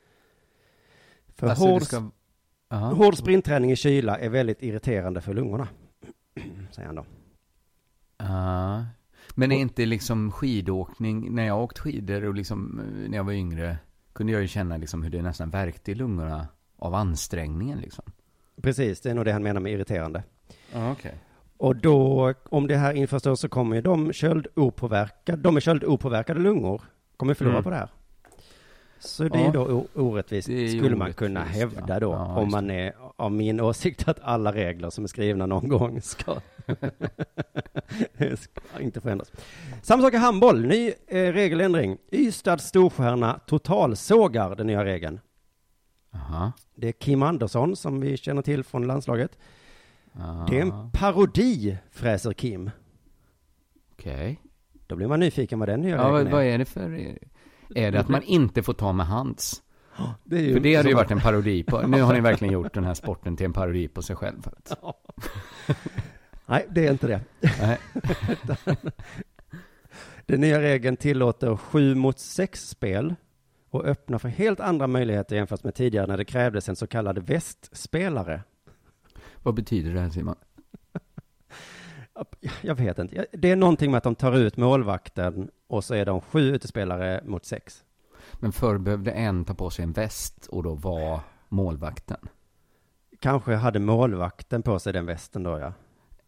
För 1.28 1.46
Alltså, 1.46 1.64
hård, 1.66 1.82
ska... 1.82 2.10
Aha. 2.70 2.92
hård 2.92 3.16
sprintträning 3.16 3.72
i 3.72 3.76
kyla 3.76 4.18
är 4.18 4.28
väldigt 4.28 4.62
irriterande 4.62 5.20
för 5.20 5.34
lungorna. 5.34 5.68
Säger 6.70 6.86
han 6.86 6.94
då. 6.94 7.04
Ja. 8.18 8.84
Men 9.34 9.52
är 9.52 9.58
inte 9.58 9.86
liksom 9.86 10.32
skidåkning, 10.32 11.34
när 11.34 11.46
jag 11.46 11.62
åkt 11.62 11.78
skidor 11.78 12.24
och 12.24 12.34
liksom 12.34 12.80
eh, 12.80 13.10
när 13.10 13.16
jag 13.16 13.24
var 13.24 13.32
yngre, 13.32 13.78
kunde 14.12 14.32
jag 14.32 14.42
ju 14.42 14.48
känna 14.48 14.76
liksom 14.76 15.02
hur 15.02 15.10
det 15.10 15.22
nästan 15.22 15.50
värkte 15.50 15.92
i 15.92 15.94
lungorna 15.94 16.48
av 16.76 16.94
ansträngningen 16.94 17.78
liksom. 17.78 18.04
Precis, 18.62 19.00
det 19.00 19.10
är 19.10 19.14
nog 19.14 19.24
det 19.24 19.32
han 19.32 19.42
menar 19.42 19.60
med 19.60 19.72
irriterande. 19.72 20.22
Okej. 20.74 21.14
Och 21.56 21.76
då, 21.76 22.34
om 22.44 22.66
det 22.66 22.76
här 22.76 22.92
införs 22.94 23.22
då, 23.22 23.36
så 23.36 23.48
kommer 23.48 23.76
ju 23.76 23.82
de 23.82 24.12
köldopåverkade, 24.12 25.42
de 25.42 25.54
med 25.54 25.62
köldopåverkade 25.62 26.40
lungor, 26.40 26.82
kommer 27.16 27.34
förlora 27.34 27.54
Mm. 27.54 27.64
på 27.64 27.70
det 27.70 27.76
här. 27.76 27.88
Så 28.98 29.22
det 29.24 29.38
är 29.38 29.40
Ja. 29.40 29.46
ju 29.46 29.52
då 29.52 29.84
orättvist, 29.94 30.48
är 30.48 30.68
skulle 30.68 30.96
man 30.96 31.12
kunna 31.12 31.40
orättvist, 31.40 31.60
hävda 31.60 31.94
ja. 31.94 32.00
då, 32.00 32.10
Ja, 32.12 32.36
om 32.36 32.50
man 32.50 32.70
är 32.70 32.92
av 33.16 33.32
min 33.32 33.60
åsikt 33.60 34.08
att 34.08 34.20
alla 34.22 34.52
regler 34.52 34.90
som 34.90 35.04
är 35.04 35.08
skrivna 35.08 35.46
någon 35.46 35.68
gång 35.68 36.00
ska, 36.02 36.34
ska 38.38 38.80
inte 38.80 39.00
förändras. 39.00 39.32
Samma 39.82 40.02
sak 40.02 40.14
i 40.14 40.16
handboll, 40.16 40.66
ny 40.66 40.92
eh, 41.06 41.32
regeländring. 41.32 41.98
Ystads 42.12 42.64
storstjärna 42.64 43.40
totalsågar 43.46 44.54
den 44.56 44.66
nya 44.66 44.84
regeln. 44.84 45.20
Aha. 46.14 46.52
Det 46.74 46.88
är 46.88 46.92
Kim 46.92 47.22
Andersson 47.22 47.76
som 47.76 48.00
vi 48.00 48.16
känner 48.16 48.42
till 48.42 48.64
från 48.64 48.86
landslaget. 48.86 49.38
Ja. 50.18 50.46
Det 50.50 50.58
är 50.58 50.62
en 50.62 50.90
parodi, 50.90 51.78
fräser 51.90 52.32
Kim. 52.32 52.70
Okej. 53.92 54.40
Då 54.86 54.96
blir 54.96 55.06
man 55.06 55.20
nyfiken 55.20 55.58
vad 55.58 55.68
den 55.68 55.80
nya 55.80 55.96
Ja, 55.96 56.10
vad, 56.10 56.44
är. 56.44 56.58
det 56.58 56.64
för... 56.64 57.18
Är 57.74 57.92
det 57.92 58.00
att 58.00 58.08
man 58.08 58.22
inte 58.22 58.62
får 58.62 58.72
ta 58.72 58.92
med 58.92 59.06
hands? 59.06 59.62
Det 60.24 60.36
är 60.36 60.40
ju 60.40 60.52
För 60.52 60.60
det 60.60 60.74
hade 60.74 60.88
ju 60.88 60.94
varit 60.94 61.10
en 61.10 61.20
parodi 61.20 61.62
på. 61.62 61.86
Nu 61.86 62.02
har 62.02 62.14
ni 62.14 62.20
verkligen 62.20 62.54
gjort 62.54 62.74
den 62.74 62.84
här 62.84 62.94
sporten 62.94 63.36
till 63.36 63.46
en 63.46 63.52
parodi 63.52 63.88
på 63.88 64.02
sig 64.02 64.16
själv. 64.16 64.48
Nej, 66.46 66.66
det 66.70 66.86
är 66.86 66.92
inte 66.92 67.06
det. 67.06 67.20
Nej. 67.60 67.78
Den 70.26 70.40
nya 70.40 70.60
regeln 70.60 70.96
tillåter 70.96 71.56
sju 71.56 71.94
mot 71.94 72.18
sex 72.18 72.68
spel 72.68 73.14
och 73.70 73.84
öppnar 73.84 74.18
för 74.18 74.28
helt 74.28 74.60
andra 74.60 74.86
möjligheter 74.86 75.36
jämfört 75.36 75.64
med 75.64 75.74
tidigare 75.74 76.06
när 76.06 76.16
det 76.16 76.24
krävdes 76.24 76.68
en 76.68 76.76
så 76.76 76.86
kallad 76.86 77.18
västspelare. 77.18 78.42
Vad 79.46 79.54
betyder 79.54 79.94
det 79.94 80.00
här 80.00 80.10
Simon? 80.10 80.34
Jag 82.62 82.74
vet 82.74 82.98
inte. 82.98 83.26
Det 83.32 83.50
är 83.50 83.56
någonting 83.56 83.90
med 83.90 83.98
att 83.98 84.04
de 84.04 84.14
tar 84.14 84.32
ut 84.32 84.56
målvakten 84.56 85.50
och 85.68 85.84
så 85.84 85.94
är 85.94 86.06
de 86.06 86.20
sju 86.20 86.54
utespelare 86.54 87.20
mot 87.24 87.44
sex. 87.44 87.84
Men 88.32 88.52
förr 88.52 88.78
behövde 88.78 89.10
en 89.10 89.44
ta 89.44 89.54
på 89.54 89.70
sig 89.70 89.82
en 89.82 89.92
väst 89.92 90.46
och 90.46 90.62
då 90.62 90.74
var 90.74 91.20
målvakten. 91.48 92.16
Kanske 93.20 93.54
hade 93.54 93.78
målvakten 93.78 94.62
på 94.62 94.78
sig 94.78 94.92
den 94.92 95.06
västen 95.06 95.42
då, 95.42 95.58
ja. 95.58 95.72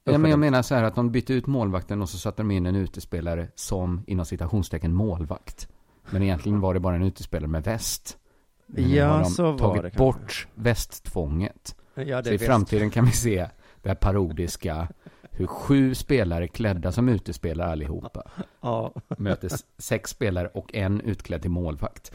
Ja, 0.05 0.19
men 0.19 0.31
jag 0.31 0.41
menar 0.41 0.63
så 0.63 0.75
här 0.75 0.85
att 0.85 0.95
de 0.95 1.11
bytte 1.11 1.33
ut 1.35 1.47
målvakten 1.47 2.03
och 2.03 2.09
så 2.09 2.19
satte 2.19 2.43
de 2.43 2.51
in 2.51 2.67
en 2.67 2.77
utespelare 2.77 3.49
som 3.55 4.05
inom 4.07 4.27
citationstecken 4.27 4.95
målvakt. 4.95 5.69
Men 6.11 6.23
egentligen 6.23 6.61
var 6.61 6.75
det 6.75 6.81
bara 6.81 6.97
en 6.97 7.03
utespelare 7.03 7.51
med 7.51 7.65
väst. 7.65 8.19
Men 8.67 8.91
Ja, 8.91 9.25
så 9.25 9.43
var 9.43 9.59
tagit 9.59 9.83
det 9.83 9.91
kanske. 9.91 9.99
bort 9.99 10.49
västtvånget. 10.55 11.75
Ja, 12.07 12.23
Så 12.23 12.31
i 12.33 12.39
framtiden 12.39 12.91
kan 12.91 13.05
vi 13.05 13.13
se 13.13 13.49
det 13.83 13.89
här 13.89 13.97
parodiska, 13.97 14.89
hur 15.31 15.47
sju 15.47 15.95
spelare 15.95 16.49
klädda 16.49 16.93
som 16.93 17.09
utespelare 17.09 17.73
allihopa 17.73 18.31
Ja, 18.61 18.95
möter 19.19 19.51
sex 19.79 20.11
spelare 20.11 20.49
och 20.49 20.75
en 20.75 21.01
utklädd 21.01 21.43
till 21.43 21.51
målvakt. 21.51 22.13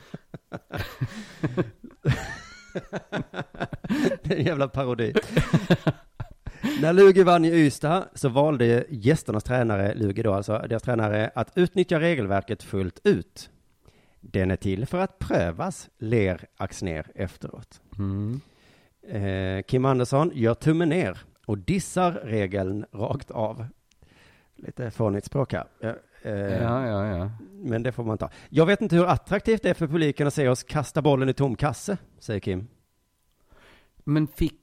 det 4.24 4.34
är 4.34 4.38
en 4.38 4.46
jävla 4.46 4.68
parodi. 4.68 5.14
När 6.82 6.94
Lugi 6.94 7.24
vann 7.24 7.46
i 7.46 7.52
Ystad 7.52 8.06
så 8.14 8.30
valde 8.30 8.86
gästernas 8.90 9.44
tränare, 9.44 9.96
Lugi 9.96 10.24
då 10.24 10.34
alltså, 10.34 10.66
deras 10.70 10.84
tränare, 10.84 11.32
att 11.36 11.52
utnyttja 11.56 12.00
regelverket 12.00 12.64
fullt 12.64 13.00
ut. 13.04 13.50
Den 14.22 14.52
är 14.52 14.56
till 14.56 14.86
för 14.86 14.98
att 14.98 15.20
prövas, 15.20 15.90
ler 15.98 16.46
Axner 16.58 17.08
efteråt. 17.16 17.82
Mm. 17.98 18.42
Eh, 19.08 19.62
Kim 19.64 19.86
Andersson 19.86 20.32
gör 20.34 20.54
tummen 20.54 20.90
ner 20.90 21.18
och 21.46 21.58
dissar 21.58 22.12
regeln 22.12 22.86
rakt 22.92 23.32
av. 23.32 23.66
Lite 24.56 24.92
fånigt 24.92 25.26
språk 25.26 25.54
här. 25.54 25.68
Eh, 25.82 26.34
Ja, 26.64 26.88
ja, 26.88 27.18
ja. 27.18 27.32
Men 27.52 27.84
det 27.84 27.92
får 27.92 28.04
man 28.04 28.18
ta. 28.18 28.30
Jag 28.50 28.66
vet 28.66 28.82
inte 28.82 28.96
hur 28.96 29.06
attraktivt 29.06 29.64
det 29.64 29.70
är 29.70 29.74
för 29.74 29.88
publiken 29.88 30.28
att 30.28 30.34
se 30.34 30.48
oss 30.48 30.64
kasta 30.64 31.02
bollen 31.02 31.30
i 31.30 31.34
tom 31.34 31.56
kasse, 31.56 31.98
säger 32.20 32.40
Kim. 32.40 32.68
Men 33.98 34.28
fick, 34.28 34.60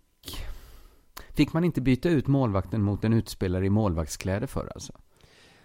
fick 1.31 1.53
man 1.53 1.65
inte 1.65 1.81
byta 1.81 2.09
ut 2.09 2.27
målvakten 2.27 2.83
mot 2.83 3.05
en 3.05 3.13
utspelare 3.13 3.67
i 3.67 3.71
målvaktskläder 3.71 4.47
för 4.47 4.71
alltså? 4.75 4.93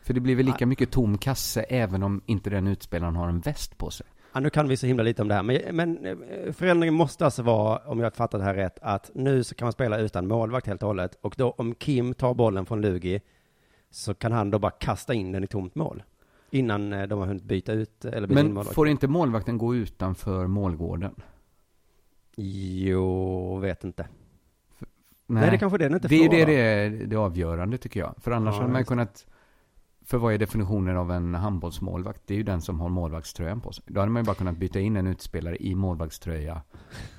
För 0.01 0.13
det 0.13 0.19
blir 0.19 0.35
väl 0.35 0.45
lika 0.45 0.65
mycket 0.65 0.91
tom 0.91 1.17
kasse 1.17 1.61
även 1.63 2.03
om 2.03 2.21
inte 2.25 2.49
den 2.49 2.67
utspelaren 2.67 3.15
har 3.15 3.29
en 3.29 3.39
väst 3.39 3.77
på 3.77 3.91
sig? 3.91 4.07
Ja, 4.35 4.41
nu 4.41 4.49
kan 4.49 4.67
vi 4.67 4.77
så 4.77 4.85
himla 4.87 5.03
lite 5.03 5.21
om 5.21 5.27
det 5.27 5.33
här, 5.35 5.43
men, 5.43 5.61
men 5.75 6.05
eh, 6.05 6.51
förändringen 6.53 6.93
måste 6.93 7.25
alltså 7.25 7.43
vara, 7.43 7.77
om 7.77 7.99
jag 7.99 8.05
har 8.05 8.11
fattat 8.11 8.39
det 8.41 8.45
här 8.45 8.53
rätt, 8.53 8.79
att 8.81 9.11
nu 9.13 9.43
så 9.43 9.55
kan 9.55 9.65
man 9.65 9.73
spela 9.73 9.97
utan 9.97 10.27
målvakt 10.27 10.67
helt 10.67 10.83
och 10.83 10.87
hållet. 10.87 11.17
Och 11.21 11.35
då 11.37 11.51
om 11.51 11.75
Kim 11.75 12.13
tar 12.13 12.33
bollen 12.33 12.65
från 12.65 12.81
Lugi 12.81 13.21
så 13.89 14.13
kan 14.13 14.31
han 14.31 14.51
då 14.51 14.59
bara 14.59 14.71
kasta 14.71 15.13
in 15.13 15.31
den 15.31 15.43
i 15.43 15.47
tomt 15.47 15.75
mål. 15.75 16.03
Innan 16.49 16.93
eh, 16.93 17.07
de 17.07 17.19
har 17.19 17.25
hunnit 17.27 17.43
byta 17.43 17.73
ut 17.73 18.05
eller 18.05 18.27
byta 18.27 18.39
in 18.39 18.45
Men 18.45 18.53
målvakt. 18.53 18.75
får 18.75 18.87
inte 18.87 19.07
målvakten 19.07 19.57
gå 19.57 19.75
utanför 19.75 20.47
målgården? 20.47 21.15
Jo, 22.37 23.57
vet 23.57 23.83
inte. 23.83 24.07
Nej, 25.27 25.51
det 25.51 25.57
kanske 25.57 25.77
det 25.77 25.85
den 25.85 25.93
inte 25.93 26.07
det 26.07 26.15
är 26.15 26.29
får. 26.29 26.35
det, 26.35 26.45
det, 26.45 27.05
det 27.05 27.15
avgörande 27.15 27.77
tycker 27.77 27.99
jag. 27.99 28.15
För 28.17 28.31
annars 28.31 28.55
Ja, 28.55 28.61
hade 28.61 28.73
man 28.73 28.85
kunnat... 28.85 29.25
För 30.05 30.17
vad 30.17 30.33
är 30.33 30.37
definitionen 30.37 30.97
av 30.97 31.11
en 31.11 31.35
handbollsmålvakt? 31.35 32.21
Det 32.25 32.33
är 32.33 32.37
ju 32.37 32.43
den 32.43 32.61
som 32.61 32.79
har 32.79 32.89
målvaktströjan 32.89 33.61
på 33.61 33.71
sig. 33.71 33.83
Då 33.87 33.99
hade 33.99 34.11
man 34.11 34.21
ju 34.21 34.25
bara 34.25 34.35
kunnat 34.35 34.57
byta 34.57 34.79
in 34.79 34.97
en 34.97 35.07
utspelare 35.07 35.57
i 35.59 35.75
målvaktströja 35.75 36.61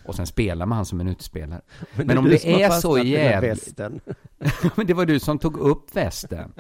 och 0.07 0.15
sen 0.15 0.27
spela 0.27 0.67
med 0.67 0.77
han 0.77 0.85
som 0.85 1.01
en 1.01 1.09
utspelare. 1.09 1.61
men 1.95 2.11
är 2.11 2.19
om 2.19 2.25
det 2.25 2.63
är 2.63 2.71
så 2.71 2.99
jävligt-. 2.99 3.79
Men 4.77 4.87
det 4.87 4.95
var 4.95 5.07
du 5.07 5.21
som 5.21 5.39
tog 5.39 5.57
upp 5.57 5.97
västen. 5.97 6.53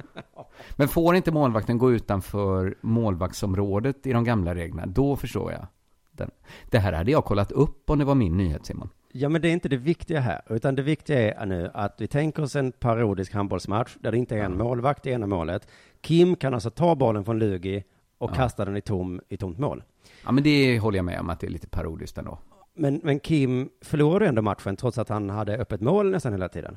Men 0.77 0.89
får 0.89 1.17
inte 1.17 1.33
målvakten 1.33 1.79
gå 1.79 1.93
utanför 1.93 2.75
målvaktsområdet 2.81 4.07
i 4.07 4.13
de 4.13 4.25
gamla 4.25 4.55
reglerna, 4.55 4.87
då 4.87 5.17
förstår 5.17 5.53
jag. 5.53 5.67
Den. 6.13 6.31
Det 6.71 6.79
här 6.79 6.93
hade 6.93 7.11
jag 7.11 7.25
kollat 7.25 7.53
upp 7.53 7.91
om 7.91 7.99
det 7.99 8.05
var 8.05 8.15
min 8.15 8.37
nyhet, 8.37 8.67
Simon. 8.67 8.89
Ja, 9.19 9.29
men 9.29 9.43
det 9.43 9.49
är 9.49 9.53
inte 9.53 9.69
det 9.69 9.77
viktiga 9.77 10.21
här, 10.21 10.41
utan 10.49 10.75
det 10.75 10.83
viktiga 10.83 11.35
är 11.35 11.47
nu 11.47 11.71
att 11.75 11.95
vi 11.99 12.07
tänker 12.09 12.43
oss 12.43 12.57
en 12.57 12.73
parodisk 12.73 13.33
handbollsmatch 13.35 13.97
där 14.01 14.13
det 14.13 14.19
inte 14.19 14.37
är 14.37 14.43
en 14.45 14.59
målvakt 14.59 15.07
i 15.07 15.11
ena 15.11 15.27
målet. 15.27 15.69
Kim 16.01 16.37
kan 16.37 16.55
alltså 16.55 16.71
ta 16.71 16.95
bollen 16.95 17.25
från 17.25 17.39
Lugi 17.39 17.85
och 18.19 18.31
Ja. 18.31 18.35
kasta 18.35 18.65
den 18.65 18.77
i, 18.77 18.81
tom, 18.81 19.21
i 19.29 19.37
tomt 19.37 19.59
mål. 19.59 19.83
Ja, 20.25 20.33
men 20.33 20.45
det 20.45 20.79
håller 20.79 20.99
jag 20.99 21.05
med 21.05 21.21
om 21.21 21.31
att 21.31 21.41
det 21.41 21.47
är 21.47 21.51
lite 21.51 21.69
parodiskt 21.69 22.19
ändå. 22.19 22.39
Men, 22.75 23.01
men 23.05 23.21
Kim 23.21 23.69
förlorade 23.81 24.27
ändå 24.29 24.43
matchen 24.43 24.77
trots 24.77 24.99
att 24.99 25.09
han 25.09 25.31
hade 25.31 25.57
öppet 25.59 25.81
mål 25.81 26.11
nästan 26.11 26.33
hela 26.33 26.49
tiden. 26.49 26.77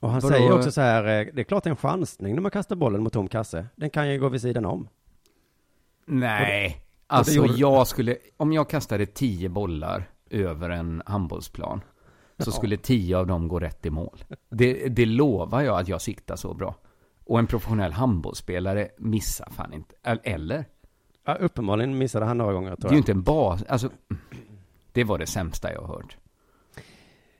Och 0.00 0.10
han 0.10 0.20
Vadå? 0.20 0.34
säger 0.34 0.52
också 0.52 0.70
så 0.70 0.80
här, 0.80 1.04
eh, 1.04 1.26
det 1.34 1.40
är 1.42 1.44
klart 1.44 1.64
det 1.64 1.68
är 1.68 1.70
en 1.70 1.76
chansning 1.76 2.34
när 2.34 2.42
man 2.42 2.50
kastar 2.50 2.76
bollen 2.76 3.02
mot 3.02 3.12
tom 3.12 3.28
kasse. 3.28 3.66
Den 3.76 3.90
kan 3.90 4.10
ju 4.12 4.20
gå 4.20 4.28
vid 4.28 4.40
sidan 4.40 4.64
om. 4.64 4.88
Nej. 6.06 6.80
Alltså, 7.06 7.32
gjorde- 7.34 7.52
jag 7.52 7.86
skulle... 7.86 8.16
Om 8.36 8.52
jag 8.52 8.68
kastade 8.70 9.06
tio 9.06 9.48
bollar 9.48 10.04
över 10.30 10.70
en 10.70 11.02
handbollsplan 11.06 11.80
så 12.38 12.52
skulle 12.52 12.76
tio 12.76 13.18
av 13.18 13.26
dem 13.26 13.48
gå 13.48 13.58
rätt 13.58 13.86
i 13.86 13.90
mål. 13.90 14.24
Det, 14.50 14.88
det 14.88 15.06
lovar 15.06 15.62
jag 15.62 15.80
att 15.80 15.88
jag 15.88 16.00
siktar 16.02 16.36
så 16.36 16.54
bra. 16.54 16.74
Och 17.24 17.38
en 17.38 17.46
professionell 17.46 17.92
handbollsspelare 17.92 18.88
missar 18.98 19.48
fan 19.50 19.72
inte. 19.72 19.94
Eller? 20.22 20.64
Ja, 21.24 21.34
uppenbarligen 21.34 21.98
missade 21.98 22.26
han 22.26 22.38
några 22.38 22.52
gånger 22.52 22.70
Det 22.70 22.76
tror 22.76 22.90
är 22.90 22.92
ju 22.92 22.96
jag. 22.96 23.00
inte 23.00 23.12
en 23.12 23.22
bas... 23.22 23.62
Alltså, 23.62 23.90
det 24.92 25.04
var 25.04 25.18
det 25.18 25.26
sämsta 25.26 25.72
jag 25.72 25.80
har 25.80 25.86
hört. 25.88 26.16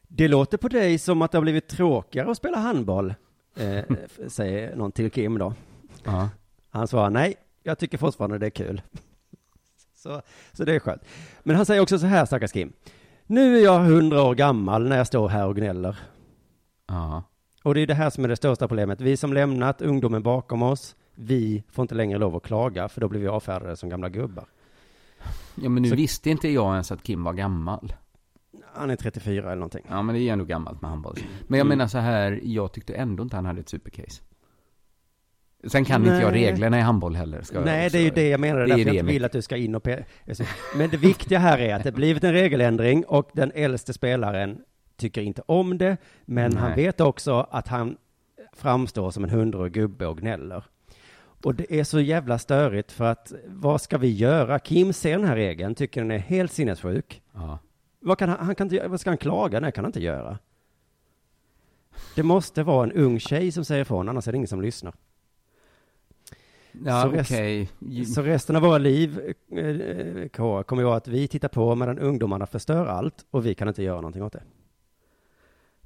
Det 0.09 0.29
låter 0.29 0.59
på 0.59 0.69
dig 0.69 0.99
som 0.99 1.23
att 1.23 1.33
det 1.33 1.39
har 1.39 1.43
blivit 1.43 1.69
tråkigare 1.69 2.31
att 2.31 2.37
spela 2.37 2.59
handboll, 2.59 3.15
eh, 3.57 3.85
säger 4.29 4.77
någon 4.77 4.93
till 4.93 5.11
Kim 5.11 5.39
då. 5.39 5.55
Ja. 6.05 6.29
Han 6.71 6.89
svarar 6.89 7.11
nej, 7.11 7.35
jag 7.63 7.79
tycker 7.79 7.99
fortfarande 7.99 8.39
det 8.39 8.47
är 8.47 8.51
kul. 8.51 8.83
Så, 10.03 10.23
så 10.53 10.65
det 10.65 10.75
är 10.75 10.81
skönt. 10.81 11.03
Men 11.43 11.57
han 11.57 11.67
säger 11.67 11.81
också 11.83 11.99
så 11.99 12.07
här, 12.07 12.25
stackars 12.27 12.53
Kim. 12.53 12.73
Nu 13.27 13.59
är 13.59 13.65
jag 13.65 13.79
hundra 13.81 14.23
år 14.23 14.35
gammal 14.35 14.89
när 14.89 14.97
jag 14.97 15.07
står 15.07 15.29
här 15.29 15.47
och 15.47 15.57
gnäller. 15.57 15.97
Ja. 16.89 17.23
Och 17.63 17.75
det 17.75 17.81
är 17.81 17.87
det 17.87 17.95
här 17.95 18.11
som 18.11 18.25
är 18.25 18.29
det 18.29 18.37
största 18.37 18.69
problemet. 18.69 19.01
Vi 19.01 19.17
som 19.17 19.33
lämnat 19.33 19.83
ungdomen 19.83 20.23
bakom 20.23 20.63
oss, 20.63 20.97
vi 21.15 21.65
får 21.71 21.83
inte 21.83 21.95
längre 21.95 22.19
lov 22.19 22.37
att 22.37 22.43
klaga, 22.43 22.89
för 22.89 23.01
då 23.01 23.09
blir 23.09 23.21
vi 23.21 23.29
avfärdade 23.29 23.77
som 23.77 23.89
gamla 23.89 24.09
gubbar. 24.09 24.45
Ja, 25.55 25.69
men 25.69 25.83
nu 25.83 25.89
Så- 25.89 25.97
visste 25.97 26.31
inte 26.31 26.49
jag 26.49 26.73
ens 26.73 26.93
att 26.93 27.03
Kim 27.03 27.25
var 27.25 27.33
gammal. 27.33 27.93
Han 28.75 28.91
är 28.91 28.97
34 28.97 29.45
eller 29.47 29.55
någonting. 29.55 29.85
Ja, 29.89 30.03
men 30.03 30.15
det 30.15 30.21
är 30.21 30.33
ändå 30.33 30.45
gammalt 30.45 30.81
med 30.83 30.91
handboll. 30.91 31.17
Men 31.47 31.59
jag 31.59 31.65
Mm. 31.67 31.79
menar 31.79 31.89
så 31.89 31.99
här, 31.99 32.41
jag 32.45 32.73
tyckte 32.73 32.95
ändå 32.95 33.23
inte 33.23 33.37
han 33.37 33.45
hade 33.47 33.61
ett 33.61 33.69
supercase. 33.69 34.23
Sen 35.67 35.85
kan 35.85 36.03
inte 36.07 36.15
jag 36.17 36.33
Nej. 36.33 36.45
reglerna 36.51 36.79
i 36.79 36.81
handboll 36.81 37.17
heller. 37.17 37.43
Ska 37.43 37.57
jag 37.57 37.65
Nej, 37.65 37.87
också- 37.87 37.97
det 37.97 38.03
är 38.03 38.05
ju 38.05 38.11
det 38.11 38.29
jag 38.29 38.41
menar. 38.41 38.59
Det 38.59 38.65
är 38.65 38.69
därför 38.69 38.81
jag 38.87 38.95
inte 38.95 39.13
vill 39.13 39.25
att 39.25 39.33
du 39.33 39.43
ska 39.43 39.57
in 39.57 39.75
och 39.75 39.83
pe- 39.87 40.05
alltså, 40.29 40.45
Men 40.77 40.91
det 40.91 40.97
viktiga 40.97 41.39
här 41.39 41.59
är 41.59 41.75
att 41.75 41.85
det 41.85 41.93
blivit 41.93 42.25
en 42.25 42.33
regeländring 42.33 43.05
och 43.05 43.31
den 43.33 43.53
äldste 43.55 43.93
spelaren 43.93 44.59
tycker 44.97 45.23
inte 45.23 45.43
om 45.47 45.79
det, 45.79 45.97
men 46.25 46.57
han 46.57 46.71
Nej. 46.71 46.85
vet 46.85 47.01
också 47.01 47.47
att 47.51 47.69
han 47.69 47.97
framstår 48.53 49.11
som 49.11 49.25
en 49.25 49.31
hundrårig 49.31 49.73
gubbe 49.73 50.07
och 50.07 50.19
gnäller. 50.19 50.65
Och 51.45 51.55
det 51.55 51.75
är 51.81 51.85
så 51.85 52.01
jävla 52.01 52.39
störigt 52.39 52.93
för 52.93 53.05
att 53.05 53.33
vad 53.47 53.81
ska 53.81 53.99
vi 53.99 54.13
göra? 54.13 54.59
Kim 54.59 54.93
ser 54.93 55.19
den 55.19 55.27
här 55.29 55.37
regeln, 55.37 55.75
tycker 55.75 56.01
den 56.01 56.11
är 56.11 56.19
helt 56.19 56.53
sinnessjuk. 56.53 57.23
Ja. 57.35 57.59
Vad, 58.01 58.19
kan 58.19 58.29
han, 58.29 58.39
han 58.47 58.55
kan 58.55 58.73
inte, 58.73 58.89
vad 58.89 59.01
ska 59.01 59.11
han 59.11 59.19
klaga? 59.19 59.61
Nej, 59.61 59.73
kan 59.73 59.85
han 59.85 59.89
inte 59.89 60.03
göra. 60.03 60.39
Det 62.15 62.23
måste 62.23 62.63
vara 62.63 62.85
en 62.85 62.93
ung 62.93 63.21
tjej 63.21 63.53
som 63.53 63.65
säger 63.65 63.83
ifrån, 63.83 64.09
annars 64.09 64.29
är 64.29 64.33
det 64.33 64.37
ingen 64.37 64.49
som 64.49 64.63
lyssnar. 64.63 64.95
Ja, 66.85 67.03
Så 67.03 67.09
rest-. 67.09 67.71
Ju- 67.79 68.05
Så 68.05 68.23
resten 68.23 68.57
av 68.57 68.63
våra 68.63 68.79
liv, 68.79 69.35
eh, 69.51 69.59
eh, 69.59 70.29
kommer 70.63 70.77
ju 70.83 70.87
vara 70.87 70.97
att 70.97 71.09
vi 71.09 71.29
tittar 71.29 71.49
på 71.49 71.75
medan 71.75 71.99
ungdomarna 71.99 72.47
förstör 72.47 72.87
allt 72.87 73.27
och 73.31 73.47
vi 73.47 73.55
kan 73.55 73.69
inte 73.69 73.83
göra 73.83 73.97
någonting 74.01 74.23
åt 74.23 74.33
det. 74.33 74.43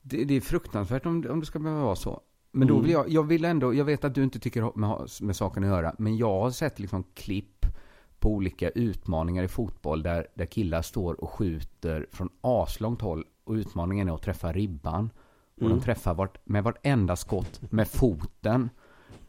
Det, 0.02 0.24
det 0.24 0.34
är 0.34 0.40
fruktansvärt 0.40 1.06
om, 1.06 1.26
om 1.30 1.40
det 1.40 1.46
ska 1.46 1.58
behöva 1.58 1.82
vara 1.84 1.96
så. 1.96 2.20
Men 2.52 2.68
då 2.68 2.74
Mm. 2.74 2.84
vill 2.84 2.92
jag, 2.92 3.08
jag 3.08 3.22
vill 3.22 3.44
ändå, 3.44 3.74
jag 3.74 3.84
vet 3.84 4.04
att 4.04 4.14
du 4.14 4.22
inte 4.22 4.38
tycker 4.38 4.72
med, 4.78 5.08
med 5.20 5.36
saken 5.36 5.64
att 5.64 5.68
göra, 5.70 5.94
men 5.98 6.16
jag 6.16 6.40
har 6.40 6.50
sett 6.50 6.78
liksom 6.78 7.04
klipp 7.14 7.66
på 8.18 8.30
olika 8.32 8.70
utmaningar 8.70 9.42
i 9.42 9.48
fotboll 9.48 10.02
där, 10.02 10.26
där 10.34 10.46
killar 10.46 10.82
står 10.82 11.20
och 11.24 11.30
skjuter 11.30 12.06
från 12.12 12.28
aslångt 12.40 13.00
håll 13.00 13.24
och 13.44 13.52
utmaningen 13.54 14.08
är 14.08 14.14
att 14.14 14.22
träffa 14.22 14.52
ribban. 14.52 15.10
Och 15.56 15.62
Mm. 15.62 15.76
de 15.78 15.84
träffar 15.84 16.14
vart, 16.14 16.38
med 16.46 16.64
vartenda 16.64 17.16
skott 17.16 17.60
med 17.72 17.88
foten. 17.88 18.70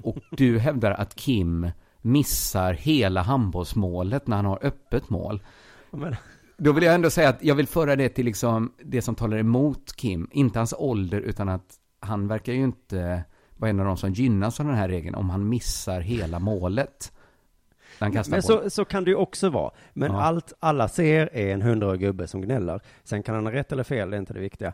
Och 0.03 0.17
du 0.31 0.59
hävdar 0.59 0.91
att 0.91 1.15
Kim 1.15 1.71
missar 2.01 2.73
hela 2.73 3.21
handbollsmålet 3.21 4.27
när 4.27 4.35
han 4.35 4.45
har 4.45 4.59
öppet 4.61 5.09
mål. 5.09 5.43
Men, 5.91 6.15
Då 6.57 6.71
vill 6.71 6.83
jag 6.83 6.95
ändå 6.95 7.09
säga 7.09 7.29
att 7.29 7.43
jag 7.43 7.55
vill 7.55 7.67
föra 7.67 7.95
det 7.95 8.09
till 8.09 8.25
liksom 8.25 8.73
det 8.83 9.01
som 9.01 9.15
talar 9.15 9.37
emot 9.37 9.95
Kim. 9.95 10.27
Inte 10.31 10.59
hans 10.59 10.73
ålder, 10.77 11.21
utan 11.21 11.49
att 11.49 11.75
han 11.99 12.27
verkar 12.27 12.53
ju 12.53 12.63
inte 12.63 13.23
vara 13.57 13.69
en 13.69 13.79
av 13.79 13.85
de 13.85 13.97
som 13.97 14.13
gynnas 14.13 14.59
av 14.59 14.65
den 14.65 14.75
här 14.75 14.87
regeln 14.89 15.15
om 15.15 15.29
han 15.29 15.49
missar 15.49 16.01
hela 16.01 16.39
målet. 16.39 17.11
Men 18.29 18.41
så, 18.43 18.69
så 18.69 18.85
kan 18.85 19.03
det 19.03 19.09
ju 19.09 19.15
också 19.15 19.49
vara. 19.49 19.71
Men 19.93 20.11
Ja. 20.11 20.21
allt 20.21 20.53
alla 20.59 20.87
ser 20.87 21.29
är 21.33 21.53
en 21.53 21.61
hundrårig 21.61 21.99
gubbe 22.01 22.27
som 22.27 22.41
gnäller. 22.41 22.81
Sen 23.03 23.23
kan 23.23 23.35
han 23.35 23.45
ha 23.45 23.53
rätt 23.53 23.71
eller 23.71 23.83
fel, 23.83 24.09
det 24.09 24.17
är 24.17 24.19
inte 24.19 24.33
det 24.33 24.39
viktiga. 24.39 24.73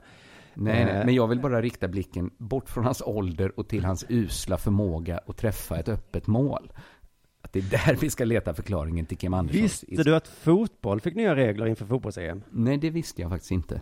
Nej, 0.54 0.86
nej, 0.86 0.93
Eh. 0.95 1.06
men 1.06 1.16
jag 1.16 1.28
vill 1.28 1.39
bara 1.39 1.62
rikta 1.62 1.88
blicken 1.88 2.32
bort 2.38 2.70
från 2.70 2.84
hans 2.86 3.02
ålder 3.06 3.60
och 3.60 3.68
till 3.68 3.86
hans 3.86 4.06
usla 4.10 4.58
förmåga 4.58 5.20
att 5.28 5.38
träffa 5.38 5.80
ett 5.80 5.89
öppet 5.89 6.28
mål. 6.28 6.72
Att 7.41 7.54
det 7.54 7.60
är 7.60 7.88
där 7.88 7.95
vi 8.02 8.10
ska 8.10 8.26
leta 8.26 8.54
förklaringen 8.54 9.06
till 9.06 9.18
Kim 9.18 9.34
Anderssons... 9.34 9.84
Visste 9.88 10.04
du 10.04 10.16
att 10.16 10.28
fotboll 10.28 11.02
fick 11.02 11.16
nya 11.16 11.36
regler 11.36 11.66
inför 11.66 11.86
fotbolls-EM? 11.86 12.41
Nej, 12.50 12.78
det 12.78 12.89
visste 12.89 13.22
jag 13.22 13.32
faktiskt 13.32 13.52
inte. 13.52 13.82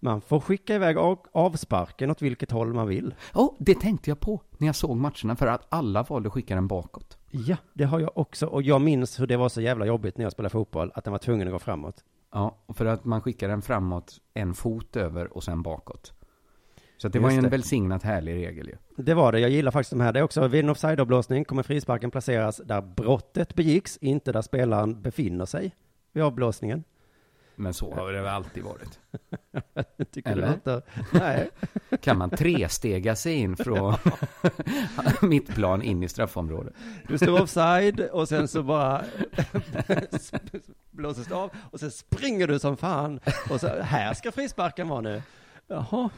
Man 0.00 0.20
får 0.20 0.40
skicka 0.40 0.74
iväg 0.74 0.96
av- 0.98 1.26
avsparken 1.32 2.10
åt 2.10 2.22
vilket 2.22 2.50
håll 2.50 2.74
man 2.74 2.88
vill. 2.88 3.14
Oh, 3.34 3.54
det 3.58 3.74
tänkte 3.80 4.10
jag 4.10 4.20
på 4.20 4.40
när 4.58 4.66
jag 4.68 4.76
såg 4.76 4.96
matcherna, 4.96 5.36
för 5.36 5.46
att 5.46 5.66
alla 5.68 6.02
valde 6.02 6.26
att 6.26 6.32
skicka 6.32 6.54
den 6.54 6.68
bakåt. 6.68 7.18
Ja, 7.30 7.56
det 7.72 7.84
har 7.84 8.00
jag 8.00 8.10
också. 8.18 8.46
Och 8.46 8.62
jag 8.62 8.80
minns 8.80 9.20
hur 9.20 9.26
det 9.26 9.36
var 9.36 9.48
så 9.48 9.60
jävla 9.60 9.86
jobbigt 9.86 10.16
när 10.18 10.24
jag 10.24 10.32
spelade 10.32 10.50
fotboll, 10.52 10.92
att 10.94 11.04
den 11.04 11.12
var 11.12 11.18
tvungen 11.18 11.48
att 11.48 11.52
gå 11.52 11.58
framåt. 11.58 12.04
Ja, 12.34 12.58
för 12.68 12.86
att 12.86 13.04
man 13.04 13.20
skickar 13.20 13.48
den 13.48 13.62
framåt 13.62 14.20
en 14.34 14.54
fot 14.54 14.96
över 14.96 15.36
och 15.36 15.44
sen 15.44 15.62
bakåt. 15.62 16.12
Så 16.96 17.08
det 17.08 17.18
var 17.18 17.28
Just 17.28 17.34
ju 17.34 17.38
en 17.38 17.44
det. 17.44 17.50
välsignat 17.50 18.02
härlig 18.02 18.34
regel 18.34 18.66
ju. 18.68 18.76
Det 18.96 19.14
var 19.14 19.32
det. 19.32 19.40
Jag 19.40 19.50
gillar 19.50 19.70
faktiskt 19.70 19.90
de 19.90 20.00
här. 20.00 20.12
Det 20.12 20.18
är 20.18 20.22
också 20.22 20.48
vid 20.48 20.64
en 20.64 20.70
offside-avblåsning 20.70 21.44
kommer 21.44 21.62
frisparken 21.62 22.10
placeras 22.10 22.56
där 22.64 22.80
brottet 22.80 23.54
begicks, 23.54 23.96
inte 23.96 24.32
där 24.32 24.42
spelaren 24.42 25.02
befinner 25.02 25.44
sig 25.44 25.74
vid 26.12 26.22
avblåsningen. 26.24 26.84
Men 27.56 27.74
så 27.74 27.94
har 27.94 28.12
det 28.12 28.20
väl 28.22 28.30
alltid 28.34 28.62
varit. 28.64 28.98
Tycker 30.12 30.30
Eller? 30.30 30.46
du 30.48 30.52
inte? 30.54 30.82
Nej. 31.12 31.50
Kan 32.00 32.18
man 32.18 32.30
trestega 32.30 33.16
sig 33.16 33.34
in 33.34 33.56
från 33.56 33.94
mittplan 35.22 35.82
in 35.82 36.02
i 36.02 36.08
straffområdet? 36.08 36.74
Du 37.08 37.18
står 37.18 37.42
offside 37.42 38.00
och 38.00 38.28
sen 38.28 38.48
så 38.48 38.62
bara 38.62 39.04
blåses 40.90 41.26
det 41.26 41.34
av 41.34 41.50
och 41.70 41.80
sen 41.80 41.90
springer 41.90 42.46
du 42.46 42.58
som 42.58 42.76
fan 42.76 43.20
och 43.50 43.60
så 43.60 43.68
här 43.82 44.14
ska 44.14 44.32
frisparken 44.32 44.88
vara 44.88 45.00
nu. 45.00 45.22
Jaha. 45.66 46.10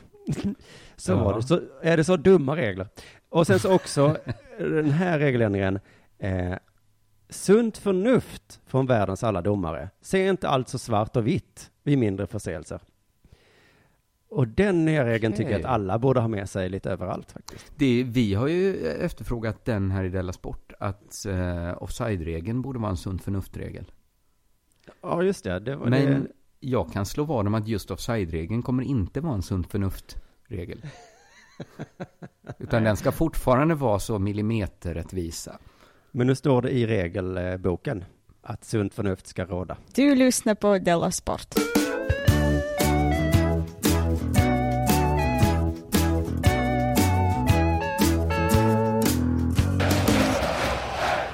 Så 0.96 1.12
Ja. 1.12 1.24
var 1.24 1.34
det. 1.34 1.42
Så 1.42 1.60
är 1.82 1.96
det 1.96 2.04
så 2.04 2.16
dumma 2.16 2.56
regler. 2.56 2.88
Och 3.28 3.46
sen 3.46 3.58
så 3.58 3.72
också 3.74 4.16
den 4.58 4.90
här 4.90 5.18
regeländringen. 5.18 5.78
Eh, 6.18 6.54
sunt 7.28 7.78
förnuft 7.78 8.60
från 8.66 8.86
världens 8.86 9.24
alla 9.24 9.42
domare. 9.42 9.90
Se 10.00 10.28
inte 10.28 10.48
allt 10.48 10.68
så 10.68 10.78
svart 10.78 11.16
och 11.16 11.26
vitt 11.26 11.70
vid 11.82 11.98
mindre 11.98 12.26
förseelser. 12.26 12.80
Och 14.28 14.48
den 14.48 14.84
nya 14.84 15.04
regeln 15.04 15.32
tycker 15.34 15.50
jag 15.50 15.60
att 15.60 15.66
alla 15.66 15.98
borde 15.98 16.20
ha 16.20 16.28
med 16.28 16.48
sig 16.48 16.68
lite 16.68 16.90
överallt 16.90 17.32
faktiskt. 17.32 17.72
Det, 17.76 18.02
vi 18.02 18.34
har 18.34 18.48
ju 18.48 18.86
efterfrågat 18.86 19.64
den 19.64 19.90
här 19.90 20.04
i 20.04 20.08
Della 20.08 20.32
Sport, 20.32 20.72
att 20.80 21.26
eh, 21.26 21.82
offside-regeln 21.82 22.62
borde 22.62 22.78
vara 22.78 22.90
en 22.90 22.96
sunt 22.96 23.22
förnuft-regel. 23.22 23.92
Ja, 25.02 25.22
just 25.22 25.44
det. 25.44 25.60
det, 25.60 25.76
Men 25.76 25.90
det 25.90 26.26
jag 26.60 26.92
kan 26.92 27.06
slå 27.06 27.24
vad 27.24 27.46
om 27.46 27.54
att 27.54 27.68
just 27.68 27.90
offside-regeln 27.90 28.62
kommer 28.62 28.82
inte 28.82 29.20
vara 29.20 29.34
en 29.34 29.42
sunt 29.42 29.70
förnuft-regel. 29.70 30.86
Utan 32.58 32.84
den 32.84 32.96
ska 32.96 33.12
fortfarande 33.12 33.74
vara 33.74 33.98
så 33.98 34.18
millimeterrättvisa. 34.18 35.58
Men 36.16 36.26
nu 36.26 36.34
står 36.34 36.62
det 36.62 36.70
i 36.70 36.86
regelboken 36.86 38.04
att 38.42 38.64
sunt 38.64 38.94
förnuft 38.94 39.26
ska 39.26 39.44
råda. 39.44 39.76
Du 39.94 40.14
lyssnar 40.14 40.54
på 40.54 40.78
Della 40.78 41.10
Sport. 41.10 41.54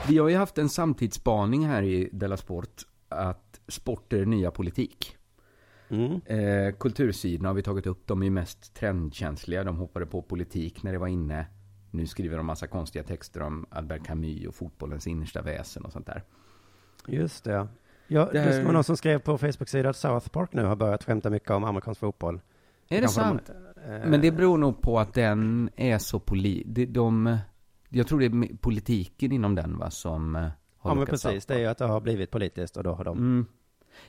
Vi 0.08 0.18
har 0.18 0.28
ju 0.28 0.36
haft 0.36 0.58
en 0.58 0.68
samtidsspaning 0.68 1.66
här 1.66 1.82
i 1.82 2.08
Della 2.12 2.36
Sport 2.36 2.82
att 3.08 3.60
sport 3.68 4.12
är 4.12 4.18
den 4.18 4.30
nya 4.30 4.50
politik. 4.50 5.16
Mm. 5.88 6.20
Eh, 6.26 6.74
kultursidorna 6.74 7.48
har 7.48 7.54
vi 7.54 7.62
tagit 7.62 7.86
upp, 7.86 8.06
de 8.06 8.22
är 8.22 8.30
mest 8.30 8.74
trendkänsliga. 8.74 9.64
De 9.64 9.76
hoppade 9.76 10.06
på 10.06 10.22
politik 10.22 10.82
när 10.82 10.92
det 10.92 10.98
var 10.98 11.08
inne. 11.08 11.46
Nu 11.94 12.06
skriver 12.06 12.36
de 12.36 12.46
massa 12.46 12.66
konstiga 12.66 13.04
texter 13.04 13.42
om 13.42 13.66
Albert 13.70 14.04
Camus 14.06 14.46
och 14.46 14.54
fotbollens 14.54 15.06
innersta 15.06 15.42
väsen 15.42 15.84
och 15.84 15.92
sånt 15.92 16.06
där. 16.06 16.22
Just 17.06 17.44
det. 17.44 17.68
Ja, 18.08 18.24
Det 18.24 18.32
det, 18.32 18.40
här- 18.40 18.64
var 18.64 18.72
någon 18.72 18.84
som 18.84 18.96
skrev 18.96 19.18
på 19.18 19.38
Facebook-sidan 19.38 19.90
att 19.90 19.96
South 19.96 20.28
Park 20.28 20.52
nu 20.52 20.64
har 20.64 20.76
börjat 20.76 21.04
skämta 21.04 21.30
mycket 21.30 21.50
om 21.50 21.64
amerikansk 21.64 22.00
fotboll. 22.00 22.34
Är 22.88 22.96
det 22.96 23.00
Kanske 23.00 23.20
de- 23.20 23.24
sant? 23.28 23.50
eh, 23.86 24.08
Men 24.10 24.20
det 24.20 24.30
beror 24.32 24.58
nog 24.58 24.82
på 24.82 24.98
att 24.98 25.14
den 25.14 25.70
är 25.76 25.98
så 25.98 26.18
poli... 26.20 26.62
De, 26.66 26.86
de, 26.86 27.38
jag 27.88 28.06
tror 28.06 28.20
det 28.20 28.26
är 28.26 28.56
politiken 28.56 29.32
inom 29.32 29.54
den 29.54 29.78
va, 29.78 29.90
som 29.90 30.36
eh, 30.36 30.42
har 30.78 30.90
Ja, 30.90 30.94
men 30.94 31.06
precis. 31.06 31.46
Det 31.46 31.54
är 31.54 31.58
ju 31.58 31.66
att 31.66 31.78
det 31.78 31.84
har 31.84 32.00
blivit 32.00 32.30
politiskt 32.30 32.76
och 32.76 32.84
då 32.84 32.92
har 32.94 33.04
de... 33.04 33.18
Mm. 33.18 33.46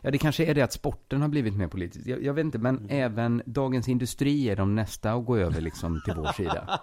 Ja, 0.01 0.11
det 0.11 0.17
kanske 0.17 0.45
är 0.45 0.53
det 0.53 0.61
att 0.61 0.73
sporten 0.73 1.21
har 1.21 1.27
blivit 1.29 1.53
mer 1.55 1.67
politisk. 1.67 2.07
Jag, 2.07 2.23
jag 2.23 2.33
vet 2.33 2.45
inte, 2.45 2.57
men 2.57 2.77
Mm. 2.77 2.87
även 2.89 3.41
Dagens 3.45 3.87
Industri 3.87 4.49
är 4.49 4.55
de 4.55 4.75
nästa 4.75 5.11
att 5.13 5.25
gå 5.25 5.37
över 5.37 5.61
liksom 5.61 6.01
till 6.05 6.13
vår 6.13 6.31
sida. 6.31 6.79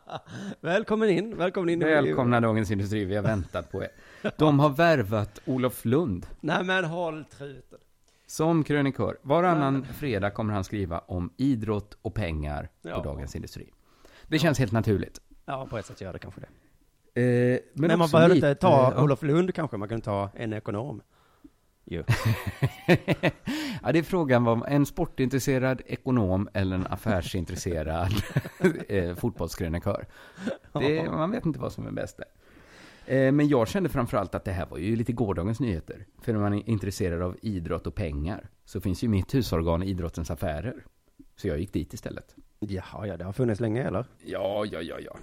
välkommen 0.60 1.08
in, 1.10 1.36
välkommen 1.36 1.68
in. 1.70 1.78
Välkomna 1.80 2.40
Dagens 2.40 2.70
Industri, 2.70 3.04
vi 3.04 3.16
har 3.16 3.22
väntat 3.22 3.72
på 3.72 3.82
er. 3.82 3.88
De 4.38 4.58
har 4.60 4.68
värvat 4.70 5.40
Olof 5.44 5.84
Lund 5.84 6.26
Nej 6.40 6.64
men 6.64 6.84
håll 6.84 7.24
truten. 7.24 7.78
som 8.26 8.64
krönikör. 8.64 9.16
Varannan 9.22 9.84
fredag 9.84 10.30
kommer 10.30 10.54
han 10.54 10.64
skriva 10.64 10.98
om 10.98 11.32
idrott 11.36 11.96
och 12.02 12.14
pengar 12.14 12.68
på 12.82 12.88
Ja. 12.88 13.02
Dagens 13.02 13.36
Industri. 13.36 13.70
Det 14.26 14.38
känns 14.38 14.58
helt 14.58 14.72
naturligt. 14.72 15.20
Ja, 15.44 15.66
på 15.70 15.78
ett 15.78 15.86
sätt 15.86 16.00
gör 16.00 16.12
det 16.12 16.18
kanske 16.18 16.40
det. 16.40 16.46
Eh, 17.22 17.60
Men, 17.74 17.88
man 17.90 18.00
också 18.00 18.16
behöver 18.16 18.34
inte 18.34 18.54
ta 18.54 18.92
ja. 18.96 19.02
Olof 19.02 19.22
Lund 19.22 19.54
kanske, 19.54 19.76
man 19.76 19.88
kan 19.88 20.00
ta 20.00 20.30
en 20.34 20.52
ekonom. 20.52 21.02
Ja, 23.82 23.92
det 23.92 23.98
är 23.98 24.02
frågan 24.02 24.44
vad 24.44 24.68
en 24.68 24.86
sportintresserad 24.86 25.82
ekonom 25.86 26.48
eller 26.54 26.76
en 26.76 26.86
affärsintresserad 26.86 28.12
eh, 28.88 29.14
fotbollskrönikör. 29.14 30.06
Det, 30.72 31.10
man 31.10 31.30
vet 31.30 31.46
inte 31.46 31.58
vad 31.58 31.72
som 31.72 31.86
är 31.86 31.90
bäst 31.90 32.16
där. 32.16 32.26
Eh, 33.06 33.32
men 33.32 33.48
jag 33.48 33.68
kände 33.68 33.88
framförallt 33.88 34.34
att 34.34 34.44
det 34.44 34.52
här 34.52 34.66
var 34.66 34.78
ju 34.78 34.96
lite 34.96 35.12
gårdagens 35.12 35.60
nyheter. 35.60 36.06
För 36.22 36.32
när 36.32 36.40
man 36.40 36.54
är 36.54 36.68
intresserad 36.68 37.22
av 37.22 37.36
idrott 37.42 37.86
och 37.86 37.94
pengar 37.94 38.50
så 38.64 38.80
finns 38.80 39.04
ju 39.04 39.08
mitt 39.08 39.34
husorgan 39.34 39.82
Idrottens 39.82 40.30
Affärer. 40.30 40.84
Så 41.36 41.48
jag 41.48 41.58
gick 41.58 41.72
dit 41.72 41.94
istället. 41.94 42.36
Jaha, 42.58 43.06
ja, 43.06 43.16
det 43.16 43.24
har 43.24 43.32
funnits 43.32 43.60
länge 43.60 43.82
eller? 43.82 44.04
Ja, 44.24 44.64
ja, 44.72 44.80
ja, 44.80 44.98
ja. 45.00 45.16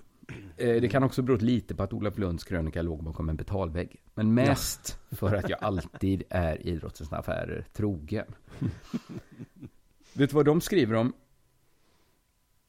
Eh, 0.58 0.82
Det 0.82 0.90
kan 0.90 1.04
också 1.04 1.22
bero 1.22 1.38
lite 1.38 1.76
på 1.76 1.84
att 1.84 1.94
Olof 1.94 2.18
Lunds 2.18 2.44
krönika 2.44 2.82
låg 2.82 3.04
bakom 3.04 3.30
en 3.30 3.36
betalvägg. 3.36 3.96
Men 4.14 4.34
mest 4.34 5.00
för 5.12 5.36
att 5.36 5.50
jag 5.50 5.64
alltid 5.64 6.24
är 6.30 6.68
idrottens 6.68 7.14
affärer 7.14 7.66
trogen. 7.74 8.26
Vet 10.14 10.30
du 10.30 10.36
vad 10.36 10.46
de 10.46 10.62
skriver 10.62 10.96
om? 10.96 11.14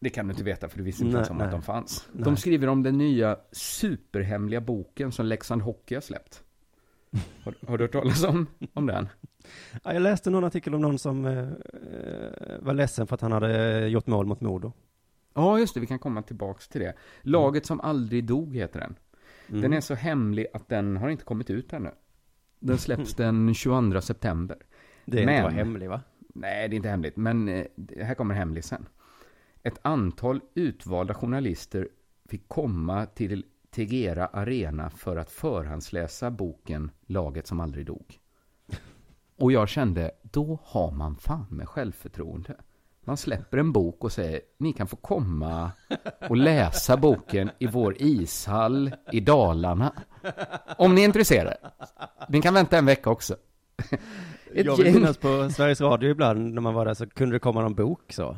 Det 0.00 0.11
kan 0.11 0.26
du 0.26 0.32
inte 0.32 0.44
veta 0.44 0.68
för 0.68 0.78
du 0.78 0.84
visste 0.84 1.02
inte 1.04 1.12
Nej, 1.12 1.18
ens 1.18 1.30
om 1.30 1.40
att 1.40 1.50
de 1.50 1.62
fanns. 1.62 2.09
Nej. 2.12 2.24
De 2.24 2.36
skriver 2.36 2.66
om 2.66 2.82
den 2.82 2.98
nya 2.98 3.36
superhemliga 3.52 4.61
boken 4.61 5.12
som 5.12 5.26
Leksand 5.26 5.62
Hockey 5.62 5.94
har 5.94 6.02
släppt. 6.02 6.42
Har, 7.44 7.54
har 7.66 7.78
du 7.78 7.84
hört 7.84 7.92
talas 7.92 8.24
om, 8.24 8.46
om 8.72 8.86
den? 8.86 9.09
Ja, 9.84 9.92
jag 9.92 10.02
läste 10.02 10.30
någon 10.30 10.44
artikel 10.44 10.74
om 10.74 10.80
någon 10.80 10.98
som 10.98 11.26
eh, 11.26 11.38
eh, 11.38 11.48
var 12.61 12.74
ledsen 12.74 13.06
för 13.06 13.14
att 13.14 13.20
han 13.20 13.32
hade 13.32 13.86
gjort 13.88 14.06
mål 14.06 14.26
mot 14.26 14.40
Modo. 14.40 14.72
Ja, 15.34 15.58
just 15.58 15.74
det, 15.74 15.80
vi 15.80 15.86
kan 15.86 15.98
komma 15.98 16.22
tillbaks 16.22 16.68
till 16.68 16.80
det. 16.80 16.94
Laget 17.22 17.66
som 17.66 17.80
aldrig 17.80 18.24
dog 18.24 18.56
heter 18.56 18.80
den. 18.80 18.96
Mm. 19.48 19.60
Den 19.60 19.72
är 19.72 19.80
så 19.80 19.94
hemlig 19.94 20.46
att 20.54 20.68
den 20.68 20.96
har 20.96 21.08
inte 21.08 21.24
kommit 21.24 21.50
ut 21.50 21.72
ännu. 21.72 21.90
Den 22.58 22.78
släpps 22.78 23.14
den 23.14 23.54
22 23.54 24.00
september. 24.00 24.56
Det 25.04 25.22
är 25.22 25.26
men- 25.26 25.44
inte 25.44 25.56
hemlig 25.56 25.88
va? 25.88 26.00
Nej, 26.34 26.68
det 26.68 26.74
är 26.74 26.76
inte 26.76 26.88
hemligt, 26.88 27.16
men 27.16 27.48
eh, 27.48 27.66
här 27.96 28.14
kommer 28.14 28.34
hemlisen. 28.34 28.86
Ett 29.62 29.78
antal 29.82 30.40
utvalda 30.54 31.14
journalister 31.14 31.88
fick 32.28 32.48
komma 32.48 33.06
till 33.06 33.44
Tegera 33.70 34.26
Arena 34.26 34.90
för 34.90 35.16
att 35.16 35.30
förhandsläsa 35.30 36.30
boken 36.30 36.90
Laget 37.06 37.46
som 37.46 37.60
aldrig 37.60 37.86
dog. 37.86 38.18
Och 39.36 39.52
jag 39.52 39.68
kände, 39.68 40.10
då 40.22 40.58
har 40.64 40.92
man 40.92 41.16
fan 41.16 41.46
med 41.50 41.68
självförtroende. 41.68 42.56
Man 43.09 43.16
släpper 43.16 43.59
en 43.59 43.72
bok 43.72 44.04
och 44.04 44.12
säger, 44.12 44.40
ni 44.59 44.72
kan 44.72 44.86
få 44.86 44.96
komma 44.96 45.70
och 46.28 46.36
läsa 46.36 46.96
boken 46.96 47.50
i 47.59 47.66
vår 47.66 47.96
ishall 47.98 48.92
i 49.12 49.20
Dalarna. 49.20 49.92
Om 50.78 50.94
ni 50.94 51.00
är 51.00 51.04
intresserade. 51.04 51.56
Ni 52.28 52.42
kan 52.42 52.54
vänta 52.54 52.78
en 52.78 52.86
vecka 52.86 53.11
också. 53.11 53.36
Ett 54.54 54.66
jag 54.66 54.76
vill 54.76 54.94
minnas 54.94 55.16
på 55.18 55.50
Sveriges 55.50 55.80
Radio 55.80 56.11
ibland 56.11 56.54
när 56.54 56.61
man 56.61 56.74
var 56.74 56.84
där 56.84 56.94
så 56.94 57.06
kunde 57.06 57.34
det 57.34 57.40
komma 57.40 57.62
någon 57.62 57.74
bok 57.74 58.12
så. 58.12 58.36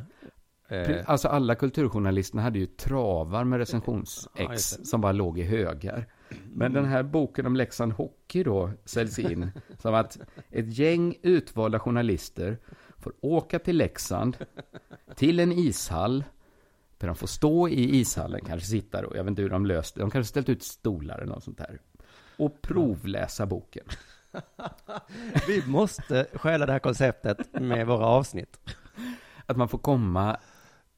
Eh, 0.68 0.96
Alltså 1.06 1.28
alla 1.28 1.54
kulturjournalisterna 1.54 2.42
hade 2.42 2.58
ju 2.58 2.66
travar 2.66 3.44
med 3.44 3.58
recensionsex 3.58 4.76
Ja, 4.78 4.84
som 4.84 5.00
bara 5.00 5.12
låg 5.12 5.38
i 5.38 5.42
högar. 5.42 6.06
Men 6.52 6.72
den 6.72 6.84
här 6.84 7.02
boken 7.02 7.46
om 7.46 7.56
Leksand 7.56 7.92
Hockey 7.92 8.42
då 8.42 8.70
säljs 8.84 9.18
in 9.18 9.50
som 9.78 9.94
att 9.94 10.18
ett 10.50 10.78
gäng 10.78 11.14
utvalda 11.22 11.78
journalister 11.78 12.58
får 13.00 13.12
åka 13.20 13.58
till 13.58 13.76
Leksand, 13.76 14.36
till 15.14 15.40
en 15.40 15.52
ishall, 15.52 16.24
där 16.98 17.06
de 17.06 17.16
får 17.16 17.26
stå 17.26 17.68
i 17.68 18.00
ishallen, 18.00 18.40
kanske 18.46 18.68
sitta 18.68 19.02
då, 19.02 19.16
jag 19.16 19.24
vet 19.24 19.30
inte 19.30 19.42
hur 19.42 19.50
de 19.50 19.66
löst 19.66 19.94
det, 19.94 20.00
de 20.00 20.10
kanske 20.10 20.30
ställt 20.30 20.48
ut 20.48 20.62
stolar 20.62 21.18
eller 21.18 21.32
något 21.32 21.44
sånt 21.44 21.58
där. 21.58 21.80
Och 22.36 22.62
provläsa 22.62 23.46
boken. 23.46 23.84
Vi 25.48 25.62
måste 25.66 26.26
stjäla 26.34 26.66
det 26.66 26.72
här 26.72 26.78
konceptet 26.78 27.38
med 27.52 27.86
våra 27.86 28.06
avsnitt 28.06 28.60
Att 29.46 29.56
man 29.56 29.68
får 29.68 29.78
komma 29.78 30.40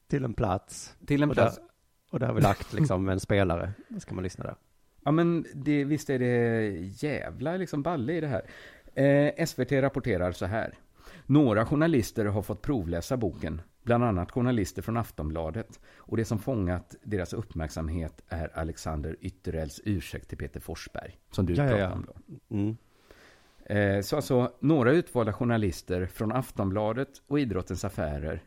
till 0.07 0.23
en 0.23 0.33
plats. 0.33 0.95
till 1.05 1.23
en 1.23 1.29
Och 1.29 1.35
plats 1.35 1.55
där, 1.55 1.65
och 2.11 2.19
där 2.19 2.27
har 2.27 2.33
vi 2.33 2.41
lagt 2.41 2.73
liksom 2.73 3.09
en 3.09 3.19
spelare. 3.19 3.73
Då 3.87 3.99
ska 3.99 4.15
man 4.15 4.23
lyssna 4.23 4.43
där. 4.43 4.55
Ja 5.03 5.11
men 5.11 5.45
det, 5.53 5.83
visst 5.83 6.09
är 6.09 6.19
det 6.19 6.69
jävla 6.81 7.57
liksom 7.57 7.83
balle 7.83 8.13
i 8.13 8.21
det 8.21 8.27
här. 8.27 8.45
Eh, 9.03 9.45
SVT 9.45 9.71
rapporterar 9.71 10.31
så 10.31 10.45
här. 10.45 10.73
Några 11.25 11.65
journalister 11.65 12.25
har 12.25 12.41
fått 12.41 12.61
provläsa 12.61 13.17
boken, 13.17 13.61
bland 13.83 14.03
annat 14.03 14.31
journalister 14.31 14.81
från 14.81 14.97
Aftonbladet. 14.97 15.79
Och 15.97 16.17
det 16.17 16.25
som 16.25 16.39
fångat 16.39 16.95
deras 17.03 17.33
uppmärksamhet 17.33 18.21
är 18.27 18.57
Alexander 18.57 19.17
Ytterells 19.21 19.81
ursäkt 19.85 20.29
till 20.29 20.37
Peter 20.37 20.59
Forsberg, 20.59 21.17
som 21.31 21.45
du 21.45 21.53
Ja, 21.53 21.63
pratade 21.63 21.81
ja. 21.81 21.91
om 21.91 22.05
då. 22.05 22.55
Mm. 22.55 22.77
Eh, 23.65 24.01
så 24.01 24.15
alltså, 24.15 24.51
några 24.59 24.91
utvalda 24.91 25.33
journalister 25.33 26.05
från 26.05 26.31
Aftonbladet 26.31 27.09
och 27.27 27.39
Idrottens 27.39 27.85
Affärer. 27.85 28.43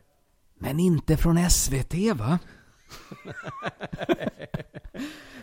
Men 0.55 0.79
inte 0.79 1.17
från 1.17 1.49
SVT, 1.49 1.93
va? 2.15 2.39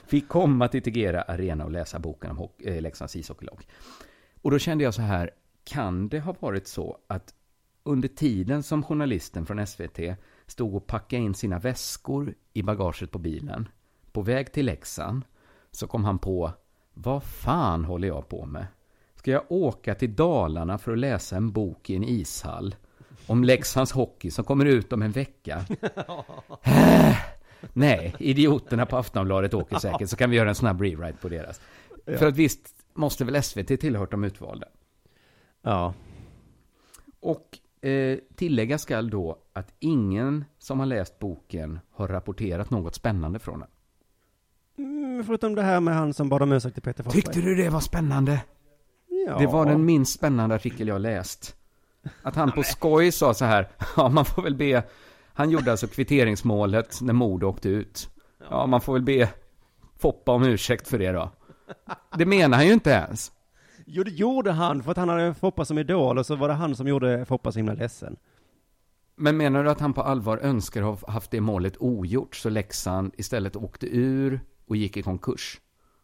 Fick 0.07 0.29
komma 0.29 0.69
till 0.69 0.83
Tegera 0.83 1.23
Arena 1.23 1.65
och 1.65 1.71
läsa 1.71 1.99
boken 1.99 2.31
om 2.31 2.49
eh, 2.59 2.81
Leksands 2.81 3.17
ishockeylag. 3.17 3.67
Och 4.43 4.51
då 4.51 4.59
kände 4.59 4.85
jag 4.85 4.95
så 4.95 5.03
här, 5.03 5.31
kan 5.65 6.09
det 6.09 6.21
ha 6.21 6.35
varit 6.41 6.67
så 6.67 6.99
att 7.07 7.35
under 7.83 8.09
tiden 8.09 8.63
som 8.63 8.83
journalisten 8.83 9.47
från 9.47 9.67
SVT 9.67 9.99
stod 10.47 10.75
och 10.75 10.87
packade 10.87 11.23
in 11.23 11.35
sina 11.35 11.59
väskor 11.59 12.35
i 12.53 12.63
bagaget 12.63 13.11
på 13.11 13.19
bilen, 13.19 13.69
på 14.13 14.23
väg 14.23 14.53
till 14.53 14.67
Leksand, 14.67 15.23
så 15.71 15.87
kom 15.87 16.05
han 16.05 16.19
på, 16.19 16.53
vad 16.95 17.23
fan 17.25 17.85
håller 17.85 18.09
jag 18.09 18.29
på 18.29 18.47
med? 18.47 18.67
Ska 19.15 19.31
jag 19.31 19.45
åka 19.49 19.95
till 19.95 20.15
Dalarna 20.15 20.79
för 20.79 20.93
att 20.93 20.99
läsa 20.99 21.37
en 21.37 21.53
bok 21.53 21.91
i 21.91 21.97
en 21.97 22.05
ishall 22.05 22.75
om 23.27 23.45
Leksands 23.45 23.93
hockey 23.93 24.31
som 24.31 24.45
kommer 24.45 24.65
ut 24.65 24.93
om 24.93 25.03
en 25.03 25.13
vecka? 25.13 25.65
Nej, 27.73 28.15
idioterna 28.19 28.87
på 28.87 28.97
Aftonbladet 28.97 29.55
åker 29.55 29.79
säkert, 29.79 30.09
så 30.09 30.17
kan 30.17 30.31
vi 30.31 30.37
göra 30.37 30.49
en 30.49 30.55
snabb 30.55 30.81
rewrite 30.81 31.19
på 31.19 31.29
deras. 31.29 31.61
För 32.07 32.27
att 32.27 32.37
visst 32.37 32.75
måste 32.95 33.25
väl 33.25 33.43
SVT 33.43 33.81
tillhört 33.81 34.11
de 34.11 34.25
utvalda. 34.25 34.67
Ja. 35.65 35.95
Och 37.21 37.59
eh, 37.89 38.19
tillägga 38.37 38.79
skall 38.79 39.11
då 39.11 39.39
att 39.53 39.75
ingen 39.79 40.45
som 40.59 40.79
har 40.79 40.87
läst 40.87 41.19
boken 41.19 41.81
har 41.91 42.09
rapporterat 42.09 42.71
något 42.71 42.95
spännande 42.95 43.39
från 43.39 43.61
den. 43.61 43.69
Mm, 44.79 45.25
förutom 45.25 45.55
det 45.55 45.63
här 45.63 45.81
med 45.81 45.95
han 45.95 46.15
som 46.15 46.29
bad 46.29 46.43
om 46.43 46.53
ursäkt 46.53 46.75
till 46.75 46.83
Peter 46.83 47.05
Forsberg. 47.05 47.23
Tyckte 47.23 47.41
du 47.41 47.55
det 47.55 47.71
var 47.71 47.81
spännande? 47.81 48.43
Ja. 49.27 49.39
Det 49.39 49.47
var 49.47 49.67
den 49.67 49.85
minst 49.85 50.13
spännande 50.13 50.55
artikel 50.55 50.89
jag 50.89 51.01
läst. 51.01 51.57
Att 52.23 52.37
han 52.37 52.53
på 52.53 52.63
skoj 52.65 53.13
sa 53.13 53.35
så 53.35 53.45
här, 53.45 53.69
ja 53.97 54.09
man 54.09 54.25
får 54.25 54.43
väl 54.43 54.55
be, 54.55 54.83
han 55.33 55.51
gjorde 55.51 55.71
alltså 55.71 55.87
kvitteringsmålet 55.87 57.01
när 57.03 57.13
Modo 57.13 57.47
åkte 57.47 57.69
ut. 57.69 58.11
Ja, 58.51 58.67
man 58.67 58.81
får 58.81 58.93
väl 58.93 59.03
be 59.03 59.29
Foppa 59.99 60.33
om 60.33 60.43
ursäkt 60.43 60.89
för 60.89 60.99
det 60.99 61.13
då. 61.13 61.31
Det 62.19 62.27
menar 62.27 62.57
han 62.57 62.67
ju 62.67 62.73
inte 62.73 62.91
ens. 62.91 63.33
Jo, 63.87 64.03
det 64.03 64.11
gjorde 64.11 64.53
han 64.53 64.83
för 64.83 64.91
att 64.91 64.97
han 64.97 65.09
hade 65.09 65.35
Foppa 65.35 65.65
som 65.65 65.79
idol 65.79 66.19
och 66.19 66.27
så 66.27 66.37
var 66.37 66.49
det 66.49 66.55
han 66.55 66.77
som 66.77 66.87
gjorde 66.89 67.25
Foppa 67.25 67.53
så 67.53 67.59
himla 67.59 67.75
ledsen. 67.75 68.17
Men 69.17 69.37
menar 69.37 69.65
du 69.65 69.71
att 69.71 69.81
han 69.81 69.93
på 69.93 70.03
allvar 70.03 70.39
önskar 70.39 70.83
ha 70.83 70.99
haft 71.09 71.31
det 71.31 71.41
målet 71.41 71.77
ogjort 71.79 72.37
så 72.37 72.49
Leksand 72.49 73.15
istället 73.17 73.57
åkte 73.57 73.87
ur 73.97 74.41
och 74.67 74.77
gick 74.77 74.97
i 74.97 75.03
konkurs? 75.03 75.61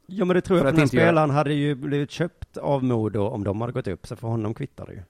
Ja, 0.07 0.25
men 0.25 0.35
det 0.35 0.41
tror 0.41 0.59
jag, 0.59 0.65
För 0.67 0.71
för 0.73 0.79
den 0.79 0.89
spelaren 0.89 1.31
hade 1.31 1.55
ju 1.55 1.75
blivit 1.75 2.11
köpt 2.11 2.57
av 2.57 2.85
Modo 2.85 3.21
om 3.23 3.45
de 3.45 3.61
hade 3.61 3.73
gått 3.73 3.87
upp, 3.89 4.07
så 4.07 4.17
för 4.17 4.29
honom 4.29 4.55
kvittar 4.55 4.87
det 4.87 4.93
ju. 4.93 5.03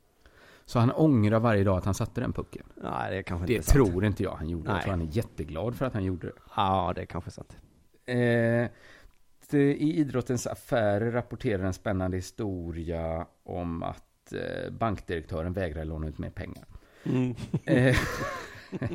Så 0.65 0.79
han 0.79 0.91
ångrar 0.93 1.41
varje 1.41 1.65
dag 1.65 1.77
att 1.79 1.85
han 1.85 1.95
satte 1.95 2.21
den 2.21 2.33
pucken. 2.33 2.63
Nej, 2.83 3.11
det 3.11 3.19
är 3.19 3.23
kanske 3.23 3.47
Det 3.47 3.53
inte 3.55 3.67
sant. 3.67 3.75
tror 3.91 4.05
inte 4.05 4.23
jag 4.23 4.31
han 4.35 4.49
gjorde. 4.49 4.67
Jag 4.69 4.75
Nej. 4.75 4.83
tror 4.83 4.91
han 4.91 5.01
är 5.03 5.17
jätteglad 5.17 5.75
för 5.75 5.87
att 5.87 5.95
han 5.95 6.05
gjorde 6.05 6.27
det. 6.27 6.33
Ja, 6.57 6.93
det 6.95 7.01
är 7.01 7.07
kanske 7.07 7.31
sant. 7.31 7.57
Eh, 8.07 8.69
det- 9.51 9.75
I 9.77 9.99
idrottens 9.99 10.47
affärer 10.47 11.11
rapporterar 11.13 11.65
en 11.65 11.73
spännande 11.75 12.17
historia 12.17 13.27
om 13.43 13.83
att 13.83 14.33
eh, 14.33 14.71
bankdirektören 14.73 15.53
vägrar 15.53 15.85
låna 15.85 16.09
ut 16.09 16.19
mer 16.19 16.31
pengar. 16.31 16.65
Mm. 17.05 17.35
Eh, 17.65 17.97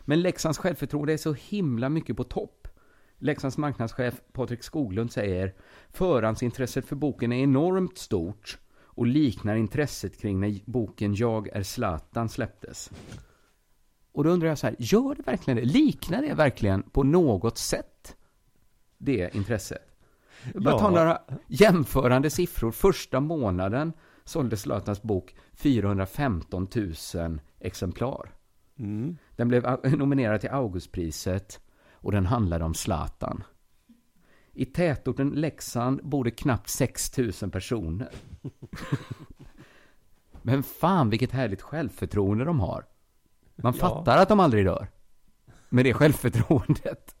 Men 0.00 0.22
Leksands 0.22 0.58
självförtroende 0.58 1.12
är 1.12 1.16
så 1.16 1.32
himla 1.32 1.88
mycket 1.88 2.16
på 2.16 2.24
topp. 2.24 2.68
Leksands 3.18 3.58
marknadschef 3.58 4.20
Patrik 4.32 4.62
Skoglund 4.62 5.12
säger 5.12 5.54
förhandsintresset 5.90 6.86
för 6.86 6.96
boken 6.96 7.32
är 7.32 7.42
enormt 7.42 7.98
stort 7.98 8.58
och 8.84 9.06
liknar 9.06 9.54
intresset 9.56 10.20
kring 10.20 10.40
när 10.40 10.60
boken 10.64 11.14
Jag 11.14 11.48
är 11.48 11.62
Zlatan 11.62 12.28
släpptes. 12.28 12.90
Och 14.12 14.24
då 14.24 14.30
undrar 14.30 14.48
jag 14.48 14.58
så 14.58 14.66
här, 14.66 14.76
gör 14.78 15.14
det 15.14 15.22
verkligen 15.22 15.56
det? 15.56 15.64
Liknar 15.64 16.22
det 16.22 16.34
verkligen 16.34 16.82
på 16.82 17.02
något 17.02 17.58
sätt 17.58 18.16
det 19.04 19.34
intresset? 19.34 19.82
Bara 20.54 20.78
ta 20.78 20.84
Ja. 20.84 20.90
några 20.90 21.22
jämförande 21.46 22.30
siffror. 22.30 22.70
Första 22.70 23.20
månaden 23.20 23.92
sålde 24.24 24.56
Zlatans 24.56 25.02
bok 25.02 25.34
415 25.52 26.68
000 27.14 27.40
exemplar. 27.60 28.32
Mm. 28.78 29.16
Den 29.36 29.48
blev 29.48 29.78
nominerad 29.98 30.40
till 30.40 30.50
Augustpriset 30.50 31.60
och 31.92 32.12
den 32.12 32.26
handlade 32.26 32.64
om 32.64 32.74
Zlatan. 32.74 33.44
I 34.52 34.64
tätorten 34.64 35.30
Leksand 35.30 36.00
bor 36.08 36.24
det 36.24 36.30
knappt 36.30 36.68
6 36.68 37.18
000 37.18 37.32
personer. 37.50 38.08
Men 40.42 40.62
fan 40.62 41.10
vilket 41.10 41.32
härligt 41.32 41.62
självförtroende 41.62 42.44
de 42.44 42.60
har. 42.60 42.84
Man 43.56 43.74
Ja. 43.80 43.88
fattar 43.88 44.18
att 44.18 44.28
de 44.28 44.40
aldrig 44.40 44.64
dör. 44.64 44.88
Med 45.68 45.84
det 45.84 45.94
självförtroendet. 45.94 47.14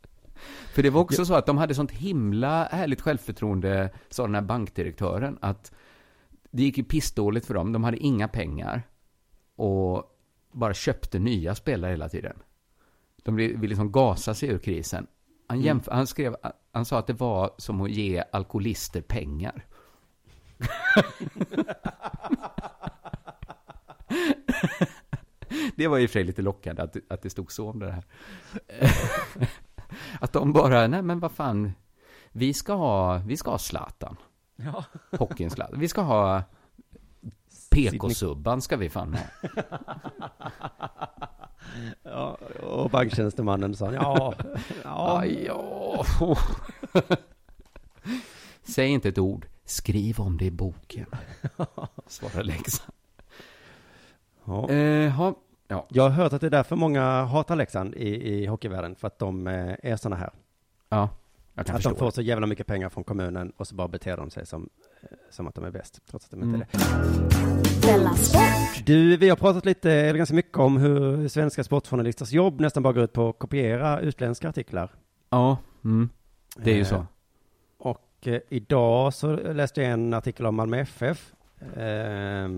För 0.72 0.82
det 0.82 0.90
var 0.90 1.00
också 1.00 1.24
så 1.24 1.34
att 1.34 1.46
de 1.46 1.58
hade 1.58 1.74
sånt 1.74 1.90
himla 1.90 2.64
härligt 2.64 3.00
självförtroende, 3.00 3.90
sa 4.08 4.22
den 4.22 4.34
här 4.34 4.42
bankdirektören, 4.42 5.38
att 5.40 5.72
det 6.50 6.62
gick 6.62 6.78
ju 6.78 6.84
pissdåligt 6.84 7.46
för 7.46 7.54
dem. 7.54 7.72
De 7.72 7.84
hade 7.84 7.96
inga 7.96 8.28
pengar. 8.28 8.82
Och 9.56 10.04
bara 10.52 10.74
köpte 10.74 11.18
nya 11.18 11.54
spelare 11.54 11.90
hela 11.90 12.08
tiden. 12.08 12.36
De 13.22 13.36
ville 13.36 13.58
vill 13.58 13.70
liksom 13.70 13.92
gasa 13.92 14.34
sig 14.34 14.48
ur 14.48 14.58
krisen. 14.58 15.06
Han, 15.46 15.60
jämf- 15.60 15.88
han, 15.90 16.06
skrev, 16.06 16.36
han 16.72 16.84
sa 16.84 16.98
att 16.98 17.06
det 17.06 17.12
var 17.12 17.54
som 17.58 17.80
att 17.80 17.90
ge 17.90 18.24
alkoholister 18.32 19.00
pengar. 19.00 19.66
det 25.76 25.88
var 25.88 25.98
i 25.98 26.06
och 26.06 26.10
för 26.10 26.12
sig 26.12 26.24
lite 26.24 26.42
lockande 26.42 26.82
att, 26.82 26.96
att 27.08 27.22
det 27.22 27.30
stod 27.30 27.52
så 27.52 27.70
om 27.70 27.78
det 27.78 27.92
här. 27.92 28.04
att 30.20 30.32
de 30.32 30.52
bara, 30.52 30.86
nej 30.86 31.02
men 31.02 31.20
vad 31.20 31.32
fan, 31.32 31.72
vi 32.32 32.54
ska 32.54 32.72
ha, 32.72 33.18
vi 33.18 33.36
ska 33.36 33.50
ha 33.50 33.58
Zlatan. 33.58 34.16
Ja. 34.56 34.84
Hockeyn 35.18 35.50
Zlatan. 35.50 35.80
Vi 35.80 35.88
ska 35.88 36.00
ha 36.00 36.42
PK-subban 37.70 38.62
ska 38.62 38.76
vi 38.76 38.90
fan 38.90 39.14
ha. 39.14 39.50
ja. 42.02 42.38
Och 42.62 42.90
banktjänstemannen 42.90 43.76
sa 43.76 43.92
ja, 43.92 44.34
ja. 44.84 45.24
Ja. 46.20 46.36
Säg 48.62 48.88
inte 48.88 49.08
ett 49.08 49.18
ord. 49.18 49.46
Skriv 49.64 50.20
om 50.20 50.38
det 50.38 50.44
i 50.44 50.50
boken. 50.50 51.06
Svarar 52.06 52.42
Leksand. 52.42 52.92
ja. 54.44 54.70
Eh, 54.70 55.10
ha, 55.10 55.34
ja. 55.72 55.86
Jag 55.88 56.02
har 56.02 56.10
hört 56.10 56.32
att 56.32 56.40
det 56.40 56.46
är 56.46 56.50
därför 56.50 56.76
många 56.76 57.24
hatar 57.24 57.56
Leksand 57.56 57.94
i, 57.94 58.32
i 58.32 58.46
hockeyvärlden, 58.46 58.94
för 58.96 59.06
att 59.06 59.18
de 59.18 59.46
eh, 59.46 59.74
är 59.82 59.96
sådana 59.96 60.16
här. 60.16 60.30
ja, 60.88 61.08
jag 61.54 61.66
kan 61.66 61.74
Att 61.76 61.82
förstå. 61.82 61.90
de 61.90 61.98
får 61.98 62.10
så 62.10 62.22
jävla 62.22 62.46
mycket 62.46 62.66
pengar 62.66 62.88
från 62.88 63.04
kommunen 63.04 63.52
och 63.56 63.66
så 63.66 63.74
bara 63.74 63.88
beter 63.88 64.16
de 64.16 64.30
sig 64.30 64.46
som, 64.46 64.68
eh, 65.02 65.08
som 65.30 65.46
att 65.48 65.54
de 65.54 65.64
är 65.64 65.70
bäst, 65.70 66.00
trots 66.10 66.24
att 66.24 66.30
de 66.30 66.42
inte 66.42 66.56
Mm. 66.56 66.60
är 66.60 66.66
det. 66.72 66.78
Du, 68.86 69.16
vi 69.16 69.28
har 69.28 69.36
pratat 69.36 69.64
lite, 69.64 69.92
eller 69.92 70.18
ganska 70.18 70.34
mycket 70.34 70.58
om 70.58 70.76
hur 70.76 71.28
svenska 71.28 71.64
sportjournalisters 71.64 72.32
jobb 72.32 72.60
nästan 72.60 72.82
bara 72.82 72.92
går 72.92 73.04
ut 73.04 73.12
på 73.12 73.28
att 73.28 73.38
kopiera 73.38 74.00
utländska 74.00 74.48
artiklar. 74.48 74.90
Ja, 75.30 75.56
mm, 75.84 76.08
det 76.56 76.70
är 76.70 76.74
ju 76.74 76.80
Eh, 76.80 76.86
så. 76.86 77.06
Och 77.78 78.08
eh, 78.26 78.40
idag 78.48 79.14
så 79.14 79.36
läste 79.36 79.82
jag 79.82 79.90
en 79.90 80.14
artikel 80.14 80.46
om 80.46 80.54
Malmö 80.54 80.78
FF 80.80 81.32
eh, 81.76 82.48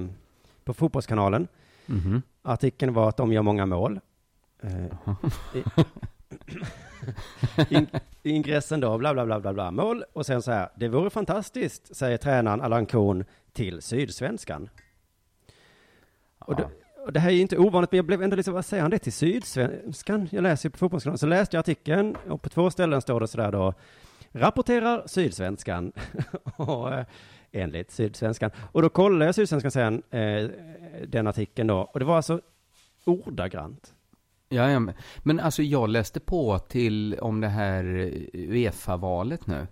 på 0.64 0.74
Fotbollskanalen. 0.74 1.48
Mhm. 1.86 2.22
Artikeln 2.42 2.92
var 2.94 3.08
att 3.08 3.16
de 3.16 3.32
gör 3.32 3.42
många 3.42 3.66
mål. 3.66 4.00
I, 5.54 5.62
in, 7.68 7.86
ingressen 8.22 8.80
då, 8.80 8.98
bla 8.98 9.14
bla 9.14 9.26
bla 9.26 9.40
bla 9.40 9.52
bla, 9.52 9.70
mål. 9.70 10.04
Och 10.12 10.26
sen 10.26 10.42
så 10.42 10.50
här, 10.50 10.68
det 10.76 10.88
vore 10.88 11.10
fantastiskt, 11.10 11.96
säger 11.96 12.16
tränaren 12.16 12.60
Allan 12.60 12.86
Korn 12.86 13.24
till 13.52 13.82
Sydsvenskan. 13.82 14.68
Och, 16.38 16.56
det, 16.56 16.68
och 17.06 17.12
det 17.12 17.20
här 17.20 17.30
är 17.30 17.34
ju 17.34 17.40
inte 17.40 17.58
ovanligt, 17.58 17.92
men 17.92 17.96
jag 17.96 18.06
blev 18.06 18.22
ändå 18.22 18.36
lite, 18.36 18.50
vad 18.50 18.64
säger 18.64 18.82
han 18.82 18.90
det 18.90 18.98
till 18.98 19.12
Sydsvenskan? 19.12 20.28
Jag 20.30 20.42
läser 20.42 20.68
ju 20.68 20.70
på 20.70 20.78
Fotbollskanalen, 20.78 21.18
så 21.18 21.26
läste 21.26 21.56
jag 21.56 21.60
artikeln 21.60 22.16
och 22.28 22.42
på 22.42 22.48
två 22.48 22.70
ställen 22.70 23.02
står 23.02 23.20
det 23.20 23.28
sådär 23.28 23.52
då, 23.52 23.74
rapporterar 24.32 25.02
Sydsvenskan. 25.06 25.92
och, 26.56 26.92
eh, 26.92 27.06
enligt 27.54 27.90
Sydsvenskan. 27.90 28.50
Och 28.72 28.82
då 28.82 28.88
kollade 28.88 29.24
jag 29.24 29.34
Sydsvenskan 29.34 29.70
sen, 29.70 30.02
eh, 30.10 30.50
den 31.08 31.26
artikeln 31.26 31.68
då, 31.68 31.76
och 31.76 31.98
det 31.98 32.04
var 32.04 32.16
alltså 32.16 32.40
ordagrant. 33.04 33.94
Ja, 34.48 34.70
ja, 34.70 34.78
men- 34.78 34.94
men 35.22 35.40
alltså 35.40 35.62
jag 35.62 35.88
läste 35.88 36.20
på 36.20 36.58
till 36.58 37.18
om 37.20 37.40
det 37.40 37.48
här 37.48 37.84
Uefa-valet 38.32 39.46
nu. 39.46 39.66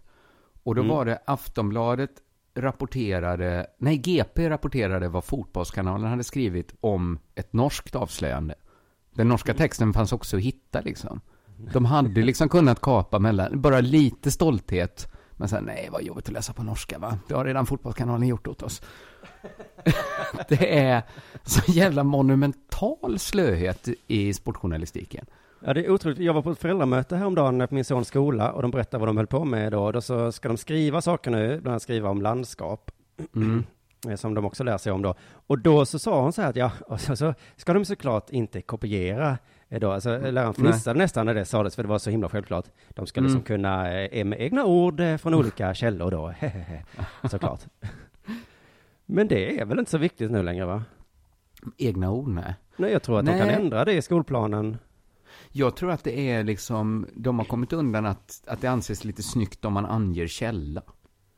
Och 0.62 0.74
då 0.74 0.82
Mm. 0.82 0.96
var 0.96 1.04
det 1.04 1.18
Aftonbladet 1.26 2.10
rapporterade, 2.54 3.66
nej 3.78 3.96
GP 3.98 4.50
rapporterade 4.50 5.08
vad 5.08 5.24
Fotbollskanalen 5.24 6.10
hade 6.10 6.24
skrivit 6.24 6.74
om 6.80 7.18
ett 7.34 7.52
norskt 7.52 7.94
avslöjande. 7.96 8.54
Den 9.14 9.28
norska 9.28 9.54
texten 9.54 9.92
fanns 9.92 10.12
också 10.12 10.36
att 10.36 10.42
hitta 10.42 10.80
liksom. 10.80 11.20
De 11.72 11.84
hade 11.84 12.22
liksom 12.22 12.48
kunnat 12.48 12.80
kapa 12.80 13.18
mellan, 13.18 13.60
bara 13.60 13.80
lite 13.80 14.30
stolthet. 14.30 15.11
Men 15.42 15.48
sen, 15.48 15.64
nej 15.64 15.88
vad 15.92 16.02
jobbigt 16.02 16.26
att 16.26 16.32
läsa 16.32 16.52
på 16.52 16.62
norska 16.62 16.98
va? 16.98 17.18
Det 17.28 17.34
har 17.34 17.44
redan 17.44 17.66
Fotbollskanalen 17.66 18.28
gjort 18.28 18.46
åt 18.46 18.62
oss. 18.62 18.82
det 20.48 20.78
är 20.78 21.02
så 21.42 21.72
jävla 21.72 22.04
monumental 22.04 23.18
slöhet 23.18 23.88
i 24.06 24.34
sportjournalistiken. 24.34 25.26
Ja, 25.60 25.74
det 25.74 25.84
är 25.84 25.90
otroligt. 25.90 26.18
Jag 26.18 26.34
var 26.34 26.42
på 26.42 26.50
ett 26.50 26.58
föräldramöte 26.58 27.16
häromdagen 27.16 27.68
på 27.68 27.74
min 27.74 27.84
sons 27.84 28.08
skola 28.08 28.52
och 28.52 28.62
de 28.62 28.70
berättade 28.70 28.98
vad 28.98 29.08
de 29.08 29.16
höll 29.16 29.26
på 29.26 29.44
med 29.44 29.72
då. 29.72 29.92
Då 29.92 30.00
så 30.00 30.32
ska 30.32 30.48
de 30.48 30.56
skriva 30.56 31.00
saker 31.00 31.30
nu, 31.30 31.48
bland 31.48 31.68
annat 31.68 31.82
skriva 31.82 32.10
om 32.10 32.22
landskap. 32.22 32.90
Mm. 33.36 33.64
eh, 34.08 34.16
Som 34.16 34.34
de 34.34 34.44
också 34.44 34.64
lär 34.64 34.78
sig 34.78 34.92
om 34.92 35.02
då. 35.02 35.14
Och 35.46 35.58
då 35.58 35.86
så 35.86 35.98
sa 35.98 36.22
hon 36.22 36.32
så 36.32 36.42
här 36.42 36.50
att 36.50 36.56
ja, 36.56 36.72
och 36.86 37.00
så, 37.00 37.16
så 37.16 37.34
ska 37.56 37.72
de 37.72 37.84
såklart 37.84 38.30
inte 38.30 38.62
kopiera 38.62 39.38
då. 39.80 39.92
Alltså 39.92 40.18
läraren 40.18 40.54
fnissade 40.54 40.98
nästan 40.98 41.26
när 41.26 41.34
det 41.34 41.44
sades 41.44 41.76
för 41.76 41.82
det 41.82 41.88
var 41.88 41.98
så 41.98 42.10
himla 42.10 42.28
självklart. 42.28 42.64
De 42.88 43.06
ska 43.06 43.20
liksom 43.20 43.36
Mm. 43.36 43.44
kunna 43.44 44.00
eh, 44.02 44.24
med 44.24 44.40
egna 44.40 44.64
ord 44.64 45.00
eh, 45.00 45.16
från 45.16 45.34
olika 45.34 45.74
källor 45.74 46.10
då. 46.10 46.34
såklart. 47.30 47.60
Men 49.06 49.28
det 49.28 49.60
är 49.60 49.64
väl 49.64 49.78
inte 49.78 49.90
så 49.90 49.98
viktigt 49.98 50.30
nu 50.30 50.42
längre 50.42 50.64
va? 50.64 50.84
Egna 51.78 52.10
ord 52.10 52.28
med. 52.28 52.54
Nej, 52.76 52.92
jag 52.92 53.02
tror 53.02 53.18
att 53.18 53.26
de 53.26 53.30
Nej. 53.32 53.40
kan 53.40 53.48
ändra 53.50 53.84
det 53.84 53.92
i 53.92 54.02
skolplanen. 54.02 54.78
Jag 55.52 55.76
tror 55.76 55.90
att 55.90 56.04
det 56.04 56.30
är 56.30 56.44
liksom, 56.44 57.06
de 57.14 57.38
har 57.38 57.46
kommit 57.46 57.72
undan 57.72 58.06
att, 58.06 58.42
att 58.46 58.60
det 58.60 58.66
anses 58.66 59.04
lite 59.04 59.22
snyggt 59.22 59.64
om 59.64 59.72
man 59.72 59.86
anger 59.86 60.26
källa 60.26 60.82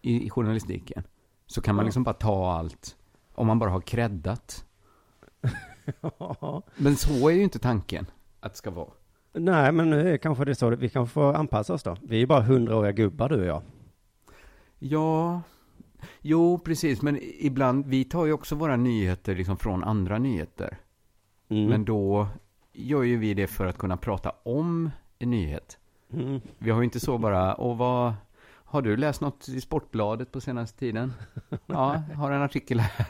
i, 0.02 0.26
i 0.26 0.30
journalistiken. 0.30 1.02
Så 1.46 1.60
kan 1.60 1.74
man 1.74 1.84
liksom 1.84 2.02
bara 2.04 2.14
ta 2.14 2.52
allt, 2.52 2.96
om 3.34 3.46
man 3.46 3.58
bara 3.58 3.70
har 3.70 3.80
creddat. 3.80 4.64
Men 6.76 6.96
så 6.96 7.28
är 7.28 7.34
ju 7.34 7.42
inte 7.42 7.58
tanken 7.58 8.06
att 8.44 8.52
det 8.52 8.58
ska 8.58 8.70
vara. 8.70 8.90
Nej, 9.32 9.72
men 9.72 9.90
nu 9.90 10.12
är 10.12 10.16
kanske 10.16 10.44
det 10.44 10.54
så. 10.54 10.70
Vi 10.70 10.88
kanske 10.88 11.12
får 11.12 11.34
anpassa 11.34 11.74
oss 11.74 11.82
då. 11.82 11.96
Vi 12.02 12.16
är 12.16 12.20
ju 12.20 12.26
bara 12.26 12.42
hundraåriga 12.42 12.92
gubbar 12.92 13.28
du 13.28 13.40
och 13.40 13.46
jag. 13.46 13.62
Ja, 14.78 15.42
jo 16.20 16.58
precis, 16.58 17.02
men 17.02 17.18
ibland, 17.22 17.86
vi 17.86 18.04
tar 18.04 18.26
ju 18.26 18.32
också 18.32 18.54
våra 18.54 18.76
nyheter 18.76 19.34
liksom 19.34 19.56
från 19.56 19.84
andra 19.84 20.18
nyheter. 20.18 20.78
Mm. 21.48 21.66
Men 21.68 21.84
då 21.84 22.28
gör 22.72 23.02
ju 23.02 23.16
vi 23.16 23.34
det 23.34 23.46
för 23.46 23.66
att 23.66 23.78
kunna 23.78 23.96
prata 23.96 24.32
om 24.42 24.90
en 25.18 25.30
nyhet. 25.30 25.78
Mm. 26.12 26.40
Vi 26.58 26.70
har 26.70 26.78
ju 26.78 26.84
inte 26.84 27.00
så 27.00 27.18
bara, 27.18 27.54
och 27.54 27.78
vad, 27.78 28.14
har 28.64 28.82
du 28.82 28.96
läst 28.96 29.20
något 29.20 29.48
i 29.48 29.60
Sportbladet 29.60 30.32
på 30.32 30.40
senaste 30.40 30.78
tiden? 30.78 31.12
Ja, 31.66 32.02
har 32.14 32.30
en 32.30 32.42
artikel 32.42 32.80
här. 32.80 33.06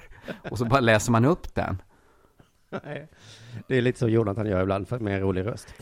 Och 0.50 0.58
så 0.58 0.64
bara 0.64 0.80
läser 0.80 1.12
man 1.12 1.24
upp 1.24 1.54
den. 1.54 1.82
Nej. 2.70 3.08
Det 3.68 3.76
är 3.76 3.82
lite 3.82 3.98
så 3.98 4.08
Jonathan 4.08 4.46
gör 4.46 4.62
ibland, 4.62 4.88
för 4.88 4.98
med 4.98 5.14
en 5.14 5.20
rolig 5.20 5.46
röst. 5.46 5.74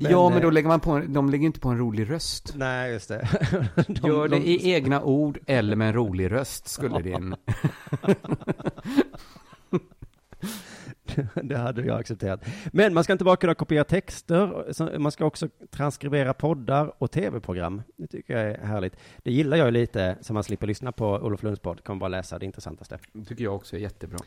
ja, 0.00 0.28
men 0.28 0.38
eh, 0.38 0.42
då 0.42 0.50
lägger 0.50 0.68
man 0.68 0.80
på, 0.80 0.90
en- 0.90 1.12
de 1.12 1.30
lägger 1.30 1.46
inte 1.46 1.60
på 1.60 1.68
en 1.68 1.78
rolig 1.78 2.10
röst. 2.10 2.52
Nej, 2.56 2.92
just 2.92 3.08
det. 3.08 3.28
De- 3.88 4.08
Gör 4.08 4.28
det 4.28 4.36
de- 4.36 4.42
i 4.46 4.72
egna 4.72 5.02
ord 5.02 5.38
eller 5.46 5.76
med 5.76 5.88
en 5.88 5.94
rolig 5.94 6.30
röst 6.32 6.68
skulle 6.68 7.00
din... 7.00 7.34
det 11.42 11.56
hade 11.56 11.82
jag 11.82 12.00
accepterat. 12.00 12.44
Men 12.72 12.94
man 12.94 13.04
ska 13.04 13.12
inte 13.12 13.24
bara 13.24 13.36
kunna 13.36 13.54
kopiera 13.54 13.84
texter, 13.84 14.98
man 14.98 15.12
ska 15.12 15.24
också 15.24 15.48
transkribera 15.70 16.34
poddar 16.34 16.92
och 17.02 17.10
tv-program. 17.10 17.82
Det 17.96 18.06
tycker 18.06 18.38
jag 18.38 18.50
är 18.50 18.66
härligt. 18.66 18.96
Det 19.22 19.32
gillar 19.32 19.56
jag 19.56 19.66
ju 19.66 19.70
lite, 19.70 20.16
så 20.20 20.34
man 20.34 20.44
slipper 20.44 20.66
lyssna 20.66 20.92
på 20.92 21.06
Olof 21.10 21.42
Lunds 21.42 21.60
podd, 21.60 21.84
kan 21.84 21.98
bara 21.98 22.08
läsa 22.08 22.38
det 22.38 22.46
intressantaste. 22.46 22.98
tycker 23.28 23.44
jag 23.44 23.54
också 23.54 23.76
är 23.76 23.80
jättebra. 23.80 24.18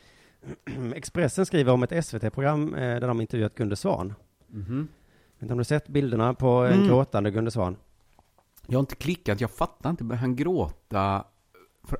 Expressen 0.95 1.45
skriver 1.45 1.71
om 1.73 1.83
ett 1.83 2.05
SVT-program 2.05 2.75
eh, 2.75 2.99
där 2.99 3.07
de 3.07 3.21
intervjuat 3.21 3.55
Gunde 3.55 3.75
Svan. 3.75 4.13
Mhm. 4.47 4.87
Vet 5.39 5.51
om 5.51 5.57
du 5.57 5.63
sett 5.63 5.87
bilderna 5.87 6.33
på 6.33 6.47
en 6.47 6.73
Mm. 6.73 6.87
gråtande 6.87 7.31
Gunde 7.31 7.51
Svan? 7.51 7.77
Jag 8.67 8.77
har 8.77 8.79
inte 8.79 8.95
klickat, 8.95 9.41
jag 9.41 9.51
fattar 9.51 9.89
inte. 9.89 10.03
Börjar 10.03 10.21
han 10.21 10.35
gråta 10.35 11.23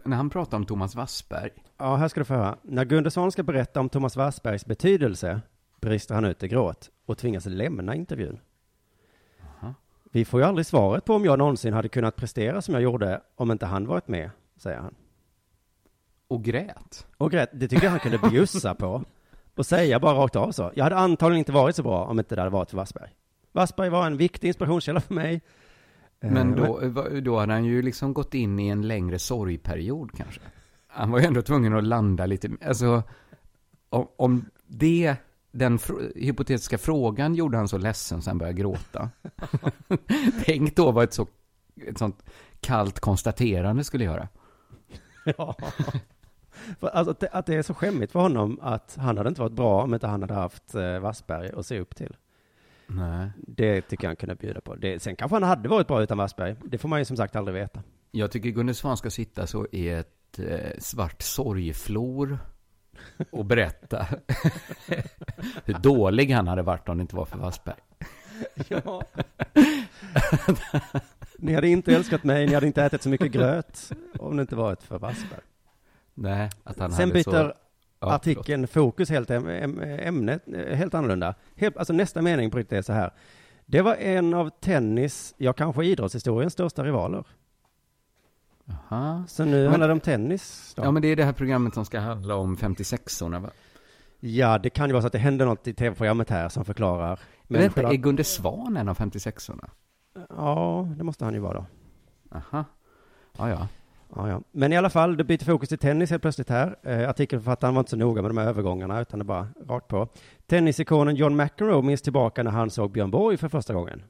när 0.03 0.17
han 0.17 0.29
pratar 0.29 0.57
om 0.57 0.65
Thomas 0.65 0.95
Wassberg? 0.95 1.49
Ja, 1.77 1.95
här 1.95 2.07
ska 2.07 2.19
du 2.19 2.25
få 2.25 2.33
höra. 2.33 2.57
När 2.61 2.85
Gunde 2.85 3.11
Svan 3.11 3.31
ska 3.31 3.43
berätta 3.43 3.79
om 3.79 3.89
Thomas 3.89 4.15
Wassbergs 4.15 4.65
betydelse 4.65 5.41
brister 5.81 6.15
han 6.15 6.25
ut 6.25 6.43
i 6.43 6.47
gråt 6.47 6.91
och 7.05 7.17
tvingas 7.17 7.45
lämna 7.45 7.95
intervjun. 7.95 8.39
Aha. 9.61 9.73
Vi 10.11 10.25
får 10.25 10.39
ju 10.39 10.45
aldrig 10.45 10.65
svaret 10.65 11.05
på 11.05 11.13
om 11.13 11.25
jag 11.25 11.39
någonsin 11.39 11.73
hade 11.73 11.89
kunnat 11.89 12.15
prestera 12.15 12.61
som 12.61 12.73
jag 12.73 12.83
gjorde 12.83 13.21
om 13.35 13.51
inte 13.51 13.65
han 13.65 13.87
varit 13.87 14.07
med, 14.07 14.29
säger 14.57 14.77
han. 14.79 14.95
Och 16.28 16.43
grät. 16.43 17.07
Och 17.17 17.32
grät, 17.32 17.49
det 17.53 17.67
tycker 17.67 17.84
jag 17.84 17.91
han 17.91 17.99
kunde 17.99 18.17
bjussa 18.30 18.76
på. 18.76 19.03
Och 19.55 19.65
säga 19.65 19.99
bara 19.99 20.13
rakt 20.13 20.36
av 20.36 20.51
så. 20.51 20.71
Jag 20.76 20.84
hade 20.84 20.95
antagligen 20.97 21.39
inte 21.39 21.51
varit 21.51 21.76
så 21.76 21.84
bra 21.84 22.05
om 22.05 22.19
inte 22.19 22.36
det 22.36 22.41
hade 22.41 22.51
varit 22.51 22.69
för 22.69 22.78
Wassberg. 22.78 23.09
Wassberg 23.51 23.89
var 23.89 24.05
en 24.05 24.17
viktig 24.17 24.47
inspirationskälla 24.47 25.01
för 25.01 25.13
mig. 25.13 25.41
Men 26.19 26.59
Eh, 26.59 26.65
då, 26.65 27.09
då 27.21 27.39
hade 27.39 27.53
han 27.53 27.65
ju 27.65 27.82
liksom 27.82 28.13
gått 28.13 28.34
in 28.34 28.59
i 28.59 28.67
en 28.67 28.88
längre 28.88 29.19
sorgperiod 29.19 30.11
kanske. 30.17 30.41
Han 30.88 31.11
var 31.11 31.19
ju 31.19 31.26
ändå 31.26 31.41
tvungen 31.41 31.73
att 31.76 31.84
landa 31.84 32.26
lite, 32.26 32.49
alltså 32.65 33.03
om, 33.89 34.07
om 34.17 34.45
det, 34.67 35.15
den 35.51 35.78
fr- 35.78 36.11
hypotetiska 36.15 36.78
frågan 36.78 37.36
gjorde 37.36 37.57
han 37.57 37.67
så 37.67 37.78
ledsen 37.78 38.21
så 38.21 38.30
han 38.30 38.38
började 38.38 38.57
gråta. 38.61 39.09
Tänk 40.45 40.76
då 40.76 40.91
vad 40.91 41.03
ett, 41.03 41.13
så, 41.13 41.28
ett 41.88 41.97
sånt 41.97 42.23
kallt 42.59 42.99
konstaterande 42.99 43.84
skulle 43.84 44.03
göra. 44.03 44.28
Ja. 45.38 45.55
Alltså, 46.80 47.12
att, 47.12 47.20
det, 47.20 47.30
att 47.32 47.45
det 47.45 47.56
är 47.56 47.62
så 47.62 47.74
skämmigt 47.74 48.12
för 48.12 48.20
honom 48.20 48.60
att 48.62 48.97
han 48.99 49.18
hade 49.18 49.30
inte 49.30 49.41
varit 49.41 49.53
bra 49.53 49.84
om 49.84 49.93
inte 49.93 50.08
han 50.08 50.22
hade 50.22 50.34
haft 50.34 50.76
eh, 50.76 50.99
Wassberg 50.99 51.51
att 51.58 51.66
se 51.66 51.80
upp 51.80 51.95
till. 51.95 52.16
Nej. 52.88 53.30
Det 53.38 53.82
tycker 53.82 54.03
jag 54.03 54.10
han 54.10 54.16
kunde 54.16 54.36
bjuda 54.36 54.62
på. 54.62 54.76
Det, 54.76 55.01
sen 55.01 55.16
kanske 55.16 55.36
han 55.36 55.43
hade 55.43 55.70
varit 55.70 55.88
bra 55.88 56.03
utan 56.03 56.18
Wassberg. 56.18 56.56
Det 56.64 56.78
får 56.78 56.89
man 56.89 56.99
ju 56.99 57.06
som 57.06 57.18
sagt 57.18 57.36
aldrig 57.36 57.56
veta. 57.56 57.82
Jag 58.12 58.32
tycker 58.32 58.49
Gunde 58.49 58.74
Svan 58.74 58.97
ska 58.97 59.10
sitta 59.10 59.47
så 59.47 59.68
i 59.72 59.89
ett 59.89 60.39
eh, 60.39 60.80
svart 60.80 61.22
sorgflor 61.22 62.38
och 63.32 63.45
berätta 63.45 64.08
hur 65.66 65.74
dålig 65.74 66.32
han 66.32 66.47
hade 66.47 66.62
varit 66.62 66.89
om 66.89 66.97
det 66.97 67.01
inte 67.01 67.16
var 67.16 67.26
för 67.26 67.38
Wassberg. 67.38 67.76
Ja. 68.68 69.03
ni 71.38 71.53
hade 71.53 71.68
inte 71.68 71.95
älskat 71.95 72.24
mig, 72.24 72.47
ni 72.47 72.53
hade 72.53 72.68
inte 72.68 72.84
ätit 72.84 73.01
så 73.01 73.10
mycket 73.10 73.32
gröt 73.32 73.91
om 74.20 74.38
det 74.38 74.41
inte 74.41 74.56
varit 74.56 74.84
för 74.84 74.99
Wassberg. 74.99 75.41
Nej, 76.16 76.49
att 76.63 76.80
han 76.80 76.91
Sen 76.91 77.09
byter 77.09 77.24
så... 77.24 77.53
Ja, 77.99 78.11
artikeln 78.13 78.68
fokus 78.68 79.09
helt, 79.09 79.30
äm, 79.30 79.47
äm, 79.47 79.80
ämnet 79.82 80.41
eh, 80.47 80.76
helt 80.78 80.93
annorlunda. 80.93 81.36
Helt, 81.55 81.78
alltså 81.78 81.93
nästa 81.93 82.22
mening 82.22 82.51
på 82.51 82.57
riktigt 82.57 82.78
är 82.78 82.82
så 82.82 82.93
här. 82.93 83.13
Det 83.66 83.82
var 83.82 83.95
en 83.95 84.34
av 84.34 84.49
tennis, 84.49 85.34
ja 85.38 85.53
kanske 85.53 85.86
idrottshistoriens 85.86 86.53
största 86.53 86.84
rivaler. 86.84 87.24
förlåt. 88.66 88.80
Aha. 88.91 89.24
Så 89.28 89.45
nu 89.45 89.61
Men- 89.61 89.70
handlar 89.70 89.88
det 89.88 89.93
om 89.93 89.99
tennis. 89.99 90.74
Då. 90.76 90.84
Ja, 90.84 90.91
men 90.91 91.01
det 91.01 91.07
är 91.07 91.16
det 91.16 91.24
här 91.24 91.34
programmet 91.34 91.74
som 91.74 91.86
ska 91.86 91.99
handla 91.99 92.36
om 92.36 92.55
56orna, 92.57 93.39
va? 93.39 93.49
Ja, 94.20 94.57
det 94.57 94.70
kan 94.70 94.88
ju 94.89 94.93
vara 94.93 95.01
så 95.01 95.07
att 95.07 95.13
det 95.13 95.20
händer 95.20 95.45
något 95.45 95.68
i 95.68 95.74
tv-programmet 95.74 96.30
här 96.30 96.49
som 96.49 96.66
förklarar. 96.66 97.20
Men 97.43 97.61
vänta, 97.61 97.76
själva- 97.76 97.91
är 97.91 97.95
Gunde 97.97 98.24
Svan 98.24 98.78
en 98.78 98.89
av 98.89 98.97
56orna? 98.97 99.70
Ja, 100.30 100.88
det 100.97 101.03
måste 101.03 101.26
han 101.26 101.34
ju 101.34 101.39
vara 101.39 101.53
då. 101.53 101.66
Aha. 102.38 102.66
Ja, 103.38 103.49
ja. 103.49 103.68
Ja, 104.16 104.30
ja. 104.30 104.41
Men 104.51 104.74
i 104.74 104.78
alla 104.78 104.89
fall, 104.89 105.18
det 105.18 105.24
byter 105.24 105.45
fokus 105.45 105.70
till 105.70 105.78
tennis 105.78 106.10
helt 106.10 106.22
plötsligt 106.22 106.49
här. 106.49 106.76
Eh, 106.84 107.10
artikelförfattaren 107.10 107.74
var 107.74 107.80
inte 107.80 107.89
så 107.89 107.97
noga 107.97 108.22
med 108.22 108.32
de 108.32 108.38
här 108.38 108.47
övergångarna, 108.47 109.01
utan 109.01 109.20
det 109.20 109.26
bara 109.26 109.47
rakt 109.68 109.88
på. 109.88 110.08
Tennisikonen 110.47 111.16
John 111.16 111.36
McEnroe 111.36 111.82
minns 111.82 112.01
tillbaka 112.01 112.43
när 112.43 112.51
han 112.51 112.70
såg 112.70 112.91
Björn 112.91 113.12
Borg 113.12 113.38
för 113.38 113.49
första 113.49 113.74
gången. 113.74 114.03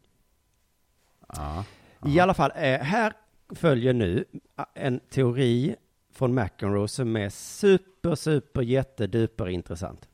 ja. 1.28 1.64
I 2.08 2.20
alla 2.20 2.34
fall, 2.34 2.52
eh, 2.56 2.80
här 2.80 3.14
följer 3.50 3.94
nu 3.94 4.26
en 4.74 5.00
teori 5.00 5.76
från 6.14 6.34
McEnroe 6.34 6.88
som 6.88 7.16
är 7.16 7.30
super, 7.30 8.16
super, 8.16 8.62
jätteduper 8.62 9.50
intressant. 9.50 10.08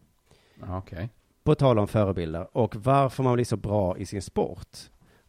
Okej. 0.69 1.09
På 1.43 1.55
tal 1.55 1.79
om 1.79 1.87
förebilder 1.87 2.57
och 2.57 2.75
varför 2.75 3.23
man 3.23 3.33
blir 3.33 3.45
så 3.45 3.57
bra 3.57 3.97
i 3.97 4.05
sin 4.05 4.21
sport. 4.21 4.77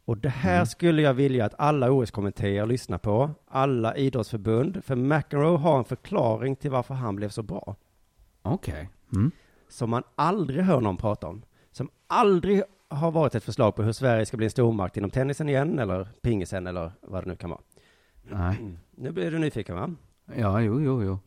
Och 0.05 0.19
det 0.19 0.29
här 0.29 0.55
Mm. 0.55 0.67
skulle 0.67 1.03
jag 1.03 1.15
vilja 1.15 1.45
att 1.45 1.55
alla 1.59 1.91
OS-kommittéer 1.93 2.67
lyssnar 2.67 2.99
på, 2.99 3.31
alla 3.49 3.97
idrottsförbund, 3.97 4.85
för 4.85 4.97
McEnroe 4.97 5.57
har 5.59 5.79
en 5.79 5.85
förklaring 5.85 6.57
till 6.57 6.71
varför 6.71 6.95
han 6.95 7.17
blev 7.17 7.29
så 7.29 7.43
bra. 7.43 7.77
Okej. 8.43 8.89
Mm. 9.15 9.31
Som 9.69 9.91
man 9.91 10.03
aldrig 10.15 10.65
hör 10.65 10.81
någon 10.81 10.97
prata 10.97 11.29
om. 11.29 11.43
Som 11.71 11.89
aldrig 12.07 12.63
har 12.89 13.11
varit 13.11 13.35
ett 13.35 13.45
förslag 13.45 13.77
på 13.77 13.83
hur 13.83 13.93
Sverige 13.93 14.27
ska 14.27 14.37
bli 14.37 14.47
en 14.47 14.51
stormakt 14.51 14.97
inom 14.97 15.11
tennisen 15.11 15.49
igen, 15.49 15.79
eller 15.79 16.09
pingisen, 16.23 16.67
eller 16.67 16.93
vad 17.01 17.25
det 17.25 17.29
nu 17.29 17.37
kan 17.37 17.51
vara. 17.51 17.61
Nej. 18.23 18.77
Nu 18.91 19.11
blir 19.13 19.31
du 19.31 19.39
nyfiken 19.39 19.77
va? 19.77 19.95
Ja, 20.37 20.61
jo, 20.61 20.81
jo, 20.81 21.03
jo. 21.03 21.19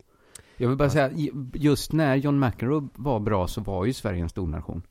Jag 0.58 0.68
vill 0.68 0.78
bara 0.78 0.90
säga, 0.90 1.12
just 1.54 1.94
när 1.94 2.16
John 2.16 2.40
McEnroe 2.40 2.88
var 2.96 3.20
bra 3.20 3.48
så 3.48 3.62
var 3.62 3.86
ju 3.86 3.94
Sverige 3.94 4.22
en 4.22 4.30
stor 4.30 4.48
nation. 4.48 4.82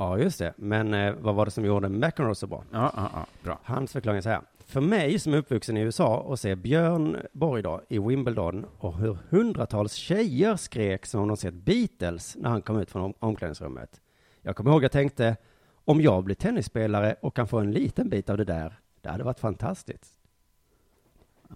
Ja, 0.00 0.18
just 0.18 0.38
det. 0.38 0.54
Men 0.56 0.94
eh, 0.94 1.14
vad 1.20 1.34
var 1.34 1.44
det 1.44 1.50
som 1.50 1.64
gjorde 1.64 1.88
McEnroe 1.88 2.34
så 2.34 2.46
bra? 2.46 2.64
Ja, 2.72 2.92
ja, 2.96 3.10
ja. 3.14 3.26
Bra. 3.42 3.58
Hans 3.64 3.92
förklaring 3.92 4.18
är 4.18 4.22
så 4.22 4.28
här. 4.28 4.40
För 4.58 4.80
mig 4.80 5.18
som 5.18 5.34
är 5.34 5.38
uppvuxen 5.38 5.76
i 5.76 5.80
USA 5.80 6.16
och 6.16 6.38
ser 6.38 6.54
Björn 6.56 7.16
Borg 7.32 7.62
då 7.62 7.80
i 7.88 7.98
Wimbledon 7.98 8.66
och 8.78 8.96
hur 8.98 9.18
hundratals 9.28 9.94
tjejer 9.94 10.56
skrek 10.56 11.06
som 11.06 11.20
om 11.20 11.28
de 11.28 11.36
sett 11.36 11.54
Beatles 11.54 12.36
när 12.36 12.50
han 12.50 12.62
kom 12.62 12.78
ut 12.80 12.90
från 12.90 13.02
om- 13.02 13.14
omklädningsrummet. 13.18 14.00
Jag 14.42 14.56
kommer 14.56 14.70
ihåg 14.70 14.84
jag 14.84 14.92
tänkte, 14.92 15.36
om 15.84 16.00
jag 16.00 16.24
blir 16.24 16.34
tennisspelare 16.36 17.16
och 17.20 17.36
kan 17.36 17.48
få 17.48 17.58
en 17.58 17.72
liten 17.72 18.08
bit 18.08 18.30
av 18.30 18.36
det 18.36 18.44
där, 18.44 18.78
det 19.00 19.08
hade 19.08 19.24
varit 19.24 19.40
fantastiskt. 19.40 20.12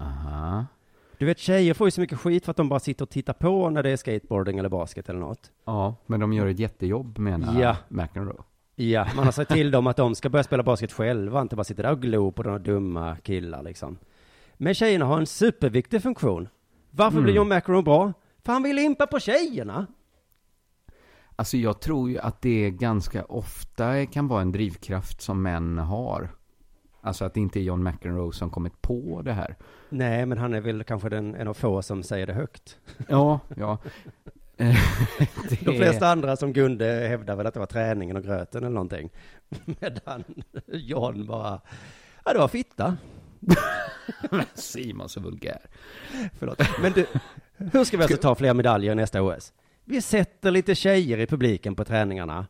Aha. 0.00 0.66
Du 1.18 1.26
vet, 1.26 1.38
tjejer 1.38 1.74
får 1.74 1.86
ju 1.86 1.90
så 1.90 2.00
mycket 2.00 2.18
skit 2.20 2.44
för 2.44 2.50
att 2.50 2.56
de 2.56 2.68
bara 2.68 2.80
sitter 2.80 3.02
och 3.04 3.10
tittar 3.10 3.32
på 3.32 3.70
när 3.70 3.82
det 3.82 3.90
är 3.90 3.96
skateboarding 3.96 4.58
eller 4.58 4.68
basket 4.68 5.08
eller 5.08 5.20
något. 5.20 5.50
Ja, 5.64 5.96
men 6.06 6.20
de 6.20 6.32
gör 6.32 6.46
ett 6.46 6.58
jättejobb 6.58 7.18
menar 7.18 7.60
Ja. 7.60 7.76
McEnroe. 7.88 8.42
Ja, 8.76 9.06
man 9.16 9.24
har 9.24 9.32
sagt 9.32 9.50
till 9.50 9.70
dem 9.70 9.86
att 9.86 9.96
de 9.96 10.14
ska 10.14 10.28
börja 10.28 10.42
spela 10.42 10.62
basket 10.62 10.92
själva, 10.92 11.40
inte 11.42 11.56
bara 11.56 11.64
sitta 11.64 11.82
där 11.82 11.92
och 11.92 12.02
glo 12.02 12.32
på 12.32 12.42
de 12.42 12.62
dumma 12.62 13.16
killar 13.16 13.62
liksom. 13.62 13.98
Men 14.54 14.74
tjejerna 14.74 15.04
har 15.04 15.18
en 15.18 15.26
superviktig 15.26 16.02
funktion. 16.02 16.48
Varför 16.90 17.12
Mm. 17.18 17.24
blir 17.24 17.34
John 17.34 17.48
McEnroe 17.48 17.82
bra? 17.82 18.12
För 18.44 18.52
han 18.52 18.62
vill 18.62 18.78
impa 18.78 19.06
på 19.06 19.20
tjejerna. 19.20 19.86
Alltså 21.36 21.56
jag 21.56 21.80
tror 21.80 22.10
ju 22.10 22.18
att 22.18 22.42
det 22.42 22.70
ganska 22.70 23.24
ofta 23.24 24.06
kan 24.06 24.28
vara 24.28 24.42
en 24.42 24.52
drivkraft 24.52 25.20
som 25.22 25.42
män 25.42 25.78
har. 25.78 26.28
Alltså 27.04 27.24
att 27.24 27.34
det 27.34 27.40
inte 27.40 27.60
är 27.60 27.62
John 27.62 27.82
McEnroe 27.82 28.32
som 28.32 28.50
kommit 28.50 28.82
på 28.82 29.22
det 29.24 29.32
här. 29.32 29.56
Nej, 29.88 30.26
men 30.26 30.38
han 30.38 30.54
är 30.54 30.60
väl 30.60 30.84
kanske 30.84 31.08
den, 31.08 31.34
en 31.34 31.48
av 31.48 31.54
få 31.54 31.82
som 31.82 32.02
säger 32.02 32.26
det 32.26 32.32
högt. 32.32 32.78
Ja, 33.08 33.40
ja. 33.56 33.78
Det 35.48 35.64
De 35.64 35.76
flesta 35.76 36.08
andra 36.08 36.36
som 36.36 36.52
Gunde 36.52 36.86
hävdar 36.86 37.36
väl 37.36 37.46
att 37.46 37.54
det 37.54 37.60
var 37.60 37.66
träningen 37.66 38.16
och 38.16 38.22
gröten 38.22 38.62
eller 38.64 38.74
någonting. 38.74 39.10
Medan 39.64 40.24
John 40.66 41.26
bara, 41.26 41.60
ja 42.24 42.32
det 42.32 42.38
var 42.38 42.48
fitta. 42.48 42.96
Simon 44.54 45.08
så 45.08 45.20
vulgär. 45.20 45.60
Förlåt. 46.38 46.62
Men 46.82 46.92
du, 46.92 47.06
hur 47.56 47.84
ska 47.84 47.96
vi 47.96 48.02
alltså 48.02 48.18
ta 48.18 48.34
fler 48.34 48.54
medaljer 48.54 48.94
nästa 48.94 49.22
OS? 49.22 49.52
Vi 49.84 50.02
sätter 50.02 50.50
lite 50.50 50.74
tjejer 50.74 51.18
i 51.18 51.26
publiken 51.26 51.74
på 51.74 51.84
träningarna. 51.84 52.46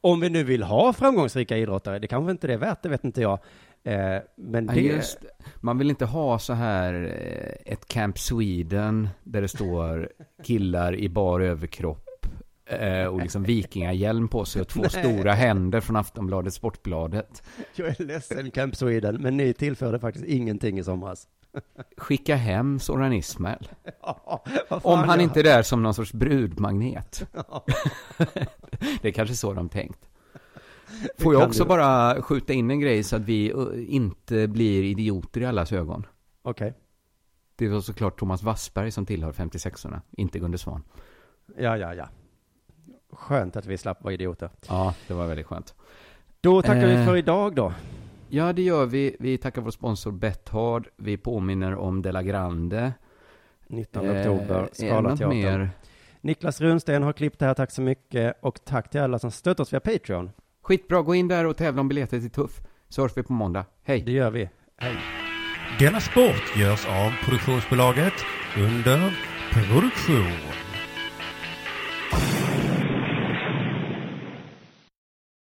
Om 0.00 0.20
vi 0.20 0.30
nu 0.30 0.44
vill 0.44 0.62
ha 0.62 0.92
framgångsrika 0.92 1.56
idrottare, 1.56 1.98
det 1.98 2.08
kanske 2.08 2.30
inte 2.30 2.46
det 2.46 2.52
är 2.52 2.58
värt, 2.58 2.82
det 2.82 2.88
vet 2.88 3.04
inte 3.04 3.20
jag. 3.20 3.38
Eh, 3.84 4.16
men 4.36 4.66
Ja, 4.66 4.72
det... 4.72 4.80
just, 4.80 5.18
man 5.60 5.78
vill 5.78 5.90
inte 5.90 6.04
ha 6.04 6.38
så 6.38 6.52
här 6.52 6.94
eh, 7.64 7.72
ett 7.72 7.88
Camp 7.88 8.18
Sweden 8.18 9.08
där 9.24 9.42
det 9.42 9.48
står 9.48 10.08
killar 10.44 10.94
i 10.96 11.08
bar 11.08 11.40
överkropp 11.40 12.26
eh, 12.66 13.04
och 13.04 13.20
liksom 13.20 13.42
vikingahjälm 13.42 14.28
på 14.28 14.44
sig 14.44 14.62
och 14.62 14.68
två 14.68 14.80
Nej. 14.80 14.90
stora 14.90 15.32
händer 15.32 15.80
från 15.80 15.96
Aftonbladet 15.96 16.54
Sportbladet. 16.54 17.42
Jag 17.74 17.88
är 18.00 18.04
ledsen 18.04 18.50
Camp 18.50 18.76
Sweden, 18.76 19.16
men 19.22 19.36
ni 19.36 19.52
tillförde 19.54 19.98
faktiskt 20.00 20.26
ingenting 20.26 20.78
i 20.78 20.84
somras. 20.84 21.28
Skicka 21.96 22.36
hem 22.36 22.78
Soran 22.78 23.12
Ismail. 23.12 23.68
Ja, 24.02 24.44
Om 24.68 24.98
han 24.98 25.08
jag- 25.08 25.20
inte 25.22 25.40
är 25.40 25.44
där 25.44 25.62
som 25.62 25.82
någon 25.82 25.94
sorts 25.94 26.12
brudmagnet. 26.12 27.30
det 29.02 29.08
är 29.08 29.12
kanske 29.12 29.34
så 29.36 29.52
de 29.52 29.68
tänkt. 29.68 29.98
Får 31.18 31.34
jag 31.34 31.42
också 31.48 31.62
du. 31.62 31.68
bara 31.68 32.22
skjuta 32.22 32.52
in 32.52 32.70
en 32.70 32.80
grej 32.80 33.02
så 33.02 33.16
att 33.16 33.22
vi 33.22 33.52
uh, 33.52 33.94
inte 33.94 34.48
blir 34.48 34.82
idioter 34.82 35.40
i 35.40 35.44
allas 35.46 35.72
ögon? 35.72 36.06
Okej. 36.42 36.74
Det 37.56 37.68
var 37.68 37.80
såklart 37.80 38.18
Thomas 38.18 38.42
Wassberg 38.42 38.90
som 38.90 39.06
tillhör 39.06 39.32
56orna, 39.32 40.00
inte 40.10 40.38
Gunde 40.38 40.58
Svan. 40.58 40.82
Ja, 41.58 41.76
ja, 41.76 41.94
ja. 41.94 42.08
Skönt 43.12 43.56
att 43.56 43.66
vi 43.66 43.78
slapp 43.78 44.02
vara 44.04 44.14
idioter. 44.14 44.50
Ja, 44.68 44.94
det 45.08 45.14
var 45.14 45.26
väldigt 45.26 45.46
skönt. 45.46 45.74
Då 46.40 46.62
tackar 46.62 46.86
vi 46.86 46.94
Eh. 46.94 47.06
för 47.06 47.16
idag 47.16 47.54
då. 47.54 47.72
Ja, 48.28 48.52
det 48.52 48.62
gör 48.62 48.86
vi. 48.86 49.16
Vi 49.20 49.38
tackar 49.38 49.62
vår 49.62 49.70
sponsor 49.70 50.12
Bethard. 50.12 50.88
Vi 50.96 51.16
påminner 51.16 51.74
om 51.76 52.02
Della 52.02 52.22
Grande. 52.22 52.92
19 53.68 54.04
Eh, 54.06 54.16
oktober, 54.32 54.68
Skala 54.72 55.00
något 55.00 55.18
teater. 55.18 55.34
mer? 55.34 55.70
Niklas 56.20 56.60
Runsten 56.60 57.02
har 57.02 57.12
klippt 57.12 57.38
det 57.38 57.46
här, 57.46 57.54
tack 57.54 57.70
så 57.70 57.82
mycket. 57.82 58.36
Och 58.40 58.64
tack 58.64 58.90
till 58.90 59.00
alla 59.00 59.18
som 59.18 59.30
stöttar 59.30 59.62
oss 59.64 59.72
via 59.72 59.80
Patreon. 59.80 60.30
Skitbra, 60.70 61.02
gå 61.02 61.14
in 61.14 61.28
där 61.28 61.46
och 61.46 61.56
tävla 61.56 61.80
om 61.80 61.88
biljetter 61.88 62.20
till 62.20 62.30
Tuff. 62.30 62.60
Så 62.88 63.02
hörs 63.02 63.12
vi 63.16 63.22
på 63.22 63.32
måndag. 63.32 63.64
Hej! 63.84 64.02
Det 64.06 64.12
gör 64.12 64.30
vi. 64.30 64.48
Hej. 64.76 64.96
Denna 65.78 66.00
sport 66.00 66.56
görs 66.56 66.86
av 66.86 67.10
produktionsbolaget 67.24 68.12
under 68.56 69.18
produktion. 69.52 70.69